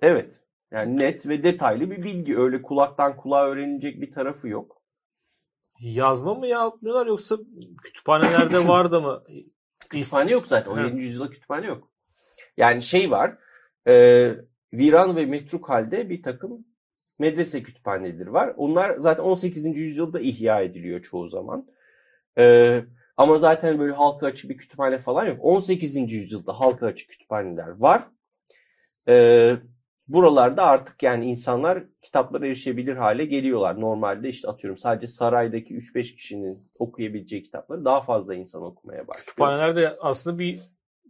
evet 0.01 0.41
yani 0.71 0.97
net 0.97 1.27
ve 1.27 1.43
detaylı 1.43 1.91
bir 1.91 2.03
bilgi. 2.03 2.37
Öyle 2.37 2.61
kulaktan 2.61 3.17
kulağa 3.17 3.45
öğrenilecek 3.45 4.01
bir 4.01 4.11
tarafı 4.11 4.47
yok. 4.47 4.81
Yazma 5.79 6.35
mı 6.35 6.47
yapmıyorlar 6.47 7.07
yoksa 7.07 7.37
kütüphanelerde 7.83 8.67
var 8.67 8.91
da 8.91 8.99
mı? 8.99 9.23
Kütüphane 9.89 10.31
yok 10.31 10.47
zaten. 10.47 10.71
17. 10.71 11.03
yüzyılda 11.03 11.29
kütüphane 11.29 11.65
yok. 11.65 11.91
Yani 12.57 12.81
şey 12.81 13.11
var. 13.11 13.37
E, 13.87 13.93
viran 14.73 15.15
ve 15.15 15.25
metruk 15.25 15.69
halde 15.69 16.09
bir 16.09 16.23
takım 16.23 16.65
medrese 17.19 17.63
kütüphaneleri 17.63 18.33
var. 18.33 18.53
Onlar 18.57 18.97
zaten 18.97 19.23
18. 19.23 19.65
yüzyılda 19.65 20.19
ihya 20.19 20.61
ediliyor 20.61 21.01
çoğu 21.01 21.27
zaman. 21.27 21.67
E, 22.37 22.79
ama 23.17 23.37
zaten 23.37 23.79
böyle 23.79 23.93
halka 23.93 24.27
açık 24.27 24.49
bir 24.49 24.57
kütüphane 24.57 24.97
falan 24.97 25.25
yok. 25.25 25.37
18. 25.41 26.11
yüzyılda 26.11 26.59
halka 26.59 26.85
açık 26.85 27.09
kütüphaneler 27.09 27.67
var. 27.67 28.07
E, 29.07 29.53
buralarda 30.07 30.65
artık 30.65 31.03
yani 31.03 31.25
insanlar 31.25 31.83
kitaplara 32.01 32.47
erişebilir 32.47 32.95
hale 32.95 33.25
geliyorlar. 33.25 33.81
Normalde 33.81 34.29
işte 34.29 34.47
atıyorum 34.47 34.77
sadece 34.77 35.07
saraydaki 35.07 35.73
3-5 35.75 36.15
kişinin 36.15 36.69
okuyabileceği 36.79 37.43
kitapları 37.43 37.85
daha 37.85 38.01
fazla 38.01 38.35
insan 38.35 38.63
okumaya 38.63 39.07
başlıyor. 39.07 39.25
Kütüphanelerde 39.25 39.95
aslında 40.01 40.39
bir 40.39 40.59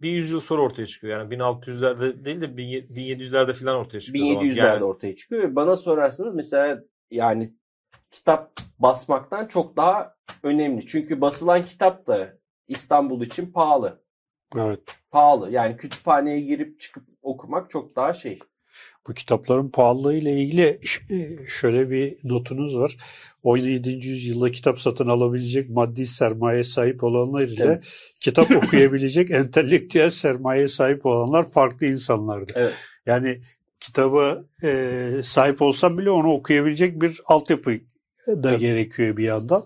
bir 0.02 0.12
yüzyıl 0.12 0.40
sonra 0.40 0.62
ortaya 0.62 0.86
çıkıyor. 0.86 1.20
Yani 1.20 1.36
1600'lerde 1.36 2.26
değil 2.26 2.42
de 2.42 2.46
1700'lerde 2.46 3.54
falan 3.54 3.76
ortaya 3.76 4.00
çıkıyor. 4.00 4.26
1700'lerde 4.26 4.68
yani... 4.68 4.84
ortaya 4.84 5.16
çıkıyor. 5.16 5.44
Ve 5.44 5.56
bana 5.56 5.78
sorarsanız 5.78 6.36
mesela 6.36 6.84
yani 7.12 7.54
kitap 8.12 8.60
basmaktan 8.80 9.48
çok 9.48 9.78
daha 9.78 10.16
önemli. 10.44 10.86
Çünkü 10.86 11.22
basılan 11.22 11.66
kitap 11.66 12.08
da 12.08 12.38
İstanbul 12.68 13.22
için 13.22 13.52
pahalı. 13.52 14.04
Evet. 14.56 14.82
Pahalı. 15.12 15.52
Yani 15.52 15.78
kütüphaneye 15.78 16.40
girip 16.40 16.80
çıkıp 16.80 17.04
okumak 17.22 17.70
çok 17.70 17.96
daha 17.96 18.14
şey. 18.14 18.40
Bu 19.08 19.14
kitapların 19.14 19.70
pahalılığı 19.70 20.16
ile 20.16 20.34
ilgili 20.34 20.80
şöyle 21.48 21.90
bir 21.90 22.18
notunuz 22.24 22.78
var. 22.78 22.98
17. 23.44 23.90
yüzyılda 23.90 24.52
kitap 24.52 24.80
satın 24.80 25.08
alabilecek 25.08 25.70
maddi 25.70 26.06
sermaye 26.06 26.64
sahip 26.64 27.04
olanlar 27.04 27.44
ile 27.44 27.64
evet. 27.64 27.88
kitap 28.20 28.52
okuyabilecek 28.56 29.32
entelektüel 29.32 30.10
sermaye 30.10 30.68
sahip 30.68 31.06
olanlar 31.06 31.52
farklı 31.52 31.88
insanlardı. 31.88 32.54
Evet. 32.56 32.74
Yani 33.06 33.42
kitaba 33.80 34.44
e, 34.64 35.10
sahip 35.24 35.62
olsam 35.62 35.98
bile 35.98 36.10
onu 36.10 36.34
okuyabilecek 36.34 37.02
bir 37.02 37.22
altyapı 37.26 37.72
da 38.28 38.50
evet. 38.50 38.60
gerekiyor 38.60 39.18
bir 39.18 39.24
yandan. 39.24 39.66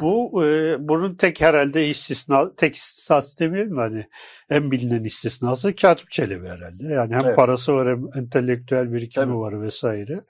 Bu 0.00 0.44
e, 0.44 0.76
bunun 0.88 1.14
tek 1.14 1.40
herhalde 1.40 1.88
istisna 1.88 2.54
tek 2.56 2.74
istisnası 2.74 3.38
demeyelim 3.38 3.76
hani 3.76 4.06
en 4.50 4.70
bilinen 4.70 5.04
istisnası 5.04 5.74
Katip 5.74 6.10
Çelebi 6.10 6.48
herhalde. 6.48 6.84
Yani 6.84 7.14
hem 7.14 7.24
evet. 7.24 7.36
parası 7.36 7.74
var 7.74 7.88
hem 7.88 8.04
entelektüel 8.16 8.92
birikimi 8.92 9.24
Tabii. 9.24 9.36
var 9.36 9.62
vesaire. 9.62 10.20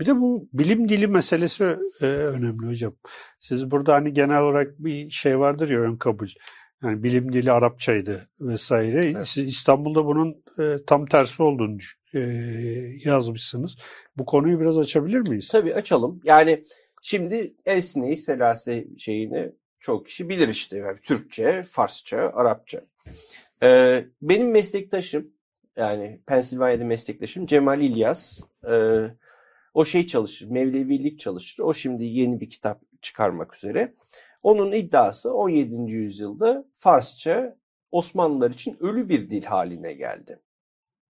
Bir 0.00 0.06
de 0.06 0.16
bu 0.16 0.48
bilim 0.52 0.88
dili 0.88 1.06
meselesi 1.06 1.76
e, 2.02 2.06
önemli 2.06 2.66
hocam. 2.66 2.94
Siz 3.40 3.70
burada 3.70 3.94
hani 3.94 4.12
genel 4.12 4.42
olarak 4.42 4.78
bir 4.78 5.10
şey 5.10 5.38
vardır 5.38 5.70
ya 5.70 5.80
ön 5.80 5.96
kabul. 5.96 6.28
Yani 6.82 7.02
bilim 7.02 7.32
dili 7.32 7.52
Arapçaydı 7.52 8.28
vesaire. 8.40 9.04
Evet. 9.04 9.28
Siz 9.28 9.48
İstanbul'da 9.48 10.04
bunun 10.04 10.42
e, 10.58 10.76
tam 10.86 11.06
tersi 11.06 11.42
olduğunu 11.42 11.78
e, 12.14 12.20
yazmışsınız. 13.04 13.76
Bu 14.16 14.24
konuyu 14.24 14.60
biraz 14.60 14.78
açabilir 14.78 15.28
miyiz? 15.28 15.48
Tabii 15.48 15.74
açalım. 15.74 16.20
Yani 16.24 16.64
Şimdi 17.04 17.54
Esne-i 17.66 18.16
Selase 18.16 18.86
şeyini 18.98 19.52
çok 19.80 20.06
kişi 20.06 20.28
bilir 20.28 20.48
işte. 20.48 20.78
Yani 20.78 20.98
Türkçe, 21.02 21.62
Farsça, 21.62 22.18
Arapça. 22.18 22.80
Ee, 23.62 24.04
benim 24.22 24.50
meslektaşım 24.50 25.32
yani 25.76 26.20
Pensilvanya'da 26.26 26.84
meslektaşım 26.84 27.46
Cemal 27.46 27.80
İlyas. 27.80 28.40
Ee, 28.68 29.00
o 29.74 29.84
şey 29.84 30.06
çalışır, 30.06 30.50
Mevlevilik 30.50 31.18
çalışır. 31.18 31.62
O 31.62 31.74
şimdi 31.74 32.04
yeni 32.04 32.40
bir 32.40 32.48
kitap 32.48 32.82
çıkarmak 33.02 33.56
üzere. 33.56 33.94
Onun 34.42 34.72
iddiası 34.72 35.34
17. 35.34 35.92
yüzyılda 35.92 36.64
Farsça 36.72 37.56
Osmanlılar 37.90 38.50
için 38.50 38.76
ölü 38.80 39.08
bir 39.08 39.30
dil 39.30 39.44
haline 39.44 39.92
geldi. 39.92 40.40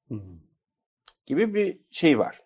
Hmm. 0.08 0.40
Gibi 1.26 1.54
bir 1.54 1.80
şey 1.92 2.20
var. 2.20 2.42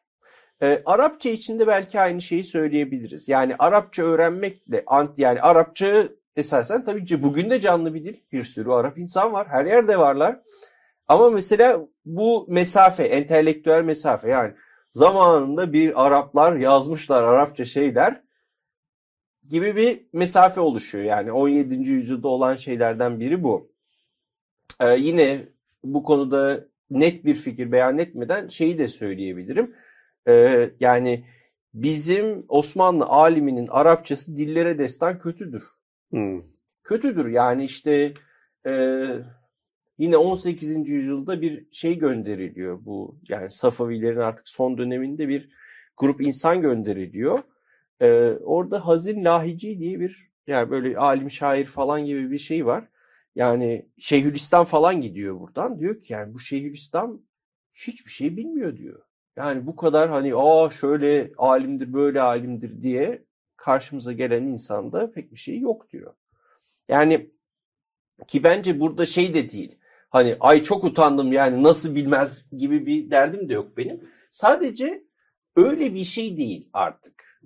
E, 0.62 0.82
Arapça 0.86 1.30
içinde 1.30 1.68
belki 1.68 1.99
aynı 1.99 2.22
şeyi 2.22 2.43
söyleyebiliriz. 2.43 3.30
Yani 3.30 3.56
Arapça 3.60 4.03
öğrenmekle 4.03 4.84
ant 4.88 5.20
yani 5.20 5.41
Arapça 5.41 6.10
esasen 6.36 6.84
tabii 6.84 7.06
ki 7.06 7.24
bugün 7.24 7.49
de 7.49 7.60
canlı 7.60 7.93
bir 7.93 8.06
dil. 8.06 8.18
Bir 8.32 8.43
sürü 8.43 8.72
Arap 8.72 8.97
insan 8.97 9.34
var. 9.34 9.47
Her 9.47 9.66
yerde 9.66 9.99
varlar. 9.99 10.41
Ama 11.08 11.30
mesela 11.30 11.88
bu 12.06 12.45
mesafe, 12.49 13.03
entelektüel 13.03 13.84
mesafe 13.84 14.30
yani 14.30 14.53
zamanında 14.93 15.74
bir 15.74 16.06
Araplar 16.06 16.56
yazmışlar 16.56 17.24
Arapça 17.24 17.66
şeyler 17.66 18.22
gibi 19.49 19.76
bir 19.76 20.06
mesafe 20.14 20.62
oluşuyor. 20.62 21.03
Yani 21.03 21.32
17. 21.32 21.89
yüzyılda 21.89 22.28
olan 22.28 22.56
şeylerden 22.56 23.20
biri 23.20 23.43
bu. 23.43 23.72
Ee, 24.82 24.95
yine 24.95 25.47
bu 25.84 26.03
konuda 26.03 26.66
net 26.89 27.26
bir 27.26 27.36
fikir 27.36 27.72
beyan 27.72 27.97
etmeden 27.97 28.47
şeyi 28.47 28.78
de 28.78 28.88
söyleyebilirim. 28.88 29.76
Ee, 30.28 30.71
yani 30.80 31.26
bizim 31.73 32.45
Osmanlı 32.47 33.05
aliminin 33.05 33.67
Arapçası 33.67 34.38
dillere 34.38 34.80
destan 34.80 35.19
kötüdür. 35.19 35.63
Hmm. 36.11 36.41
Kötüdür 36.84 37.28
yani 37.28 37.63
işte 37.63 38.13
e, 38.65 38.71
yine 39.97 40.17
18. 40.17 40.89
yüzyılda 40.89 41.41
bir 41.41 41.67
şey 41.71 41.97
gönderiliyor 41.97 42.86
bu 42.86 43.19
yani 43.30 43.51
Safavilerin 43.51 44.19
artık 44.19 44.49
son 44.49 44.78
döneminde 44.78 45.28
bir 45.28 45.49
grup 45.97 46.21
insan 46.21 46.61
gönderiliyor. 46.61 47.43
Ee, 48.01 48.32
orada 48.32 48.88
Hazin 48.88 49.26
Lahici 49.26 49.80
diye 49.80 49.99
bir 49.99 50.32
yani 50.47 50.69
böyle 50.69 50.97
alim 50.97 51.32
şair 51.32 51.65
falan 51.65 52.05
gibi 52.05 52.32
bir 52.32 52.38
şey 52.38 52.65
var. 52.65 52.88
Yani 53.36 53.89
Şeyhülislam 53.97 54.65
falan 54.65 55.01
gidiyor 55.01 55.39
buradan. 55.39 55.80
Diyor 55.80 56.01
ki 56.01 56.13
yani 56.13 56.34
bu 56.34 56.39
Şeyhülislam 56.39 57.21
hiçbir 57.73 58.11
şey 58.11 58.38
bilmiyor 58.38 58.78
diyor. 58.78 59.03
Yani 59.38 59.68
bu 59.68 59.76
kadar 59.76 60.10
hani 60.10 60.36
aa 60.36 60.70
şöyle 60.70 61.32
alimdir 61.38 61.94
böyle 61.94 62.22
alimdir 62.22 62.82
diye 62.82 63.26
karşımıza 63.58 64.14
gelen 64.14 64.44
insanda 64.44 65.12
pek 65.12 65.32
bir 65.32 65.38
şey 65.38 65.60
yok 65.60 65.90
diyor. 65.90 66.14
Yani 66.88 67.32
ki 68.28 68.44
bence 68.44 68.80
burada 68.80 69.06
şey 69.06 69.34
de 69.34 69.50
değil. 69.50 69.78
Hani 70.10 70.36
ay 70.40 70.64
çok 70.64 70.84
utandım 70.84 71.32
yani 71.32 71.64
nasıl 71.64 71.96
bilmez 71.96 72.50
gibi 72.58 72.86
bir 72.86 73.12
derdim 73.12 73.50
de 73.50 73.54
yok 73.54 73.78
benim. 73.78 74.10
Sadece 74.30 75.04
öyle 75.56 75.94
bir 75.94 76.04
şey 76.04 76.38
değil 76.38 76.70
artık. 76.74 77.42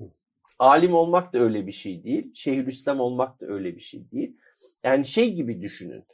Alim 0.59 0.93
olmak 0.93 1.33
da 1.33 1.39
öyle 1.39 1.67
bir 1.67 1.71
şey 1.71 2.03
değil. 2.03 2.31
Şeyhülislam 2.33 2.99
olmak 2.99 3.41
da 3.41 3.45
öyle 3.45 3.75
bir 3.75 3.81
şey 3.81 4.11
değil. 4.11 4.37
Yani 4.83 5.05
şey 5.05 5.33
gibi 5.33 5.61
düşünün. 5.61 6.05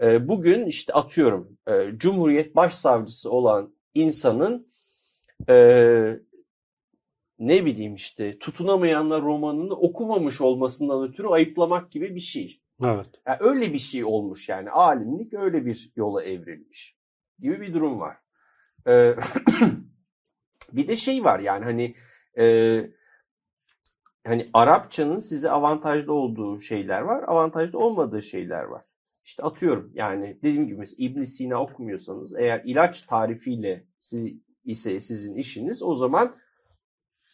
Bugün 0.00 0.66
işte 0.66 0.92
atıyorum 0.92 1.58
Cumhuriyet 1.96 2.56
Başsavcısı 2.56 3.30
olan 3.30 3.74
insanın 3.94 4.65
e, 5.48 5.56
ne 7.38 7.64
bileyim 7.64 7.94
işte 7.94 8.38
tutunamayanlar 8.38 9.22
romanını 9.22 9.74
okumamış 9.74 10.40
olmasından 10.40 11.08
ötürü 11.08 11.28
ayıplamak 11.28 11.90
gibi 11.90 12.14
bir 12.14 12.20
şey. 12.20 12.60
Evet. 12.84 13.06
Yani 13.26 13.36
öyle 13.40 13.72
bir 13.72 13.78
şey 13.78 14.04
olmuş 14.04 14.48
yani 14.48 14.70
alimlik 14.70 15.34
öyle 15.34 15.66
bir 15.66 15.92
yola 15.96 16.22
evrilmiş 16.22 16.96
gibi 17.38 17.60
bir 17.60 17.74
durum 17.74 18.00
var. 18.00 18.16
Ee, 18.88 19.14
bir 20.72 20.88
de 20.88 20.96
şey 20.96 21.24
var 21.24 21.40
yani 21.40 21.64
hani 21.64 21.94
e, 22.38 22.76
hani 24.26 24.50
Arapçanın 24.52 25.18
size 25.18 25.50
avantajlı 25.50 26.12
olduğu 26.12 26.60
şeyler 26.60 27.00
var, 27.00 27.22
avantajlı 27.26 27.78
olmadığı 27.78 28.22
şeyler 28.22 28.62
var. 28.64 28.82
İşte 29.24 29.42
atıyorum 29.42 29.92
yani 29.94 30.38
dediğim 30.42 30.66
gibi 30.66 30.78
mesela 30.78 30.96
İbn 30.98 31.22
Sina 31.22 31.62
okumuyorsanız 31.62 32.34
eğer 32.38 32.62
ilaç 32.64 33.02
tarifiyle 33.02 33.84
sizi 34.00 34.40
ise 34.66 35.00
sizin 35.00 35.34
işiniz 35.34 35.82
o 35.82 35.94
zaman 35.94 36.34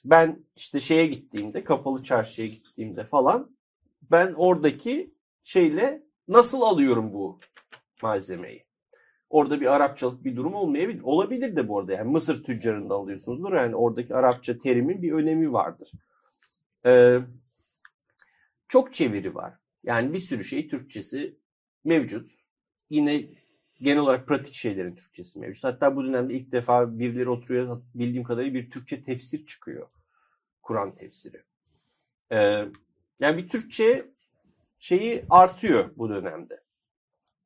ben 0.04 0.44
işte 0.56 0.80
şeye 0.80 1.06
gittiğimde, 1.06 1.64
kapalı 1.64 2.02
çarşıya 2.02 2.48
gittiğimde 2.48 3.04
falan 3.04 3.56
ben 4.10 4.32
oradaki 4.32 5.14
şeyle 5.42 6.02
nasıl 6.28 6.62
alıyorum 6.62 7.12
bu 7.12 7.40
malzemeyi? 8.02 8.64
Orada 9.30 9.60
bir 9.60 9.74
Arapçalık 9.74 10.24
bir 10.24 10.36
durum 10.36 10.54
olmayabilir. 10.54 11.02
Olabilir 11.02 11.56
de 11.56 11.68
bu 11.68 11.78
arada. 11.78 11.92
Yani 11.92 12.10
Mısır 12.10 12.44
tüccarında 12.44 12.94
alıyorsunuzdur. 12.94 13.52
Yani 13.52 13.76
oradaki 13.76 14.14
Arapça 14.14 14.58
terimin 14.58 15.02
bir 15.02 15.12
önemi 15.12 15.52
vardır. 15.52 15.90
Ee, 16.86 17.18
çok 18.68 18.94
çeviri 18.94 19.34
var. 19.34 19.54
Yani 19.84 20.12
bir 20.12 20.18
sürü 20.18 20.44
şey 20.44 20.68
Türkçesi 20.68 21.36
mevcut. 21.84 22.30
Yine 22.90 23.24
genel 23.82 23.98
olarak 23.98 24.28
pratik 24.28 24.54
şeylerin 24.54 24.94
Türkçesi 24.94 25.38
mevcut. 25.38 25.64
Hatta 25.64 25.96
bu 25.96 26.04
dönemde 26.04 26.34
ilk 26.34 26.52
defa 26.52 26.98
birileri 26.98 27.28
oturuyor 27.28 27.82
bildiğim 27.94 28.24
kadarıyla 28.24 28.54
bir 28.54 28.70
Türkçe 28.70 29.02
tefsir 29.02 29.46
çıkıyor. 29.46 29.88
Kur'an 30.62 30.94
tefsiri. 30.94 31.42
Ee, 32.32 32.64
yani 33.20 33.36
bir 33.36 33.48
Türkçe 33.48 34.10
şeyi 34.78 35.24
artıyor 35.30 35.90
bu 35.96 36.08
dönemde. 36.08 36.62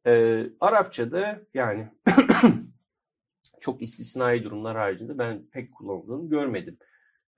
Ee, 0.07 0.47
Arapçada 0.61 1.41
yani 1.55 1.89
çok 3.61 3.83
istisnai 3.83 4.45
durumlar 4.45 4.77
haricinde 4.77 5.19
ben 5.19 5.47
pek 5.47 5.75
kullanıldığını 5.75 6.31
görmedim. 6.31 6.79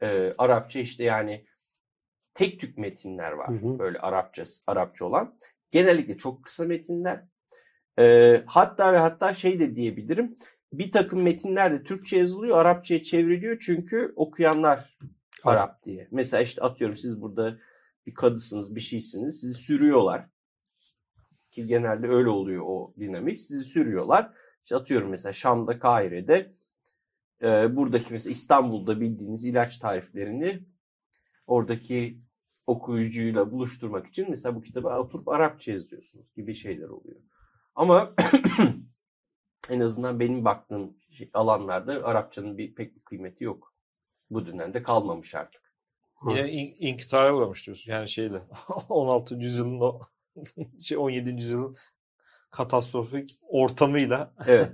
Ee, 0.02 0.34
Arapça 0.38 0.78
işte 0.78 1.04
yani 1.04 1.46
tek 2.34 2.60
tük 2.60 2.78
metinler 2.78 3.32
var. 3.32 3.48
Hı 3.48 3.66
hı. 3.66 3.78
Böyle 3.78 3.98
Arapça, 3.98 4.44
Arapça 4.66 5.04
olan. 5.04 5.38
Genellikle 5.70 6.16
çok 6.16 6.44
kısa 6.44 6.64
metinler. 6.64 7.24
Ee, 7.98 8.42
hatta 8.46 8.92
ve 8.92 8.98
hatta 8.98 9.34
şey 9.34 9.60
de 9.60 9.76
diyebilirim. 9.76 10.36
Bir 10.72 10.92
takım 10.92 11.22
metinler 11.22 11.72
de 11.72 11.82
Türkçe 11.82 12.16
yazılıyor, 12.16 12.58
Arapçaya 12.58 13.02
çevriliyor 13.02 13.58
çünkü 13.60 14.12
okuyanlar 14.16 14.98
Arap 15.44 15.84
diye. 15.84 16.08
Mesela 16.10 16.42
işte 16.42 16.62
atıyorum 16.62 16.96
siz 16.96 17.22
burada 17.22 17.58
bir 18.06 18.14
kadısınız, 18.14 18.74
bir 18.74 18.80
şeysiniz. 18.80 19.40
Sizi 19.40 19.54
sürüyorlar. 19.54 20.28
Ki 21.50 21.66
genelde 21.66 22.08
öyle 22.08 22.28
oluyor 22.28 22.62
o 22.66 22.94
dinamik. 22.98 23.40
Sizi 23.40 23.64
sürüyorlar. 23.64 24.32
İşte 24.64 24.76
atıyorum 24.76 25.10
mesela 25.10 25.32
Şam'da, 25.32 25.78
Kahire'de 25.78 26.52
e, 27.42 27.76
buradaki 27.76 28.12
mesela 28.12 28.32
İstanbul'da 28.32 29.00
bildiğiniz 29.00 29.44
ilaç 29.44 29.78
tariflerini 29.78 30.60
oradaki 31.46 32.20
okuyucuyla 32.66 33.52
buluşturmak 33.52 34.06
için 34.06 34.26
mesela 34.30 34.54
bu 34.54 34.62
kitabı 34.62 34.88
oturup 34.88 35.28
Arapça 35.28 35.72
yazıyorsunuz 35.72 36.34
gibi 36.34 36.54
şeyler 36.54 36.88
oluyor. 36.88 37.20
Ama 37.78 38.14
en 39.70 39.80
azından 39.80 40.20
benim 40.20 40.44
baktığım 40.44 40.96
şey- 41.10 41.30
alanlarda 41.34 42.04
Arapçanın 42.04 42.58
bir 42.58 42.74
pek 42.74 42.96
bir 42.96 43.00
kıymeti 43.00 43.44
yok. 43.44 43.74
Bu 44.30 44.46
dönemde 44.46 44.82
kalmamış 44.82 45.34
artık. 45.34 45.74
Yine 46.28 46.52
in, 46.52 46.74
inkitaya 46.78 47.34
uğramış 47.34 47.66
diyorsun. 47.66 47.92
Yani 47.92 48.08
şeyle 48.08 48.40
16. 48.88 49.34
yüzyılın 49.34 49.80
o 49.80 50.00
şey 50.80 50.98
17. 50.98 51.30
yüzyılın 51.30 51.76
katastrofik 52.50 53.38
ortamıyla 53.42 54.34
Evet. 54.46 54.70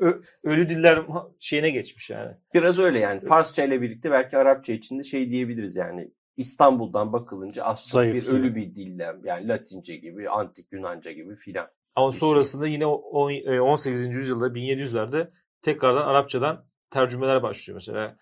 ölü 0.42 0.68
diller 0.68 1.02
şeyine 1.40 1.70
geçmiş 1.70 2.10
yani. 2.10 2.36
Biraz 2.54 2.78
öyle 2.78 2.98
yani. 2.98 3.20
Farsça 3.20 3.64
ile 3.64 3.82
birlikte 3.82 4.10
belki 4.10 4.38
Arapça 4.38 4.72
için 4.72 4.98
de 4.98 5.02
şey 5.02 5.30
diyebiliriz 5.30 5.76
yani. 5.76 6.10
İstanbul'dan 6.36 7.12
bakılınca 7.12 7.64
az 7.64 7.88
çok 7.88 8.02
bir 8.02 8.26
ölü 8.26 8.54
bir 8.54 8.74
dille 8.74 9.12
yani 9.24 9.48
Latince 9.48 9.96
gibi, 9.96 10.30
antik 10.30 10.72
Yunanca 10.72 11.12
gibi 11.12 11.36
filan. 11.36 11.68
Ama 11.94 12.06
Bir 12.06 12.12
şey. 12.12 12.20
sonrasında 12.20 12.66
yine 12.66 12.86
o- 12.86 13.02
o- 13.12 13.30
e, 13.30 13.60
18. 13.60 14.14
yüzyılda 14.16 14.46
1700'lerde 14.54 15.30
tekrardan 15.62 16.06
Arapçadan 16.06 16.66
tercümeler 16.90 17.42
başlıyor. 17.42 17.74
Mesela 17.74 18.16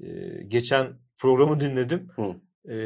e, 0.00 0.06
geçen 0.46 0.96
programı 1.18 1.60
dinledim. 1.60 2.08
Hı. 2.16 2.34
E, 2.72 2.76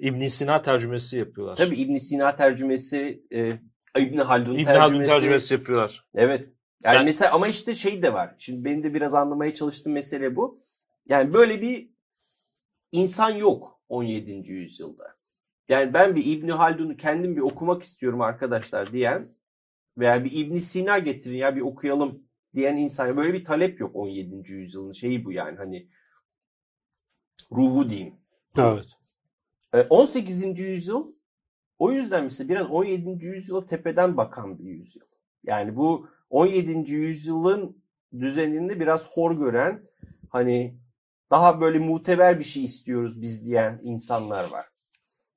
ibn 0.00 0.20
Sina 0.20 0.62
tercümesi 0.62 1.18
yapıyorlar. 1.18 1.56
Tabii 1.56 1.76
İbn 1.76 1.94
Sina 1.94 2.36
tercümesi, 2.36 3.22
e, 3.32 3.48
İbn 3.98 4.16
Haldun 4.18 4.54
İbn 4.54 4.64
tercümesi. 4.64 4.78
Haldun 4.80 5.04
tercümesi 5.04 5.54
yapıyorlar. 5.54 6.04
Evet. 6.14 6.48
Yani 6.84 6.96
Ben- 6.96 7.04
mesela 7.04 7.32
ama 7.32 7.48
işte 7.48 7.74
şey 7.74 8.02
de 8.02 8.12
var. 8.12 8.34
Şimdi 8.38 8.64
benim 8.64 8.82
de 8.82 8.94
biraz 8.94 9.14
anlamaya 9.14 9.54
çalıştığım 9.54 9.92
mesele 9.92 10.36
bu. 10.36 10.64
Yani 11.08 11.32
böyle 11.32 11.62
bir 11.62 11.90
insan 12.92 13.30
yok 13.30 13.80
17. 13.88 14.52
yüzyılda. 14.52 15.16
Yani 15.68 15.94
ben 15.94 16.16
bir 16.16 16.26
İbn 16.26 16.48
Haldun'u 16.48 16.96
kendim 16.96 17.36
bir 17.36 17.40
okumak 17.40 17.82
istiyorum 17.82 18.20
arkadaşlar 18.20 18.92
diyen 18.92 19.28
veya 19.98 20.24
bir 20.24 20.32
İbn 20.32 20.54
Sina 20.54 20.98
getirin 20.98 21.36
ya 21.36 21.56
bir 21.56 21.60
okuyalım 21.60 22.22
diyen 22.54 22.76
insan 22.76 23.16
böyle 23.16 23.32
bir 23.32 23.44
talep 23.44 23.80
yok 23.80 23.96
17. 23.96 24.52
yüzyılın 24.52 24.92
şeyi 24.92 25.24
bu 25.24 25.32
yani 25.32 25.56
hani 25.56 25.88
ruhu 27.52 27.90
diyeyim. 27.90 28.14
Evet. 28.58 28.86
E, 29.74 29.80
18. 29.80 30.60
yüzyıl 30.60 31.12
o 31.78 31.92
yüzden 31.92 32.24
mesela 32.24 32.48
biraz 32.48 32.70
17. 32.70 33.26
yüzyıla 33.26 33.66
tepeden 33.66 34.16
bakan 34.16 34.58
bir 34.58 34.64
yüzyıl. 34.64 35.06
Yani 35.44 35.76
bu 35.76 36.08
17. 36.30 36.92
yüzyılın 36.94 37.82
düzenini 38.18 38.80
biraz 38.80 39.10
hor 39.10 39.32
gören 39.32 39.82
hani 40.28 40.78
daha 41.30 41.60
böyle 41.60 41.78
muteber 41.78 42.38
bir 42.38 42.44
şey 42.44 42.64
istiyoruz 42.64 43.22
biz 43.22 43.46
diyen 43.46 43.80
insanlar 43.82 44.50
var. 44.50 44.66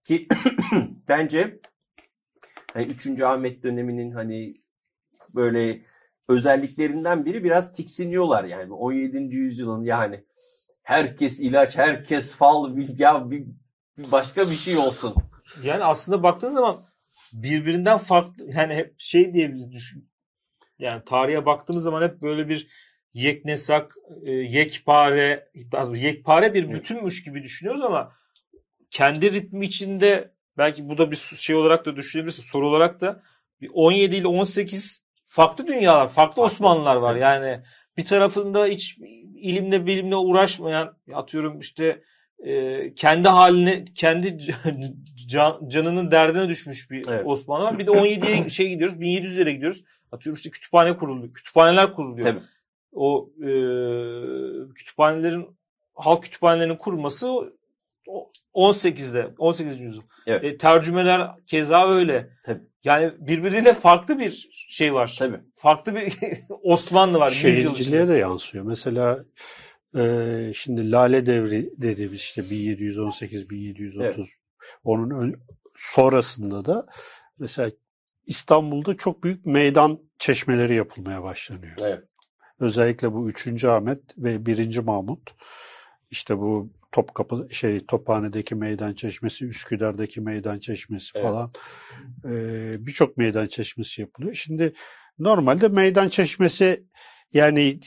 Ki 0.04 0.28
bence 1.08 1.60
hani 2.74 2.86
3. 2.86 3.22
Ahmet 3.22 3.64
döneminin 3.64 4.12
hani 4.12 4.54
böyle 5.36 5.82
özelliklerinden 6.30 7.26
biri 7.26 7.44
biraz 7.44 7.74
tiksiniyorlar 7.74 8.44
yani 8.44 8.70
Bu 8.70 8.76
17. 8.76 9.36
yüzyılın 9.36 9.84
yani 9.84 10.26
herkes 10.84 11.40
ilaç, 11.40 11.78
herkes 11.78 12.36
fal, 12.36 12.78
ya 12.98 13.32
bir, 13.32 13.46
bir 13.98 14.12
başka 14.12 14.42
bir 14.42 14.56
şey 14.56 14.78
olsun. 14.78 15.16
Yani 15.64 15.84
aslında 15.84 16.24
baktığın 16.24 16.50
zaman 16.50 16.82
birbirinden 17.34 17.98
farklı 17.98 18.46
yani 18.56 18.76
hep 18.76 18.96
şey 18.98 19.34
diye 19.34 19.56
düşün. 19.72 20.12
Yani 20.80 21.04
tarihe 21.06 21.46
baktığımız 21.46 21.84
zaman 21.84 22.02
hep 22.02 22.22
böyle 22.22 22.50
bir 22.50 22.68
yeknesak, 23.14 23.96
e, 24.24 24.32
yekpare, 24.32 25.50
yekpare 25.96 26.54
bir 26.54 26.72
bütünmüş 26.72 27.24
gibi 27.24 27.44
düşünüyoruz 27.44 27.82
ama 27.82 28.12
kendi 28.90 29.34
ritmi 29.34 29.66
içinde 29.66 30.32
belki 30.58 30.90
bu 30.90 30.98
da 30.98 31.12
bir 31.12 31.16
şey 31.16 31.56
olarak 31.56 31.86
da 31.86 31.96
düşünebilirsin 31.96 32.44
soru 32.44 32.68
olarak 32.68 33.02
da 33.02 33.24
bir 33.62 33.70
17 33.74 34.16
ile 34.16 34.28
18 34.28 35.04
farklı 35.24 35.68
dünyalar, 35.68 36.08
farklı 36.08 36.42
Osmanlılar 36.42 36.96
var. 36.96 37.16
Yani 37.16 37.60
bir 37.98 38.06
tarafında 38.06 38.66
hiç 38.66 38.98
ilimle 39.36 39.86
bilimle 39.86 40.16
uğraşmayan 40.16 40.98
atıyorum 41.14 41.60
işte 41.60 42.02
e, 42.46 42.94
kendi 42.94 43.30
haline 43.30 43.86
kendi 43.96 44.38
can- 45.28 45.68
canının 45.68 46.12
derdine 46.12 46.50
düşmüş 46.50 46.92
bir 46.92 47.08
Evet. 47.10 47.24
Osmanlı 47.26 47.66
var. 47.66 47.80
Bir 47.80 47.88
de 47.88 47.92
17'ye 47.92 48.50
şey 48.50 48.70
gidiyoruz 48.70 48.96
1700'lere 48.96 49.52
gidiyoruz. 49.52 49.84
Atıyorum 50.12 50.36
işte 50.36 50.50
kütüphane 50.50 50.98
kuruluyor. 50.98 51.34
Kütüphaneler 51.34 51.92
kuruluyor. 51.92 52.28
Tabii. 52.28 52.42
O 52.94 53.30
e, 53.40 53.50
kütüphanelerin 54.76 55.48
halk 55.94 56.24
kütüphanelerinin 56.24 56.78
kurulması 56.78 57.30
o- 58.08 58.32
18'de 58.54 59.34
18. 59.38 59.80
yüzyıl. 59.80 60.04
Evet. 60.28 60.44
E, 60.44 60.58
tercümeler 60.58 61.30
keza 61.48 61.90
öyle. 61.92 62.30
Tabii. 62.46 62.62
Yani 62.84 63.12
birbiriyle 63.20 63.74
farklı 63.74 64.20
bir 64.20 64.50
şey 64.52 64.94
var. 64.94 65.16
Tabii. 65.20 65.40
Farklı 65.56 65.96
bir 65.96 66.14
Osmanlı 66.64 67.20
var 67.20 67.32
100 67.32 67.44
yıl 67.44 67.52
içinde. 67.52 67.64
Şehirciliğe 67.74 68.08
de 68.08 68.14
yansıyor. 68.14 68.66
Mesela 68.66 69.26
e, 69.98 70.52
şimdi 70.56 70.92
Lale 70.92 71.26
Devri 71.26 71.74
dediğimiz 71.78 72.20
işte 72.20 72.42
1718-1730 72.42 74.04
Evet. 74.04 74.16
onun 74.84 75.10
ön- 75.10 75.40
sonrasında 75.76 76.66
da 76.66 76.86
mesela 77.40 77.72
İstanbul'da 78.26 78.98
çok 78.98 79.24
büyük 79.24 79.46
meydan 79.46 80.00
çeşmeleri 80.18 80.76
yapılmaya 80.76 81.24
başlanıyor. 81.24 81.74
Evet. 81.82 82.04
Özellikle 82.62 83.14
bu 83.14 83.30
3. 83.30 83.66
Ahmet 83.66 84.00
ve 84.18 84.46
1. 84.46 84.78
Mahmut 84.80 85.32
işte 86.12 86.38
bu 86.38 86.70
Topkapı 86.92 87.48
şey 87.52 87.86
Tophane'deki 87.86 88.56
meydan 88.56 88.94
çeşmesi, 88.94 89.46
Üsküdar'daki 89.46 90.22
meydan 90.22 90.60
çeşmesi 90.60 91.12
Evet. 91.16 91.26
falan 91.26 91.52
e, 92.26 92.32
birçok 92.86 93.18
meydan 93.18 93.48
çeşmesi 93.48 94.02
yapılıyor. 94.02 94.34
Şimdi 94.34 94.74
normalde 95.20 95.68
meydan 95.68 96.10
çeşmesi 96.10 96.84
yani 97.34 97.80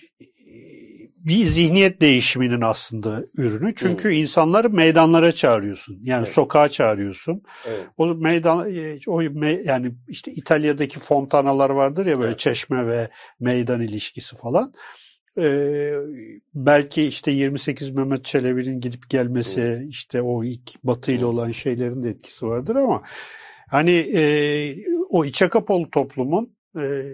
bir 1.25 1.47
zihniyet 1.47 2.01
değişiminin 2.01 2.61
aslında 2.61 3.25
ürünü. 3.37 3.75
Çünkü 3.75 4.13
insanları 4.13 4.71
meydanlara 4.71 5.33
çağırıyorsun. 5.33 5.99
Yani 6.03 6.19
Evet. 6.25 6.35
sokağa 6.35 6.69
çağırıyorsun. 6.69 7.43
Evet. 7.69 7.87
O 7.97 8.07
meydan 8.15 8.75
e, 8.77 8.99
o 9.07 9.23
me- 9.23 9.67
yani 9.67 9.93
işte 10.09 10.33
İtalya'daki 10.33 10.99
fontanalar 11.01 11.71
vardır 11.71 12.07
ya 12.07 12.17
böyle 12.17 12.29
Evet. 12.29 12.39
çeşme 12.39 12.87
ve 12.87 13.09
meydan 13.41 13.81
ilişkisi 13.81 14.37
falan. 14.37 14.73
Ee, 15.41 15.93
belki 16.55 17.03
işte 17.07 17.31
28 17.31 17.91
Mehmet 17.91 18.25
Çelebi'nin 18.25 18.81
gidip 18.81 19.11
gelmesi 19.11 19.87
işte 19.89 20.23
o 20.23 20.45
ilk 20.45 20.85
Batı 20.85 21.13
ile 21.13 21.23
Hı. 21.23 21.27
olan 21.27 21.51
şeylerin 21.51 22.03
de 22.05 22.09
etkisi 22.09 22.47
vardır 22.47 22.77
ama 22.77 23.03
hani 23.71 23.91
e, 24.15 24.23
o 25.11 25.25
içe 25.25 25.49
kapalı 25.49 25.91
toplumun 25.91 26.54
e, 26.83 27.05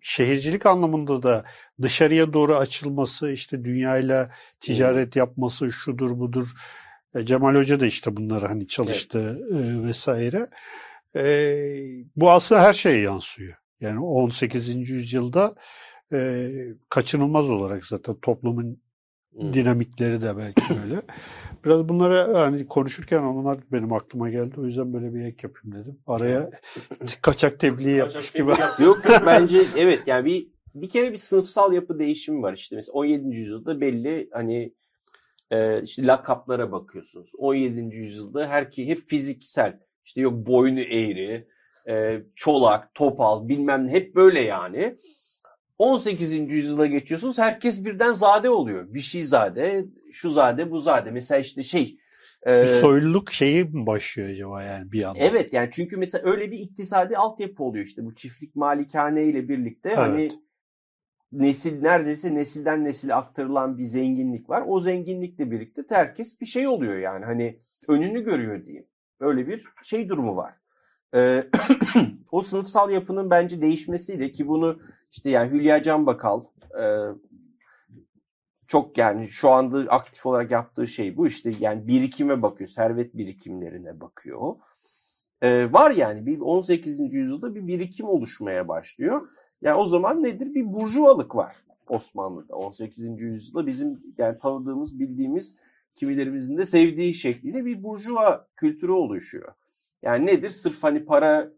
şehircilik 0.00 0.66
anlamında 0.66 1.22
da 1.22 1.44
dışarıya 1.82 2.32
doğru 2.32 2.56
açılması, 2.56 3.30
işte 3.30 3.64
dünyayla 3.64 4.30
ticaret 4.60 5.16
yapması, 5.16 5.72
şudur 5.72 6.18
budur. 6.18 6.48
E, 7.14 7.24
Cemal 7.26 7.54
Hoca 7.54 7.80
da 7.80 7.86
işte 7.86 8.16
bunları 8.16 8.46
hani 8.46 8.66
çalıştı 8.66 9.40
e, 9.54 9.86
vesaire. 9.86 10.50
E, 11.16 11.24
bu 12.16 12.30
aslında 12.30 12.62
her 12.62 12.72
şeye 12.72 13.00
yansıyor. 13.00 13.54
Yani 13.80 14.00
18. 14.00 14.90
yüzyılda 14.90 15.54
e, 16.12 16.48
kaçınılmaz 16.88 17.50
olarak 17.50 17.84
zaten 17.84 18.14
toplumun 18.14 18.82
Dinamikleri 19.38 20.22
de 20.22 20.36
belki 20.36 20.62
böyle. 20.82 21.02
Biraz 21.64 21.88
bunları 21.88 22.36
hani 22.36 22.66
konuşurken 22.66 23.22
onlar 23.22 23.58
benim 23.72 23.92
aklıma 23.92 24.30
geldi. 24.30 24.54
O 24.60 24.64
yüzden 24.64 24.92
böyle 24.92 25.14
bir 25.14 25.24
ek 25.24 25.36
yapayım 25.42 25.84
dedim. 25.84 25.98
Araya 26.06 26.50
kaçak 27.22 27.60
tebliğ 27.60 27.90
yapmış 27.90 28.32
gibi. 28.32 28.50
Yok 28.50 28.78
yok 28.80 29.22
bence 29.26 29.58
evet 29.76 30.06
yani 30.06 30.24
bir 30.24 30.48
bir 30.74 30.88
kere 30.88 31.12
bir 31.12 31.16
sınıfsal 31.16 31.72
yapı 31.72 31.98
değişimi 31.98 32.42
var 32.42 32.52
işte 32.52 32.76
mesela 32.76 32.92
17. 32.92 33.36
yüzyılda 33.36 33.80
belli 33.80 34.28
hani 34.32 34.74
e, 35.50 35.82
işte 35.82 36.06
lakaplara 36.06 36.72
bakıyorsunuz. 36.72 37.30
17. 37.38 37.96
yüzyılda 37.96 38.48
herki 38.48 38.88
hep 38.88 39.08
fiziksel 39.08 39.80
işte 40.04 40.20
yok 40.20 40.46
boynu 40.46 40.80
eğri, 40.80 41.48
e, 41.88 42.22
çolak, 42.36 42.94
topal 42.94 43.48
bilmem 43.48 43.86
ne 43.86 43.90
hep 43.90 44.16
böyle 44.16 44.40
yani. 44.40 44.98
18. 45.80 46.52
yüzyıla 46.52 46.86
geçiyorsunuz 46.86 47.38
herkes 47.38 47.84
birden 47.84 48.12
zade 48.12 48.50
oluyor. 48.50 48.94
Bir 48.94 49.00
şey 49.00 49.22
zade, 49.22 49.84
şu 50.12 50.30
zade, 50.30 50.70
bu 50.70 50.80
zade. 50.80 51.10
Mesela 51.10 51.38
işte 51.38 51.62
şey 51.62 51.98
e, 52.46 52.60
Bir 52.60 52.66
soyluluk 52.66 53.32
şeyi 53.32 53.64
mi 53.64 53.86
başlıyor 53.86 54.28
acaba 54.28 54.62
yani 54.62 54.92
bir 54.92 55.02
anda? 55.02 55.18
Evet 55.18 55.52
yani 55.52 55.68
çünkü 55.72 55.96
mesela 55.96 56.30
öyle 56.30 56.50
bir 56.50 56.58
iktisadi 56.58 57.16
altyapı 57.16 57.64
oluyor 57.64 57.84
işte 57.84 58.04
bu 58.04 58.14
çiftlik 58.14 58.56
malikane 58.56 59.24
ile 59.24 59.48
birlikte 59.48 59.88
Evet. 59.88 59.98
hani 59.98 60.32
nesil 61.32 61.82
neredeyse 61.82 62.34
nesilden 62.34 62.84
nesile 62.84 63.14
aktarılan 63.14 63.78
bir 63.78 63.84
zenginlik 63.84 64.50
var. 64.50 64.64
O 64.66 64.80
zenginlikle 64.80 65.50
birlikte 65.50 65.82
herkes 65.88 66.40
bir 66.40 66.46
şey 66.46 66.68
oluyor 66.68 66.98
yani 66.98 67.24
hani 67.24 67.60
önünü 67.88 68.24
görüyor 68.24 68.66
diyeyim. 68.66 68.86
Öyle 69.20 69.48
bir 69.48 69.64
şey 69.82 70.08
durumu 70.08 70.36
var. 70.36 70.54
Ee, 71.14 71.44
o 72.30 72.42
sınıfsal 72.42 72.90
yapının 72.90 73.30
bence 73.30 73.62
değişmesiyle 73.62 74.32
ki 74.32 74.48
bunu 74.48 74.78
işte 75.10 75.30
yani 75.30 75.50
Hülya 75.50 75.82
Can 75.82 76.06
Bakal 76.06 76.44
e, 76.80 76.84
çok 78.70 78.98
yani 78.98 79.28
şu 79.28 79.50
anda 79.50 79.78
aktif 79.78 80.26
olarak 80.26 80.50
yaptığı 80.50 80.86
şey 80.86 81.16
bu 81.16 81.26
işte 81.26 81.52
yani 81.60 81.88
birikime 81.88 82.42
bakıyor, 82.42 82.68
servet 82.68 83.16
birikimlerine 83.16 84.00
bakıyor. 84.00 84.56
Ee, 85.42 85.72
var 85.72 85.90
yani 85.90 86.26
bir 86.26 86.40
18. 86.40 87.14
yüzyılda 87.14 87.54
bir 87.54 87.66
birikim 87.66 88.06
oluşmaya 88.06 88.68
başlıyor. 88.68 89.28
Yani 89.62 89.76
o 89.76 89.84
zaman 89.84 90.22
nedir? 90.22 90.54
Bir 90.54 90.72
burjuvalık 90.72 91.36
var 91.36 91.56
Osmanlı'da. 91.88 92.54
18. 92.54 93.22
yüzyılda 93.22 93.66
bizim 93.66 94.14
yani 94.18 94.38
tanıdığımız, 94.38 94.98
bildiğimiz 94.98 95.56
kimilerimizin 95.94 96.58
de 96.58 96.66
sevdiği 96.66 97.14
şekliyle 97.14 97.64
bir 97.64 97.82
burjuva 97.82 98.48
kültürü 98.56 98.92
oluşuyor. 98.92 99.54
Yani 100.02 100.26
nedir? 100.26 100.50
Sırf 100.50 100.82
hani 100.82 101.04
para 101.04 101.52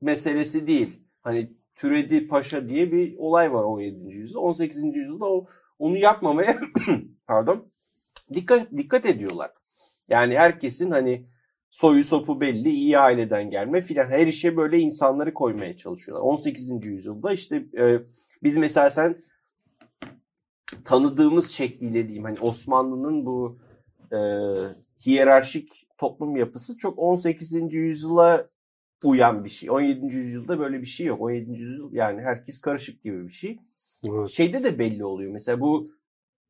meselesi 0.00 0.66
değil. 0.66 1.00
Hani 1.22 1.52
türedi 1.74 2.28
paşa 2.28 2.68
diye 2.68 2.92
bir 2.92 3.16
olay 3.18 3.52
var 3.52 3.62
17. 3.62 4.14
yüzyılda. 4.14 4.40
18. 4.40 4.84
yüzyılda 4.96 5.24
o 5.24 5.46
onu 5.78 5.98
yapmamaya 5.98 6.60
pardon 7.26 7.72
dikkat 8.34 8.72
dikkat 8.72 9.06
ediyorlar. 9.06 9.50
Yani 10.08 10.38
herkesin 10.38 10.90
hani 10.90 11.26
soyu 11.70 12.04
sopu 12.04 12.40
belli, 12.40 12.70
iyi 12.70 12.98
aileden 12.98 13.50
gelme 13.50 13.80
filan 13.80 14.10
her 14.10 14.26
işe 14.26 14.56
böyle 14.56 14.78
insanları 14.78 15.34
koymaya 15.34 15.76
çalışıyorlar. 15.76 16.26
18. 16.26 16.86
yüzyılda 16.86 17.32
işte 17.32 17.56
e, 17.78 18.02
biz 18.42 18.56
mesela 18.56 18.90
sen 18.90 19.16
tanıdığımız 20.84 21.50
şekliyle 21.50 22.04
diyeyim 22.04 22.24
hani 22.24 22.40
Osmanlı'nın 22.40 23.26
bu 23.26 23.58
e, 24.12 24.18
hiyerarşik 25.06 25.88
toplum 25.98 26.36
yapısı 26.36 26.78
çok 26.78 26.98
18. 26.98 27.74
yüzyıla 27.74 28.48
uyan 29.04 29.44
bir 29.44 29.50
şey. 29.50 29.70
17. 29.70 30.16
yüzyılda 30.16 30.58
böyle 30.58 30.80
bir 30.80 30.86
şey 30.86 31.06
yok. 31.06 31.20
17. 31.20 31.50
yüzyıl 31.60 31.92
yani 31.92 32.20
herkes 32.22 32.60
karışık 32.60 33.02
gibi 33.02 33.24
bir 33.26 33.32
şey 33.32 33.58
Evet. 34.08 34.30
şeyde 34.30 34.64
de 34.64 34.78
belli 34.78 35.04
oluyor. 35.04 35.32
Mesela 35.32 35.60
bu 35.60 35.86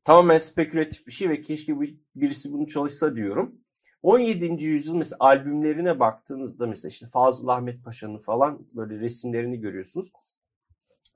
tamamen 0.05 0.39
spekülatif 0.39 1.07
bir 1.07 1.13
şey 1.13 1.29
ve 1.29 1.41
keşke 1.41 1.81
bir- 1.81 1.97
birisi 2.17 2.53
bunu 2.53 2.67
çalışsa 2.67 3.17
diyorum. 3.17 3.55
17. 4.03 4.67
yüzyıl 4.67 4.95
mesela 4.97 5.17
albümlerine 5.21 6.01
baktığınızda 6.01 6.67
mesela 6.67 6.91
işte 6.91 7.07
Fazıl 7.07 7.49
Ahmet 7.49 7.85
Paşa'nın 7.85 8.19
falan 8.19 8.67
böyle 8.73 9.01
resimlerini 9.01 9.61
görüyorsunuz. 9.61 10.13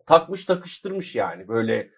Takmış 0.06 0.46
takıştırmış 0.46 1.16
yani 1.16 1.48
böyle 1.48 1.90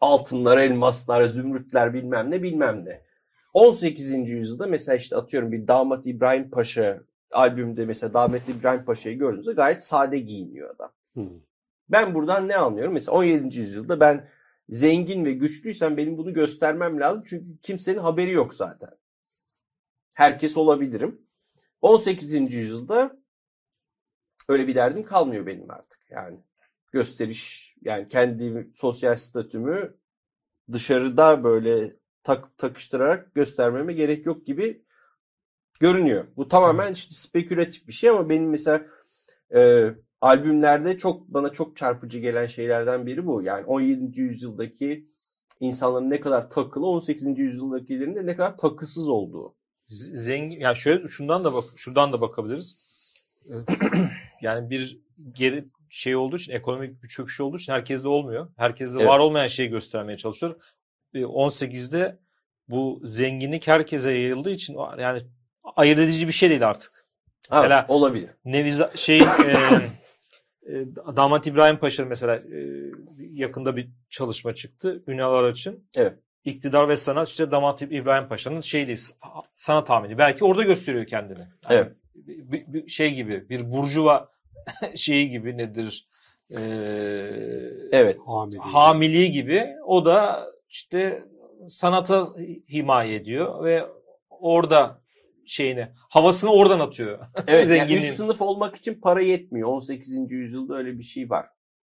altınlar, 0.00 0.58
elmaslar, 0.58 1.26
zümrütler 1.26 1.94
bilmem 1.94 2.30
ne 2.30 2.42
bilmem 2.42 2.84
ne. 2.84 3.02
18. 3.54 4.10
yüzyılda 4.30 4.66
mesela 4.66 4.96
işte 4.96 5.16
atıyorum 5.16 5.52
bir 5.52 5.68
Damat 5.68 6.06
İbrahim 6.06 6.50
Paşa 6.50 7.02
albümde 7.32 7.84
mesela 7.84 8.14
Damat 8.14 8.48
İbrahim 8.48 8.84
Paşa'yı 8.84 9.18
gördüğünüzde 9.18 9.52
gayet 9.52 9.82
sade 9.82 10.18
giyiniyor 10.18 10.74
adam. 10.74 10.92
Hı. 11.14 11.20
Ben 11.88 12.14
buradan 12.14 12.48
ne 12.48 12.56
anlıyorum? 12.56 12.92
Mesela 12.92 13.16
17. 13.16 13.58
yüzyılda 13.58 14.00
ben 14.00 14.28
zengin 14.68 15.24
ve 15.24 15.32
güçlüysem 15.32 15.96
benim 15.96 16.18
bunu 16.18 16.34
göstermem 16.34 17.00
lazım. 17.00 17.22
Çünkü 17.26 17.46
kimsenin 17.62 17.98
haberi 17.98 18.32
yok 18.32 18.54
zaten. 18.54 18.90
Herkes 20.14 20.56
olabilirim. 20.56 21.22
18. 21.82 22.54
yüzyılda 22.54 23.16
öyle 24.48 24.66
bir 24.66 24.74
derdim 24.74 25.02
kalmıyor 25.02 25.46
benim 25.46 25.70
artık. 25.70 26.00
Yani 26.10 26.38
gösteriş 26.92 27.74
yani 27.82 28.08
kendi 28.08 28.70
sosyal 28.74 29.16
statümü 29.16 29.96
dışarıda 30.72 31.44
böyle 31.44 31.96
tak, 32.22 32.58
takıştırarak 32.58 33.34
göstermeme 33.34 33.92
gerek 33.92 34.26
yok 34.26 34.46
gibi 34.46 34.84
görünüyor. 35.80 36.26
Bu 36.36 36.48
tamamen 36.48 36.92
işte 36.92 37.14
spekülatif 37.14 37.88
bir 37.88 37.92
şey 37.92 38.10
ama 38.10 38.28
benim 38.28 38.50
mesela 38.50 38.86
e, 39.54 39.90
albümlerde 40.20 40.98
çok 40.98 41.28
bana 41.28 41.52
çok 41.52 41.76
çarpıcı 41.76 42.18
gelen 42.18 42.46
şeylerden 42.46 43.06
biri 43.06 43.26
bu. 43.26 43.42
Yani 43.42 43.64
17. 43.64 44.20
yüzyıldaki 44.20 45.10
insanların 45.60 46.10
ne 46.10 46.20
kadar 46.20 46.50
takılı, 46.50 46.86
18. 46.86 47.38
yüzyıldakilerin 47.38 48.14
de 48.14 48.26
ne 48.26 48.36
kadar 48.36 48.56
takısız 48.56 49.08
olduğu. 49.08 49.54
Zengin 49.86 50.60
yani 50.60 50.76
şöyle 50.76 51.08
şundan 51.08 51.44
da 51.44 51.54
bak 51.54 51.64
şuradan 51.76 52.12
da 52.12 52.20
bakabiliriz. 52.20 52.80
Ee, 53.48 53.54
yani 54.42 54.70
bir 54.70 55.00
geri 55.32 55.64
şey 55.88 56.16
olduğu 56.16 56.36
için 56.36 56.52
ekonomik 56.52 57.02
bir 57.02 57.08
çöküş 57.08 57.40
olduğu 57.40 57.56
için 57.56 57.72
herkeste 57.72 58.08
olmuyor. 58.08 58.48
Herkeste 58.56 58.98
Evet. 58.98 59.08
var 59.08 59.18
olmayan 59.18 59.46
şeyi 59.46 59.68
göstermeye 59.68 60.16
çalışıyor. 60.16 60.56
Ee, 61.14 61.18
18'de 61.18 62.18
bu 62.68 63.00
zenginlik 63.04 63.68
herkese 63.68 64.12
yayıldığı 64.12 64.50
için 64.50 64.76
yani 64.98 65.20
ayırt 65.76 65.98
edici 65.98 66.26
bir 66.26 66.32
şey 66.32 66.50
değil 66.50 66.68
artık. 66.68 67.06
Mesela 67.52 67.76
Ha, 67.76 67.86
olabilir. 67.88 68.30
Neviza 68.44 68.90
şeyin 68.94 69.22
e, 69.46 69.52
e, 70.66 70.86
Damat 71.16 71.46
İbrahim 71.46 71.76
Paşa'nın 71.78 72.08
mesela 72.08 72.36
e, 72.36 72.58
yakında 73.32 73.76
bir 73.76 73.88
çalışma 74.10 74.54
çıktı. 74.54 75.02
Ünal 75.06 75.34
Araç'ın. 75.34 75.84
Evet. 75.96 76.18
İktidar 76.44 76.88
ve 76.88 76.96
sanat 76.96 77.28
işte 77.28 77.50
Damat 77.50 77.82
İbrahim 77.82 78.28
Paşa'nın 78.28 78.60
şeydi 78.60 78.94
sanat 79.54 79.86
tahmini. 79.86 80.18
Belki 80.18 80.44
orada 80.44 80.62
gösteriyor 80.62 81.06
kendini. 81.06 81.38
Yani 81.38 81.48
Evet. 81.70 81.92
bir, 82.14 82.64
bir 82.72 82.88
şey 82.88 83.14
gibi 83.14 83.48
bir 83.48 83.72
burjuva 83.72 84.28
şeyi 84.96 85.30
gibi 85.30 85.58
nedir? 85.58 86.08
E, 86.58 86.60
Evet. 87.92 88.18
Hamidi. 88.26 88.58
hamiliği 88.58 89.30
gibi 89.30 89.68
o 89.86 90.04
da 90.04 90.46
işte 90.68 91.24
sanata 91.68 92.24
himaye 92.72 93.14
ediyor 93.14 93.64
ve 93.64 93.86
orada 94.30 94.99
şeyini 95.50 95.88
havasını 95.96 96.50
oradan 96.52 96.80
atıyor. 96.80 97.18
Evet. 97.46 97.68
Yani 97.68 97.94
üst 97.96 98.14
sınıf 98.14 98.42
olmak 98.42 98.76
için 98.76 99.00
para 99.00 99.22
yetmiyor. 99.22 99.68
18. 99.68 100.30
yüzyılda 100.30 100.76
öyle 100.76 100.98
bir 100.98 101.02
şey 101.02 101.30
var. 101.30 101.46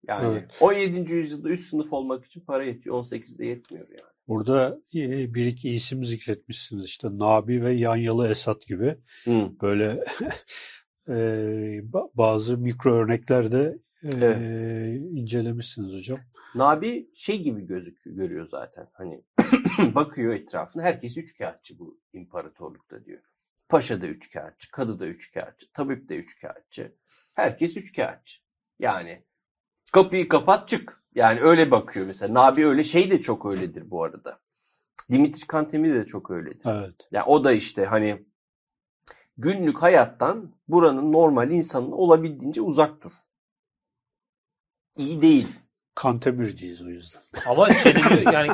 Yani 0.08 0.26
Evet. 0.28 0.52
17. 0.62 1.14
yüzyılda 1.14 1.50
üst 1.50 1.70
sınıf 1.70 1.94
olmak 1.94 2.26
için 2.26 2.42
para 2.42 2.64
yetiyor. 2.64 2.96
18'de 2.96 3.46
yetmiyor 3.46 3.88
yani. 3.90 4.10
Burada 4.28 4.80
e, 4.96 5.34
bir 5.34 5.46
iki 5.46 5.70
isim 5.70 6.04
zikretmişsiniz 6.04 6.86
işte 6.86 7.08
Nabi 7.12 7.64
ve 7.66 7.72
Yanyalı 7.74 8.28
Esat 8.28 8.68
gibi 8.68 8.96
Hı. 9.26 9.50
böyle 9.62 9.86
e, 11.08 11.14
ba- 11.92 12.12
bazı 12.14 12.58
mikro 12.58 12.94
örneklerde 12.94 13.78
e, 14.04 14.10
Evet. 14.22 14.38
incelemişsiniz 15.12 15.94
hocam. 15.96 16.20
Nabi 16.56 17.10
şey 17.16 17.42
gibi 17.44 17.66
gözüküyor, 17.68 18.16
görüyor 18.18 18.46
zaten. 18.46 18.88
Hani 18.94 19.22
bakıyor 19.96 20.34
etrafına. 20.34 20.84
Herkes 20.84 21.18
üçkağıtçı 21.18 21.80
bu 21.80 22.00
imparatorlukta 22.14 23.06
diyor. 23.06 23.22
Paşa 23.70 24.02
da 24.02 24.08
üçkağıtçı, 24.08 24.72
kadı 24.72 25.00
da 25.00 25.08
üçkağıtçı, 25.08 25.72
tabip 25.74 26.10
de 26.10 26.16
üçkağıtçı. 26.16 26.96
Herkes 27.36 27.78
üçkağıtçı. 27.78 28.42
Yani 28.80 29.26
kapıyı 29.92 30.30
kapat 30.30 30.68
çık. 30.68 31.04
Yani 31.16 31.40
öyle 31.42 31.72
bakıyor 31.72 32.06
mesela. 32.06 32.34
Nabi 32.34 32.66
öyle 32.66 32.84
şey 32.84 33.12
de 33.12 33.22
çok 33.22 33.46
öyledir 33.46 33.92
bu 33.92 34.04
arada. 34.04 34.40
Dimitri 35.12 35.48
Kantemir 35.48 35.96
de 35.96 36.06
çok 36.06 36.32
öyledir. 36.32 36.66
Evet. 36.66 36.96
Yani 37.12 37.24
o 37.26 37.44
da 37.44 37.52
işte 37.52 37.86
hani 37.86 38.26
günlük 39.38 39.82
hayattan 39.82 40.56
buranın 40.68 41.12
normal 41.12 41.52
insanın 41.52 41.92
olabildiğince 41.92 42.62
uzak 42.62 43.02
dur. 43.02 43.12
iyi 44.98 45.22
değil. 45.22 45.48
Kantemirciyiz 45.96 46.82
o 46.82 46.90
yüzden. 46.90 47.22
Ama 47.48 47.74
şey 47.74 47.96
diyor 47.96 48.34
yani 48.34 48.50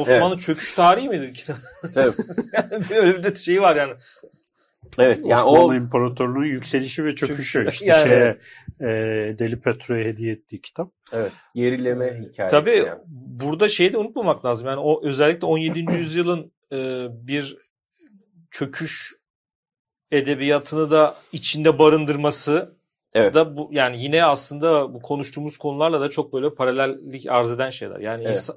Osmanlı 0.00 0.38
çöküş 0.38 0.72
tarihi 0.72 1.08
midir 1.08 1.34
kitap? 1.34 1.56
Tabii. 1.94 2.12
Öyle 2.96 3.18
bir 3.18 3.22
de 3.22 3.34
şey 3.34 3.62
var 3.62 3.76
yani. 3.76 3.92
Evet 4.98 5.18
yani 5.26 5.42
Osmanlı 5.42 5.66
o 5.66 5.74
İmparatorluğu'nun 5.74 6.44
yükselişi 6.46 7.04
ve 7.04 7.14
çöküşü. 7.14 7.68
İşte 7.70 7.84
Yani- 7.86 8.08
şeye 8.08 8.38
e, 8.80 8.86
Deli 9.38 9.60
Petro'ya 9.60 10.04
hediye 10.04 10.32
ettiği 10.32 10.60
kitap. 10.60 10.92
evet, 11.12 11.32
gerileme 11.54 12.06
hikayesi. 12.06 12.50
Tabii 12.56 12.70
yani. 12.70 13.00
burada 13.06 13.68
şeyi 13.68 13.92
de 13.92 13.98
unutmamak 13.98 14.44
lazım. 14.44 14.68
Yani 14.68 14.80
o 14.80 15.06
özellikle 15.06 15.46
17. 15.46 15.78
yüzyılın 15.96 16.52
e, 16.72 17.06
bir 17.26 17.56
çöküş 18.50 19.14
edebiyatını 20.10 20.90
da 20.90 21.14
içinde 21.32 21.78
barındırması 21.78 22.78
Evet. 23.14 23.34
da 23.34 23.56
bu 23.56 23.68
yani 23.72 24.02
yine 24.02 24.24
aslında 24.24 24.94
bu 24.94 25.02
konuştuğumuz 25.02 25.58
konularla 25.58 26.00
da 26.00 26.10
çok 26.10 26.32
böyle 26.32 26.50
paralellik 26.54 27.26
arz 27.30 27.52
eden 27.52 27.70
şeyler. 27.70 28.00
Yani 28.00 28.22
Evet. 28.24 28.36
insan- 28.36 28.56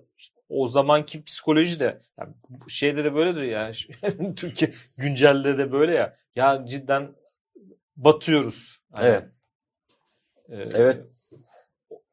o 0.52 0.68
zamanki 0.68 1.24
psikoloji 1.24 1.80
de 1.80 2.02
yani 2.20 2.34
şeyde 2.68 3.04
de 3.04 3.16
böyledir 3.16 3.44
yani 3.44 3.74
Türkiye 4.36 4.72
güncelde 4.98 5.58
de 5.58 5.72
böyle 5.72 5.94
ya. 5.94 6.18
Ya 6.36 6.66
cidden 6.66 7.16
batıyoruz. 7.96 8.80
Hani, 8.96 9.08
Evet. 9.08 9.24
e, 10.50 10.78
Evet. 10.78 11.06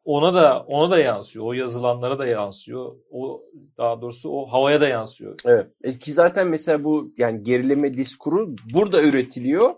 Ona 0.05 0.35
da 0.35 0.61
ona 0.61 0.91
da 0.91 0.99
yansıyor. 0.99 1.45
O 1.45 1.53
yazılanlara 1.53 2.19
da 2.19 2.27
yansıyor. 2.27 2.97
O 3.11 3.43
daha 3.79 4.03
doğrusu 4.03 4.31
o 4.31 4.47
havaya 4.47 4.81
da 4.81 4.89
yansıyor. 4.89 5.35
Evet. 5.45 5.67
E 5.83 5.99
ki 5.99 6.13
zaten 6.13 6.49
mesela 6.49 6.85
bu 6.85 7.13
yani 7.19 7.45
gerileme 7.45 7.95
diskuru 7.95 8.57
burada 8.75 9.03
üretiliyor. 9.03 9.75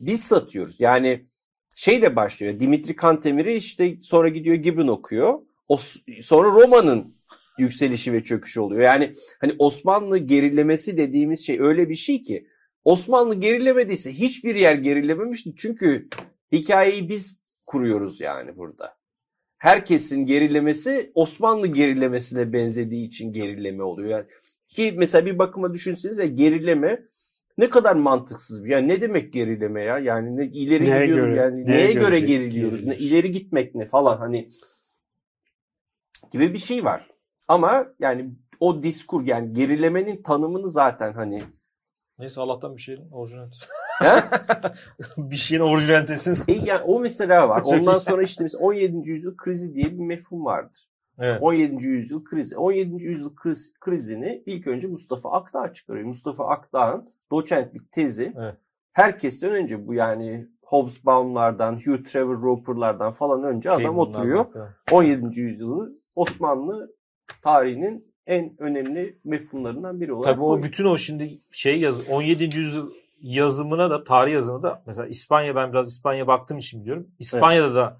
Biz 0.00 0.24
satıyoruz. 0.24 0.80
Yani 0.80 1.26
şeyle 1.76 2.16
başlıyor. 2.16 2.60
Dimitri 2.60 2.96
Kantemir'i 2.96 3.54
işte 3.54 3.96
sonra 4.02 4.28
gidiyor 4.28 4.56
Gibbon 4.56 4.88
okuyor. 4.88 5.38
O 5.68 5.76
sonra 6.22 6.48
Roma'nın 6.48 7.14
yükselişi 7.58 8.12
ve 8.12 8.24
çöküşü 8.24 8.60
oluyor. 8.60 8.82
Yani 8.82 9.14
hani 9.40 9.54
Osmanlı 9.58 10.18
gerilemesi 10.18 10.96
dediğimiz 10.96 11.46
şey 11.46 11.60
öyle 11.60 11.88
bir 11.88 11.94
şey 11.94 12.22
ki 12.22 12.46
Osmanlı 12.84 13.34
gerilemediyse 13.40 14.12
hiçbir 14.12 14.54
yer 14.54 14.74
gerilememişti. 14.74 15.54
Çünkü 15.56 16.08
hikayeyi 16.52 17.08
biz 17.08 17.38
kuruyoruz 17.66 18.20
yani 18.20 18.56
burada. 18.56 18.96
Herkesin 19.58 20.26
gerilemesi 20.26 21.12
Osmanlı 21.14 21.66
gerilemesine 21.66 22.52
benzediği 22.52 23.06
için 23.06 23.32
gerileme 23.32 23.82
oluyor. 23.82 24.08
Yani 24.10 24.24
ki 24.68 24.94
mesela 24.96 25.26
bir 25.26 25.38
bakıma 25.38 25.74
düşünsenize 25.74 26.26
gerileme 26.26 27.02
ne 27.58 27.70
kadar 27.70 27.96
mantıksız 27.96 28.64
bir. 28.64 28.68
Yani 28.68 28.88
ne 28.88 29.00
demek 29.00 29.32
gerileme 29.32 29.82
ya? 29.82 29.98
Yani 29.98 30.36
ne, 30.36 30.46
ileri 30.46 30.84
Neye 30.84 31.00
gidiyorum 31.00 31.34
göre- 31.34 31.40
yani 31.40 31.66
neye 31.66 31.76
neye, 31.76 31.92
göre 31.92 32.02
göre, 32.02 32.18
ge- 32.20 32.26
geriliyoruz? 32.26 32.84
Ne 32.84 32.96
ileri 32.96 33.30
gitmek 33.30 33.74
ne 33.74 33.86
falan 33.86 34.18
hani 34.18 34.48
gibi 36.32 36.52
bir 36.52 36.58
şey 36.58 36.84
var. 36.84 37.09
Ama 37.50 37.86
yani 37.98 38.30
o 38.60 38.82
diskur 38.82 39.26
yani 39.26 39.52
gerilemenin 39.52 40.22
tanımını 40.22 40.68
zaten 40.68 41.12
hani 41.12 41.42
Neyse 42.18 42.40
Allah'tan 42.40 42.76
bir 42.76 42.80
şeyin 42.80 43.10
orijinalitesi. 43.10 43.66
Bir 45.18 45.36
şeyin 45.36 45.62
orijinalitesi. 45.62 46.34
E 46.48 46.52
yani 46.52 46.82
o 46.86 47.00
mesela 47.00 47.48
var. 47.48 47.62
Ondan 47.66 47.98
sonra 47.98 48.22
işte 48.22 48.44
mesela 48.44 48.64
17. 48.64 49.10
yüzyıl 49.10 49.36
krizi 49.36 49.74
diye 49.74 49.84
bir 49.84 50.04
mefhum 50.04 50.44
vardır. 50.44 50.88
Evet. 51.18 51.42
17. 51.42 51.86
yüzyıl 51.86 52.24
krizi. 52.24 52.56
17. 52.56 53.04
yüzyıl 53.04 53.34
kriz, 53.34 53.74
krizini 53.80 54.42
ilk 54.46 54.66
önce 54.66 54.86
Mustafa 54.86 55.32
Akdağ 55.32 55.72
çıkarıyor. 55.72 56.06
Mustafa 56.06 56.46
Akdağ'ın 56.48 57.10
doçentlik 57.30 57.92
tezi 57.92 58.32
Evet. 58.38 58.54
herkesten 58.92 59.52
önce 59.52 59.86
bu 59.86 59.94
yani 59.94 60.48
Hobsbawm'lardan, 60.62 61.74
Hugh 61.74 62.04
Trevor 62.04 62.42
Roper'lardan 62.42 63.12
falan 63.12 63.44
önce 63.44 63.68
Şey 63.68 63.84
adam 63.86 63.98
oturuyor. 63.98 64.44
falan. 64.44 64.68
17. 64.92 65.40
yüzyılı 65.40 65.92
Osmanlı 66.14 66.99
tarihinin 67.42 68.12
en 68.26 68.54
önemli 68.58 69.18
mefhumlarından 69.24 70.00
biri 70.00 70.12
olarak 70.12 70.24
Tabii 70.34 70.42
o 70.42 70.46
koyuyor. 70.46 70.62
bütün 70.68 70.84
o 70.84 70.98
şimdi 70.98 71.38
şey 71.52 71.80
yaz 71.80 72.08
17. 72.08 72.44
yüzyıl 72.58 72.90
yazımına 73.20 73.90
da 73.90 74.04
tarih 74.04 74.32
yazımına 74.32 74.62
da 74.62 74.82
mesela 74.86 75.08
İspanya 75.08 75.56
ben 75.56 75.72
biraz 75.72 75.88
İspanya 75.88 76.26
baktığım 76.26 76.58
için 76.58 76.80
biliyorum. 76.82 77.08
İspanya'da 77.18 77.74
da 77.74 77.98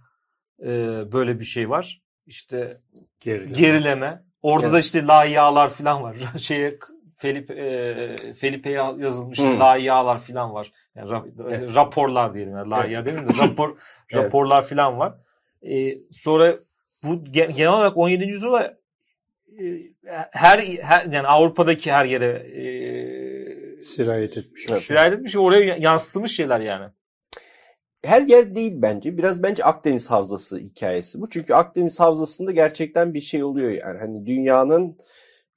e, 0.63 0.67
böyle 1.13 1.41
bir 1.41 1.45
şey 1.45 1.71
var. 1.71 2.03
İşte 2.27 2.77
Gerileme. 3.21 3.53
gerileme. 3.53 4.23
Orada 4.43 4.65
Evet. 4.67 4.75
da 4.75 4.81
işte 4.81 5.07
layiyalar 5.07 5.69
falan 5.69 6.03
var. 6.03 6.17
Şeye 6.39 6.79
Felipe 7.17 7.55
e, 7.55 8.35
Felipe'ye 8.35 8.77
yazılmıştı. 8.99 9.49
Hmm. 9.49 9.61
Layiyalar 9.61 10.19
falan 10.19 10.55
var. 10.55 10.73
Yani 10.97 11.11
ra- 11.11 11.45
Evet. 11.49 11.77
raporlar 11.77 12.35
diyelim 12.35 12.57
yani 12.57 13.07
değil 13.07 13.19
mi? 13.19 13.27
de 13.27 13.39
Rapor 13.39 13.69
Evet. 14.13 14.25
raporlar 14.25 14.63
falan 14.63 14.99
var. 14.99 15.15
E, 15.63 15.99
sonra 16.11 16.55
bu 17.05 17.15
ge- 17.15 17.53
genel 17.53 17.73
olarak 17.73 17.97
17. 17.97 18.25
yüzyılda 18.25 18.80
her, 20.33 20.59
her 20.83 21.05
yani 21.05 21.27
Avrupa'daki 21.29 21.93
her 21.93 22.05
yere 22.05 22.27
e, 22.31 23.85
Sirayet 23.85 24.37
etmiş. 24.37 24.67
Evet. 24.71 24.83
sirayet 24.83 25.13
etmiş 25.15 25.37
ve 25.37 25.39
oraya 25.39 25.77
yansıtılmış 25.77 26.37
şeyler 26.37 26.61
yani. 26.61 26.91
her 28.05 28.23
yer 28.23 28.55
değil 28.55 28.73
bence. 28.77 29.19
Biraz 29.19 29.43
bence 29.43 29.65
Akdeniz 29.65 30.11
Havzası 30.11 30.59
hikayesi 30.59 31.21
bu. 31.21 31.29
Çünkü 31.31 31.55
Akdeniz 31.55 32.01
Havzası'nda 32.01 32.53
gerçekten 32.53 33.15
bir 33.15 33.21
şey 33.21 33.45
oluyor 33.45 33.71
yani. 33.71 33.99
Hani 33.99 34.27
dünyanın 34.27 34.99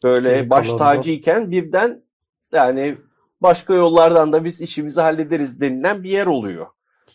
böyle 0.04 0.30
Şey 0.30 0.50
baş 0.50 0.68
kalanında- 0.68 0.78
tacıyken 0.96 1.52
birden 1.52 2.04
yani 2.54 2.98
başka 3.42 3.74
yollardan 3.74 4.34
da 4.34 4.44
biz 4.46 4.62
işimizi 4.62 5.02
hallederiz 5.02 5.62
denilen 5.62 6.04
bir 6.04 6.10
yer 6.10 6.26
oluyor. 6.26 6.68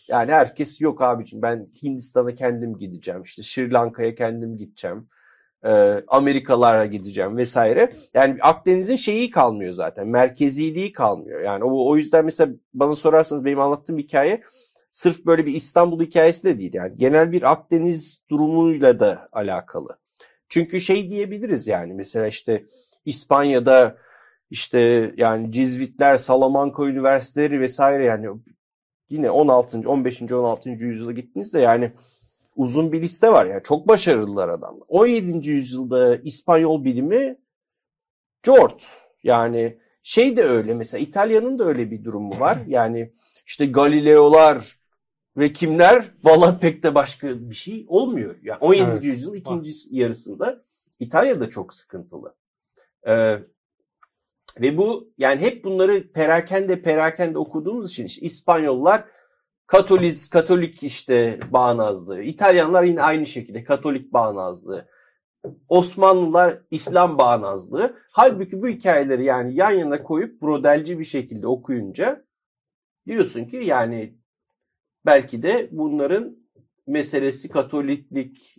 Yani 0.07 0.31
herkes 0.31 0.81
yok 0.81 1.01
abicim 1.01 1.41
ben 1.41 1.67
Hindistan'a 1.83 2.35
kendim 2.35 2.77
gideceğim. 2.77 3.21
işte 3.21 3.43
Sri 3.43 3.71
Lanka'ya 3.73 4.15
kendim 4.15 4.57
gideceğim. 4.57 5.09
E, 5.65 6.03
Amerikalara 6.07 6.85
gideceğim 6.85 7.37
vesaire. 7.37 7.93
Yani 8.13 8.37
Akdeniz'in 8.41 8.95
şeyi 8.95 9.29
kalmıyor 9.29 9.73
zaten. 9.73 10.07
Merkeziliği 10.07 10.91
kalmıyor. 10.91 11.41
Yani 11.41 11.63
o, 11.63 11.89
o 11.89 11.97
yüzden 11.97 12.25
mesela 12.25 12.53
bana 12.73 12.95
sorarsanız 12.95 13.45
benim 13.45 13.59
anlattığım 13.59 13.97
hikaye 13.97 14.43
sırf 14.91 15.25
böyle 15.25 15.45
bir 15.45 15.53
İstanbul 15.53 16.01
hikayesi 16.01 16.43
de 16.43 16.59
değil. 16.59 16.73
Yani 16.73 16.97
genel 16.97 17.31
bir 17.31 17.51
Akdeniz 17.51 18.21
durumuyla 18.29 18.99
da 18.99 19.29
alakalı. 19.31 19.99
Çünkü 20.49 20.79
şey 20.79 21.09
diyebiliriz 21.09 21.67
yani 21.67 21.93
mesela 21.93 22.27
işte 22.27 22.65
İspanya'da 23.05 23.97
işte 24.49 25.11
yani 25.17 25.51
Cizvitler, 25.51 26.17
Salamanca 26.17 26.83
Üniversiteleri 26.83 27.61
vesaire 27.61 28.05
yani 28.05 28.27
yine 29.09 29.29
16. 29.31 29.89
15. 29.89 30.21
16. 30.21 30.69
yüzyıla 30.69 31.11
gittiğinizde 31.11 31.59
yani 31.59 31.91
uzun 32.55 32.91
bir 32.91 33.01
liste 33.01 33.31
var 33.31 33.45
yani 33.45 33.63
çok 33.63 33.87
başarılılar 33.87 34.49
adamlar. 34.49 34.85
17. 34.87 35.49
yüzyılda 35.49 36.15
İspanyol 36.15 36.83
bilimi 36.83 37.37
Jort 38.45 38.87
yani 39.23 39.77
şey 40.03 40.37
de 40.37 40.43
öyle 40.43 40.73
mesela 40.73 41.01
İtalya'nın 41.01 41.59
da 41.59 41.63
öyle 41.63 41.91
bir 41.91 42.03
durumu 42.03 42.39
var. 42.39 42.57
Yani 42.67 43.13
işte 43.45 43.65
Galileolar 43.65 44.79
ve 45.37 45.53
kimler 45.53 46.05
valla 46.23 46.59
pek 46.59 46.83
de 46.83 46.95
başka 46.95 47.49
bir 47.49 47.55
şey 47.55 47.85
olmuyor. 47.87 48.35
Yani 48.43 48.57
17. 48.59 48.89
Evet. 48.91 49.03
yüzyılın 49.03 49.35
ikinci 49.35 49.71
yarısında 49.91 50.63
İtalya'da 50.99 51.49
çok 51.49 51.73
sıkıntılı. 51.73 52.35
Ee, 53.07 53.39
ve 54.61 54.77
bu 54.77 55.13
yani 55.17 55.41
hep 55.41 55.63
bunları 55.63 56.11
perakende 56.11 56.81
perakende 56.81 57.37
okuduğumuz 57.37 57.91
için 57.91 58.05
işte 58.05 58.25
İspanyollar 58.25 59.03
Katolik 59.69 60.31
Katolik 60.31 60.83
işte 60.83 61.39
bağnazlığı, 61.51 62.23
İtalyanlar 62.23 62.83
yine 62.83 63.01
aynı 63.01 63.25
şekilde 63.25 63.63
Katolik 63.63 64.13
bağnazlığı. 64.13 64.89
Osmanlılar 65.67 66.61
İslam 66.71 67.17
bağnazlığı. 67.17 67.97
Halbuki 68.11 68.61
bu 68.61 68.67
hikayeleri 68.67 69.23
yani 69.23 69.55
yan 69.55 69.71
yana 69.71 70.03
koyup 70.03 70.41
brodelci 70.41 70.99
bir 70.99 71.05
şekilde 71.05 71.47
okuyunca 71.47 72.25
diyorsun 73.07 73.45
ki 73.45 73.57
yani 73.57 74.17
belki 75.05 75.43
de 75.43 75.69
bunların 75.71 76.37
meselesi 76.87 77.49
Katoliklik, 77.49 78.55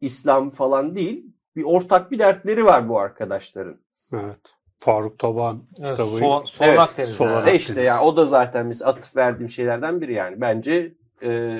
İslam 0.00 0.50
falan 0.50 0.96
değil. 0.96 1.26
Bir 1.56 1.64
ortak 1.64 2.10
bir 2.10 2.18
dertleri 2.18 2.64
var 2.64 2.88
bu 2.88 2.98
arkadaşların. 2.98 3.80
Evet. 4.12 4.54
Faruk 4.82 5.18
Taban 5.18 5.62
Evet, 5.78 5.90
kitabı. 5.90 6.08
Soğan, 6.08 6.44
soğan 6.44 6.68
Evet, 6.70 6.80
Akdeniz 6.80 7.10
soğan 7.10 7.30
yani. 7.30 7.38
Akdeniz. 7.38 7.54
E 7.54 7.56
işte 7.56 7.82
yani 7.82 8.04
o 8.04 8.16
da 8.16 8.24
zaten 8.24 8.70
biz 8.70 8.82
atıf 8.82 9.16
verdiğim 9.16 9.50
şeylerden 9.50 10.00
biri 10.00 10.12
yani. 10.12 10.40
Bence 10.40 10.94
e, 11.22 11.58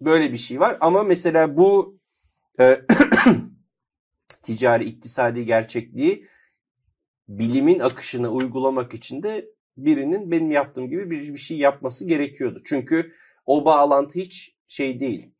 böyle 0.00 0.32
bir 0.32 0.36
şey 0.36 0.60
var. 0.60 0.76
Ama 0.80 1.02
mesela 1.02 1.56
bu 1.56 1.98
e, 2.60 2.80
ticari 4.42 4.84
iktisadi 4.84 5.46
gerçekliği 5.46 6.28
bilimin 7.28 7.80
akışına 7.80 8.28
uygulamak 8.28 8.94
için 8.94 9.22
de 9.22 9.48
birinin 9.76 10.30
benim 10.30 10.50
yaptığım 10.50 10.88
gibi 10.88 11.10
bir, 11.10 11.34
bir 11.34 11.38
şey 11.38 11.58
yapması 11.58 12.06
gerekiyordu. 12.06 12.62
Çünkü 12.64 13.12
o 13.46 13.64
bağlantı 13.64 14.18
hiç 14.18 14.54
şey 14.68 15.00
değil. 15.00 15.30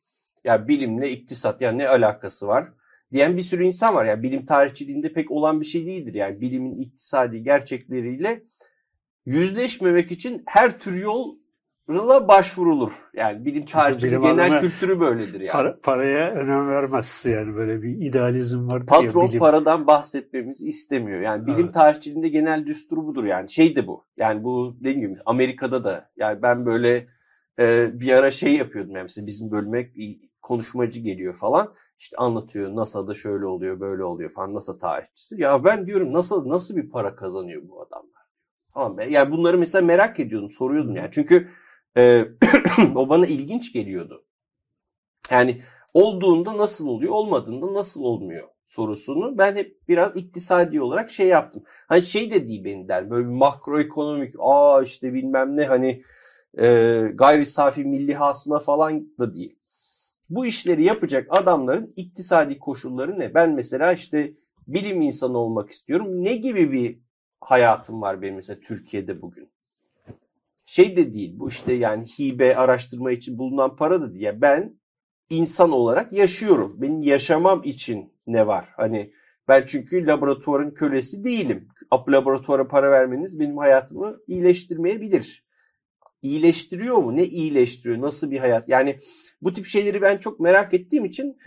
Ya 0.44 0.68
bilimle 0.68 1.10
iktisat 1.10 1.60
yani 1.60 1.78
ne 1.78 1.88
alakası 1.88 2.46
var? 2.46 2.72
Diyen 3.12 3.36
bir 3.36 3.42
sürü 3.42 3.64
insan 3.64 3.94
var. 3.94 4.04
Yani 4.04 4.22
bilim 4.22 4.46
tarihçiliğinde 4.46 5.12
pek 5.12 5.30
olan 5.30 5.61
bir 5.61 5.66
şey 5.66 5.86
değildir. 5.86 6.14
Yani 6.14 6.40
bilimin 6.40 6.78
iktisadi 6.78 7.42
gerçekleriyle 7.42 8.42
yüzleşmemek 9.26 10.12
için 10.12 10.42
her 10.46 10.78
tür 10.78 11.02
yol 11.02 11.36
la 11.88 12.28
başvurulur. 12.28 12.92
Yani 13.14 13.44
bilim 13.44 13.64
tarihçiliği 13.64 14.20
genel 14.20 14.61
kültürü 14.61 15.00
böyledir 15.00 15.40
yani. 15.40 15.50
Para- 15.50 15.80
paraya 15.80 16.30
önem 16.30 16.68
vermez. 16.68 17.24
Yani 17.28 17.54
böyle 17.57 17.82
bir 17.82 17.88
idealizm 17.88 18.66
vardır 18.66 18.86
Patron 18.86 19.22
ya. 19.22 19.28
Bilim, 19.28 19.38
paradan 19.38 19.86
bahsetmemizi 19.86 20.68
istemiyor. 20.68 21.20
Yani 21.20 21.46
bilim 21.46 21.64
Evet. 21.64 21.74
tarihçiliğinde 21.74 22.28
genel 22.28 22.66
düstur 22.66 22.96
budur 22.96 23.24
yani. 23.24 23.50
Şey 23.50 23.76
de 23.76 23.86
bu. 23.86 24.04
Yani 24.16 24.44
bu 24.44 24.76
dediğim 24.80 25.00
gibi 25.00 25.18
Amerika'da 25.26 25.84
da 25.84 26.11
yani 26.16 26.42
ben 26.42 26.66
böyle 26.66 27.07
e, 27.59 27.90
bir 28.00 28.12
ara 28.12 28.30
şey 28.30 28.54
yapıyordum 28.54 28.96
yani 28.96 29.09
bizim 29.18 29.50
bölüme 29.50 29.88
konuşmacı 30.42 31.00
geliyor 31.00 31.34
falan. 31.34 31.74
İşte 31.99 32.16
anlatıyor 32.16 32.76
NASA'da 32.76 33.14
şöyle 33.14 33.47
oluyor 33.47 33.80
böyle 33.80 34.05
oluyor 34.05 34.30
falan 34.30 34.55
NASA 34.55 34.78
tarihçisi. 34.78 35.40
Ya 35.40 35.64
ben 35.64 35.86
diyorum 35.86 36.12
NASA 36.12 36.49
nasıl 36.49 36.76
bir 36.76 36.90
para 36.90 37.16
kazanıyor 37.16 37.68
bu 37.68 37.82
adamlar? 37.82 38.22
Tamam 38.74 38.99
be. 38.99 39.07
Yani 39.07 39.30
bunları 39.30 39.59
mesela 39.59 39.86
merak 39.86 40.20
ediyordum 40.20 40.51
soruyordum 40.51 40.97
yani. 40.97 41.09
Çünkü 41.12 41.49
e, 41.97 42.24
o 42.94 43.09
bana 43.09 43.26
ilginç 43.26 43.72
geliyordu. 43.72 44.24
Yani 45.30 45.62
olduğunda 45.94 46.59
nasıl 46.59 46.88
oluyor, 46.88 47.12
olmadığında 47.12 47.74
nasıl 47.74 48.03
olmuyor 48.03 48.49
sorusunu 48.66 49.38
ben 49.38 49.57
hep 49.57 49.88
biraz 49.88 50.16
iktisadi 50.16 50.80
olarak 50.80 51.11
şey 51.11 51.26
yaptım. 51.26 51.62
Hani 51.88 52.03
şey 52.03 52.30
de 52.30 52.49
değil 52.49 52.64
benim 52.64 52.88
der. 52.88 53.11
Böyle 53.11 53.28
bir 53.28 53.34
makroekonomik, 53.34 54.34
aa 54.38 54.82
işte 54.82 55.14
bilmem 55.14 55.57
ne 55.57 55.64
hani 55.64 56.03
e, 56.55 56.66
gayri 57.14 57.47
safi 57.47 57.84
milli 57.84 58.14
hasıla 58.14 58.59
falan 58.59 59.18
da 59.18 59.34
değil. 59.34 59.59
Bu 60.31 60.47
işleri 60.47 60.85
yapacak 60.85 61.27
adamların 61.31 61.93
iktisadi 61.97 62.59
koşulları 62.59 63.18
ne? 63.18 63.35
Ben 63.35 63.55
mesela 63.55 63.93
işte 63.93 64.33
bilim 64.68 65.01
insanı 65.01 65.39
olmak 65.39 65.70
istiyorum. 65.70 66.24
Ne 66.24 66.35
gibi 66.37 66.72
bir 66.72 66.99
hayatım 67.41 68.03
var 68.03 68.22
benim 68.22 68.35
mesela 68.35 68.61
Türkiye'de 68.61 69.22
bugün? 69.22 69.49
Şey 70.66 70.97
de 70.97 71.14
değil 71.14 71.33
bu 71.39 71.49
işte 71.49 71.72
yani 71.72 72.05
hibe 72.05 72.57
araştırma 72.57 73.12
için 73.12 73.39
bulunan 73.39 73.77
para 73.77 74.01
da 74.01 74.14
değil. 74.14 74.29
Ben 74.35 74.74
insan 75.31 75.72
olarak 75.72 76.12
yaşıyorum. 76.12 76.83
Benim 76.83 77.03
yaşamam 77.03 77.62
için 77.64 78.12
ne 78.27 78.47
var? 78.47 78.68
Hani 78.77 79.12
ben 79.49 79.64
çünkü 79.66 80.07
laboratuvarın 80.07 80.70
kölesi 80.70 81.24
değilim. 81.24 81.68
Laboratuvara 82.09 82.68
para 82.68 82.91
vermeniz 82.91 83.41
benim 83.41 83.59
hayatımı 83.59 84.16
iyileştirmeyebilir. 84.27 85.47
İyileştiriyor 86.22 86.97
mu? 86.97 87.16
Ne 87.16 87.24
iyileştiriyor? 87.24 88.01
Nasıl 88.01 88.31
bir 88.31 88.39
hayat? 88.39 88.68
Yani 88.68 89.01
bu 89.43 89.53
tip 89.53 89.66
şeyleri 89.66 90.03
ben 90.03 90.18
çok 90.18 90.41
merak 90.41 90.74
ettiğim 90.74 91.05
için 91.05 91.39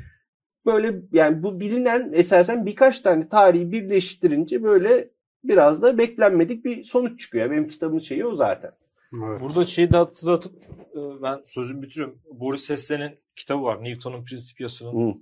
böyle 0.66 1.02
yani 1.12 1.44
bu 1.44 1.60
bilinen 1.60 2.12
esasen 2.14 2.66
birkaç 2.66 3.02
tane 3.02 3.30
tarihi 3.30 3.72
birleştirince 3.72 4.64
böyle 4.64 5.10
biraz 5.44 5.82
da 5.82 5.98
beklenmedik 5.98 6.66
bir 6.66 6.84
sonuç 6.84 7.20
çıkıyor. 7.20 7.52
Benim 7.52 7.68
kitabımın 7.68 8.00
şeyi 8.00 8.26
o 8.26 8.36
zaten. 8.36 8.72
Evet. 9.14 9.42
Burada 9.42 9.66
şeyi 9.66 9.92
de 9.92 9.98
hatırlatıp 9.98 10.54
e, 10.96 11.22
ben 11.22 11.42
sözümü 11.46 11.82
bitiriyorum. 11.82 12.22
Boris 12.32 12.70
Hesse'nin 12.70 13.20
kitabı 13.36 13.64
var. 13.64 13.84
Newton'un 13.84 14.26
Principia'sının 14.26 15.14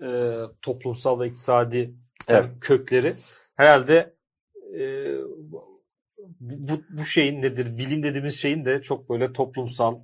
Hı. 0.00 0.06
e, 0.06 0.10
toplumsal 0.62 1.20
ve 1.20 1.26
iktisadi 1.26 1.94
Evet. 2.28 2.50
kökleri. 2.60 3.16
Herhalde 3.56 4.14
e, 4.78 5.14
bu, 6.40 6.82
bu 6.90 7.04
şeyin 7.04 7.42
nedir? 7.42 7.78
Bilim 7.78 8.02
dediğimiz 8.02 8.40
şeyin 8.40 8.64
de 8.64 8.80
çok 8.80 9.10
böyle 9.10 9.32
toplumsal 9.32 10.00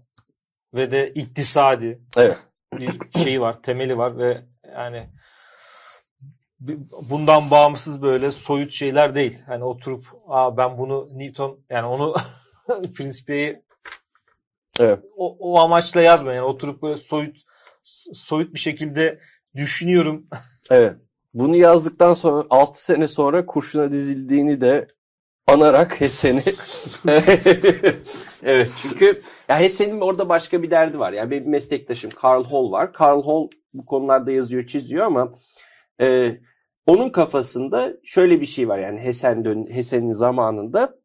ve 0.74 0.90
de 0.90 1.10
iktisadi 1.10 2.00
Evet. 2.16 2.38
bir 2.72 3.18
şeyi 3.22 3.40
var, 3.40 3.62
temeli 3.62 3.98
var 3.98 4.18
ve 4.18 4.44
yani 4.72 5.10
bundan 7.10 7.50
bağımsız 7.50 8.02
böyle 8.02 8.30
soyut 8.30 8.70
şeyler 8.70 9.14
değil. 9.14 9.42
Hani 9.46 9.64
oturup 9.64 10.02
Aa, 10.28 10.56
ben 10.56 10.78
bunu 10.78 11.08
Newton 11.12 11.60
yani 11.70 11.86
onu 11.86 12.14
Principia'yı 12.96 13.62
Evet. 14.80 14.98
o, 15.16 15.36
o 15.38 15.60
amaçla 15.60 16.00
yazmıyor. 16.00 16.34
Yani 16.34 16.44
oturup 16.46 16.82
böyle 16.82 16.96
soyut 16.96 17.38
soyut 18.14 18.54
bir 18.54 18.58
şekilde 18.58 19.20
düşünüyorum. 19.56 20.26
Evet. 20.70 20.96
Bunu 21.34 21.56
yazdıktan 21.56 22.14
sonra 22.14 22.46
6 22.50 22.84
sene 22.84 23.08
sonra 23.08 23.46
kurşuna 23.46 23.92
dizildiğini 23.92 24.60
de 24.60 24.86
anarak 25.46 26.00
Hessen'i 26.00 26.42
evet 28.42 28.70
çünkü 28.82 29.22
ya 29.48 29.60
Hessen'in 29.60 30.00
orada 30.00 30.28
başka 30.28 30.62
bir 30.62 30.70
derdi 30.70 30.98
var. 30.98 31.12
Yani 31.12 31.30
benim 31.30 31.50
meslektaşım 31.50 32.10
Karl 32.10 32.44
Hall 32.44 32.72
var. 32.72 32.92
Karl 32.92 33.22
Hall 33.22 33.48
bu 33.74 33.86
konularda 33.86 34.30
yazıyor, 34.30 34.66
çiziyor 34.66 35.06
ama 35.06 35.38
e, 36.00 36.38
onun 36.86 37.10
kafasında 37.10 37.92
şöyle 38.04 38.40
bir 38.40 38.46
şey 38.46 38.68
var. 38.68 38.78
Yani 38.78 39.00
Hessen 39.00 39.66
Hessen'in 39.70 40.12
zamanında 40.12 40.98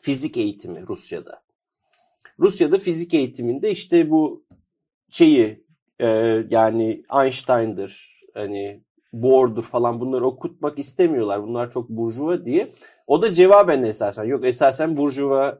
fizik 0.00 0.36
eğitimi 0.36 0.88
Rusya'da. 0.88 1.42
Rusya'da 2.38 2.78
fizik 2.78 3.14
eğitiminde 3.14 3.70
işte 3.70 4.10
bu 4.10 4.44
şeyi 5.10 5.64
e, 5.98 6.06
yani 6.50 7.04
Einstein'dır 7.22 8.24
hani 8.34 8.82
Bohr'dur 9.12 9.62
falan 9.62 10.00
bunları 10.00 10.26
okutmak 10.26 10.78
istemiyorlar. 10.78 11.42
Bunlar 11.42 11.70
çok 11.70 11.88
burjuva 11.88 12.44
diye. 12.44 12.68
O 13.06 13.22
da 13.22 13.32
cevaben 13.32 13.82
esasen 13.82 14.24
yok 14.24 14.44
esasen 14.44 14.96
burjuva 14.96 15.58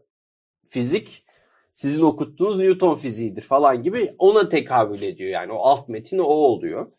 fizik 0.69 1.25
sizin 1.73 2.03
okuttuğunuz 2.03 2.59
Newton 2.59 2.95
fiziğidir 2.95 3.43
falan 3.43 3.83
gibi 3.83 4.15
ona 4.19 4.49
tekabül 4.49 5.03
ediyor 5.03 5.31
yani 5.31 5.53
o 5.53 5.59
alt 5.59 5.89
metin 5.89 6.19
o 6.19 6.25
oluyor. 6.25 6.93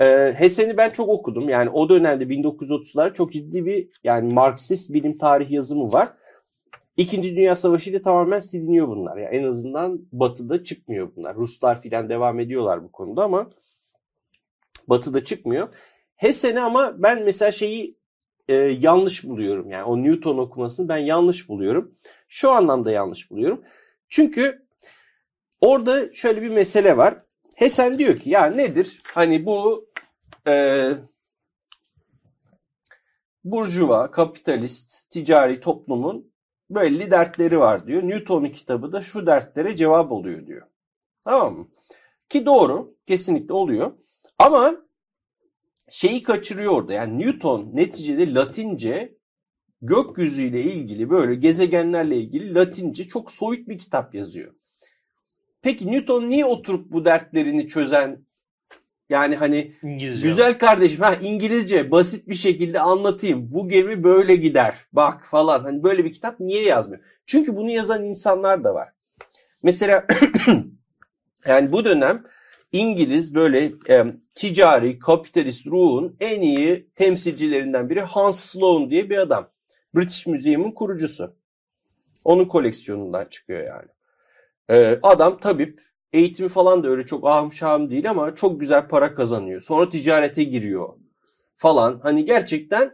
Ee, 0.00 0.34
Hessen'i 0.36 0.76
ben 0.76 0.90
çok 0.90 1.08
okudum 1.08 1.48
yani 1.48 1.70
o 1.70 1.88
dönemde 1.88 2.24
1930'lar 2.24 3.14
çok 3.14 3.32
ciddi 3.32 3.66
bir 3.66 3.88
yani 4.04 4.34
Marksist 4.34 4.92
bilim 4.92 5.18
tarih 5.18 5.50
yazımı 5.50 5.92
var. 5.92 6.08
İkinci 6.96 7.36
Dünya 7.36 7.56
Savaşı 7.56 7.90
ile 7.90 8.02
tamamen 8.02 8.40
siliniyor 8.40 8.88
bunlar. 8.88 9.16
Yani 9.16 9.36
en 9.36 9.44
azından 9.44 10.00
batıda 10.12 10.64
çıkmıyor 10.64 11.10
bunlar. 11.16 11.36
Ruslar 11.36 11.80
filan 11.80 12.08
devam 12.08 12.40
ediyorlar 12.40 12.84
bu 12.84 12.92
konuda 12.92 13.24
ama 13.24 13.50
batıda 14.88 15.24
çıkmıyor. 15.24 15.74
Hessen'i 16.16 16.60
ama 16.60 17.02
ben 17.02 17.22
mesela 17.22 17.52
şeyi 17.52 17.98
e, 18.48 18.54
yanlış 18.54 19.24
buluyorum. 19.24 19.70
Yani 19.70 19.84
o 19.84 20.02
Newton 20.02 20.38
okumasını 20.38 20.88
ben 20.88 20.96
yanlış 20.96 21.48
buluyorum. 21.48 21.94
Şu 22.28 22.50
anlamda 22.50 22.90
yanlış 22.90 23.30
buluyorum. 23.30 23.64
Çünkü 24.08 24.66
orada 25.60 26.14
şöyle 26.14 26.42
bir 26.42 26.48
mesele 26.48 26.96
var. 26.96 27.22
Hessen 27.56 27.98
diyor 27.98 28.18
ki 28.18 28.30
ya 28.30 28.46
nedir? 28.46 28.98
Hani 29.04 29.46
bu 29.46 29.88
e, 30.48 30.88
burjuva, 33.44 34.10
kapitalist, 34.10 35.10
ticari 35.10 35.60
toplumun 35.60 36.32
belli 36.70 37.10
dertleri 37.10 37.58
var 37.58 37.86
diyor. 37.86 38.02
Newton'un 38.02 38.50
kitabı 38.50 38.92
da 38.92 39.00
şu 39.00 39.26
dertlere 39.26 39.76
cevap 39.76 40.12
oluyor 40.12 40.46
diyor. 40.46 40.66
Tamam 41.24 41.58
mı? 41.58 41.68
Ki 42.28 42.46
doğru. 42.46 42.94
Kesinlikle 43.06 43.54
oluyor. 43.54 43.92
Ama 44.42 44.76
şeyi 45.90 46.22
kaçırıyor 46.22 46.72
orada. 46.72 46.92
Yani 46.92 47.18
Newton 47.18 47.70
neticede 47.74 48.34
Latince 48.34 49.14
gökyüzüyle 49.82 50.62
ilgili 50.62 51.10
böyle 51.10 51.34
gezegenlerle 51.34 52.16
ilgili 52.16 52.54
Latince 52.54 53.04
çok 53.04 53.30
soyut 53.30 53.68
bir 53.68 53.78
kitap 53.78 54.14
yazıyor. 54.14 54.54
Peki 55.62 55.92
Newton 55.92 56.30
niye 56.30 56.44
oturup 56.44 56.92
bu 56.92 57.04
dertlerini 57.04 57.68
çözen 57.68 58.26
yani 59.08 59.36
hani 59.36 59.72
İngilizce. 59.82 60.26
güzel 60.26 60.58
kardeşim 60.58 61.00
ha 61.00 61.14
İngilizce 61.14 61.90
basit 61.90 62.28
bir 62.28 62.34
şekilde 62.34 62.80
anlatayım. 62.80 63.52
Bu 63.52 63.68
gemi 63.68 64.04
böyle 64.04 64.36
gider. 64.36 64.74
Bak 64.92 65.26
falan. 65.26 65.60
Hani 65.60 65.82
böyle 65.82 66.04
bir 66.04 66.12
kitap 66.12 66.40
niye 66.40 66.62
yazmıyor? 66.62 67.02
Çünkü 67.26 67.56
bunu 67.56 67.70
yazan 67.70 68.04
insanlar 68.04 68.64
da 68.64 68.74
var. 68.74 68.88
Mesela 69.62 70.06
yani 71.46 71.72
bu 71.72 71.84
dönem 71.84 72.24
İngiliz 72.72 73.34
böyle 73.34 73.72
e, 73.88 74.04
ticari 74.34 74.98
kapitalist 74.98 75.66
ruhun 75.66 76.16
en 76.20 76.40
iyi 76.40 76.86
temsilcilerinden 76.94 77.90
biri 77.90 78.00
Hans 78.00 78.40
Sloane 78.40 78.90
diye 78.90 79.10
bir 79.10 79.16
adam. 79.16 79.48
British 79.94 80.26
Museum'un 80.26 80.70
kurucusu. 80.70 81.34
Onun 82.24 82.44
koleksiyonundan 82.44 83.24
çıkıyor 83.24 83.66
yani. 83.66 83.88
E, 84.70 84.98
adam 85.02 85.38
tabip. 85.38 85.92
Eğitimi 86.12 86.48
falan 86.48 86.84
da 86.84 86.88
öyle 86.88 87.06
çok 87.06 87.26
ahım 87.26 87.52
şahım 87.52 87.90
değil 87.90 88.10
ama 88.10 88.34
çok 88.34 88.60
güzel 88.60 88.88
para 88.88 89.14
kazanıyor. 89.14 89.60
Sonra 89.60 89.88
ticarete 89.88 90.44
giriyor 90.44 90.88
falan. 91.56 92.00
Hani 92.02 92.24
gerçekten 92.24 92.92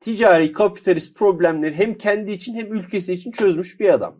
ticari 0.00 0.52
kapitalist 0.52 1.16
problemleri 1.16 1.74
hem 1.74 1.98
kendi 1.98 2.32
için 2.32 2.54
hem 2.54 2.74
ülkesi 2.74 3.12
için 3.12 3.30
çözmüş 3.30 3.80
bir 3.80 3.88
adam. 3.88 4.16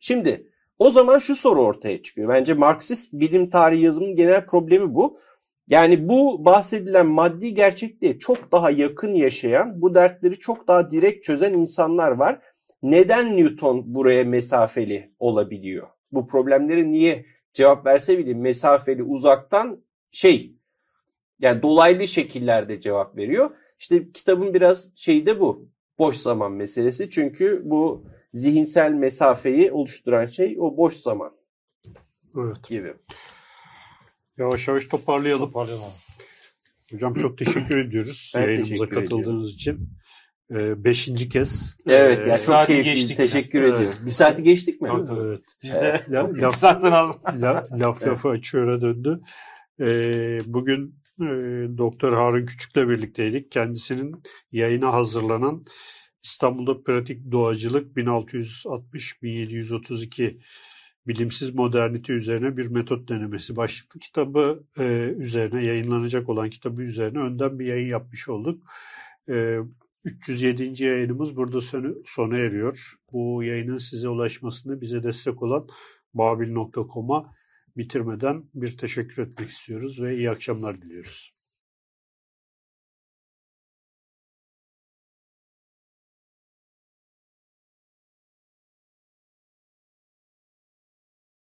Şimdi 0.00 0.51
o 0.82 0.90
zaman 0.90 1.18
şu 1.18 1.36
soru 1.36 1.62
ortaya 1.62 2.02
çıkıyor. 2.02 2.28
Bence 2.28 2.54
Marksist 2.54 3.12
bilim 3.12 3.50
tarihi 3.50 3.84
yazımının 3.84 4.16
genel 4.16 4.46
problemi 4.46 4.94
bu. 4.94 5.16
Yani 5.68 6.08
bu 6.08 6.44
bahsedilen 6.44 7.06
maddi 7.06 7.54
gerçekliğe 7.54 8.18
çok 8.18 8.52
daha 8.52 8.70
yakın 8.70 9.14
yaşayan, 9.14 9.82
bu 9.82 9.94
dertleri 9.94 10.38
çok 10.38 10.68
daha 10.68 10.90
direkt 10.90 11.24
çözen 11.24 11.52
insanlar 11.52 12.10
var. 12.10 12.40
Neden 12.82 13.36
Newton 13.36 13.94
buraya 13.94 14.24
mesafeli 14.24 15.12
olabiliyor? 15.18 15.88
Bu 16.12 16.26
problemleri 16.26 16.92
niye 16.92 17.26
cevap 17.52 17.86
verse 17.86 18.18
bile 18.18 18.34
mesafeli 18.34 19.02
uzaktan 19.02 19.84
şey 20.10 20.56
yani 21.40 21.62
dolaylı 21.62 22.06
şekillerde 22.06 22.80
cevap 22.80 23.16
veriyor. 23.16 23.50
İşte 23.78 24.12
kitabın 24.12 24.54
biraz 24.54 24.92
şeyi 24.96 25.26
de 25.26 25.40
bu. 25.40 25.68
Boş 25.98 26.16
zaman 26.16 26.52
meselesi. 26.52 27.10
Çünkü 27.10 27.62
bu 27.64 28.04
zihinsel 28.32 28.92
mesafeyi 28.92 29.72
oluşturan 29.72 30.26
şey 30.26 30.56
o 30.60 30.76
boş 30.76 30.94
zaman 30.94 31.32
Evet. 32.38 32.68
gibi. 32.68 32.94
Yavaş 34.38 34.68
yavaş 34.68 34.86
toparlayalım. 34.86 35.46
Toparlayalım. 35.46 35.84
Hocam 36.92 37.14
çok 37.14 37.38
teşekkür 37.38 37.78
ediyoruz 37.78 38.32
Ben 38.36 38.40
yayınımıza 38.42 38.74
teşekkür 38.74 38.94
katıldığınız 38.94 39.50
için. 39.54 39.88
Ee, 40.50 40.84
beşinci 40.84 41.28
kez. 41.28 41.76
Evet 41.86 42.18
Ee, 42.18 42.20
yani 42.20 42.26
çok 42.28 42.38
saati 42.38 42.66
keyifli. 42.66 42.90
geçtik 42.90 43.16
Teşekkür 43.16 43.62
yani. 43.62 43.74
ediyorum. 43.76 43.98
Bir 44.06 44.10
saati 44.10 44.42
geçtik 44.42 44.80
mi? 44.80 44.88
Evet. 44.96 45.08
evet. 45.12 45.40
Biz 45.62 45.74
de 45.74 46.00
La- 46.10 46.34
bir 46.34 46.40
laf, 46.42 46.54
saatten 46.54 46.92
az. 46.92 47.18
la- 47.40 47.66
laf 47.72 48.06
lafı 48.06 48.28
açıyor'a 48.28 48.80
döndü. 48.80 49.20
Ee, 49.80 50.40
bugün 50.46 50.94
e, 51.20 51.26
Doktor 51.78 52.12
Harun 52.12 52.46
Küçük'le 52.46 52.76
birlikteydik. 52.88 53.52
Kendisinin 53.52 54.22
yayına 54.52 54.92
hazırlanan 54.92 55.64
İstanbul'da 56.22 56.82
Pratik 56.82 57.32
Doğacılık 57.32 57.96
1660-1732 57.96 60.36
bilimsiz 61.06 61.54
modernite 61.54 62.12
üzerine 62.12 62.56
bir 62.56 62.66
metot 62.66 63.08
denemesi 63.08 63.56
başlıklı 63.56 64.00
kitabı 64.00 64.64
e, 64.78 65.14
üzerine 65.18 65.64
yayınlanacak 65.64 66.28
olan 66.28 66.50
kitabı 66.50 66.82
üzerine 66.82 67.18
önden 67.18 67.58
bir 67.58 67.66
yayın 67.66 67.88
yapmış 67.88 68.28
olduk. 68.28 68.64
E, 69.28 69.58
307. 70.04 70.84
yayınımız 70.84 71.36
burada 71.36 71.60
sona, 72.04 72.38
eriyor. 72.38 72.94
Bu 73.12 73.42
yayının 73.42 73.76
size 73.76 74.08
ulaşmasını 74.08 74.80
bize 74.80 75.02
destek 75.02 75.42
olan 75.42 75.68
babil.com'a 76.14 77.34
bitirmeden 77.76 78.44
bir 78.54 78.76
teşekkür 78.76 79.22
etmek 79.22 79.48
istiyoruz 79.48 80.02
ve 80.02 80.16
iyi 80.16 80.30
akşamlar 80.30 80.82
diliyoruz. 80.82 81.31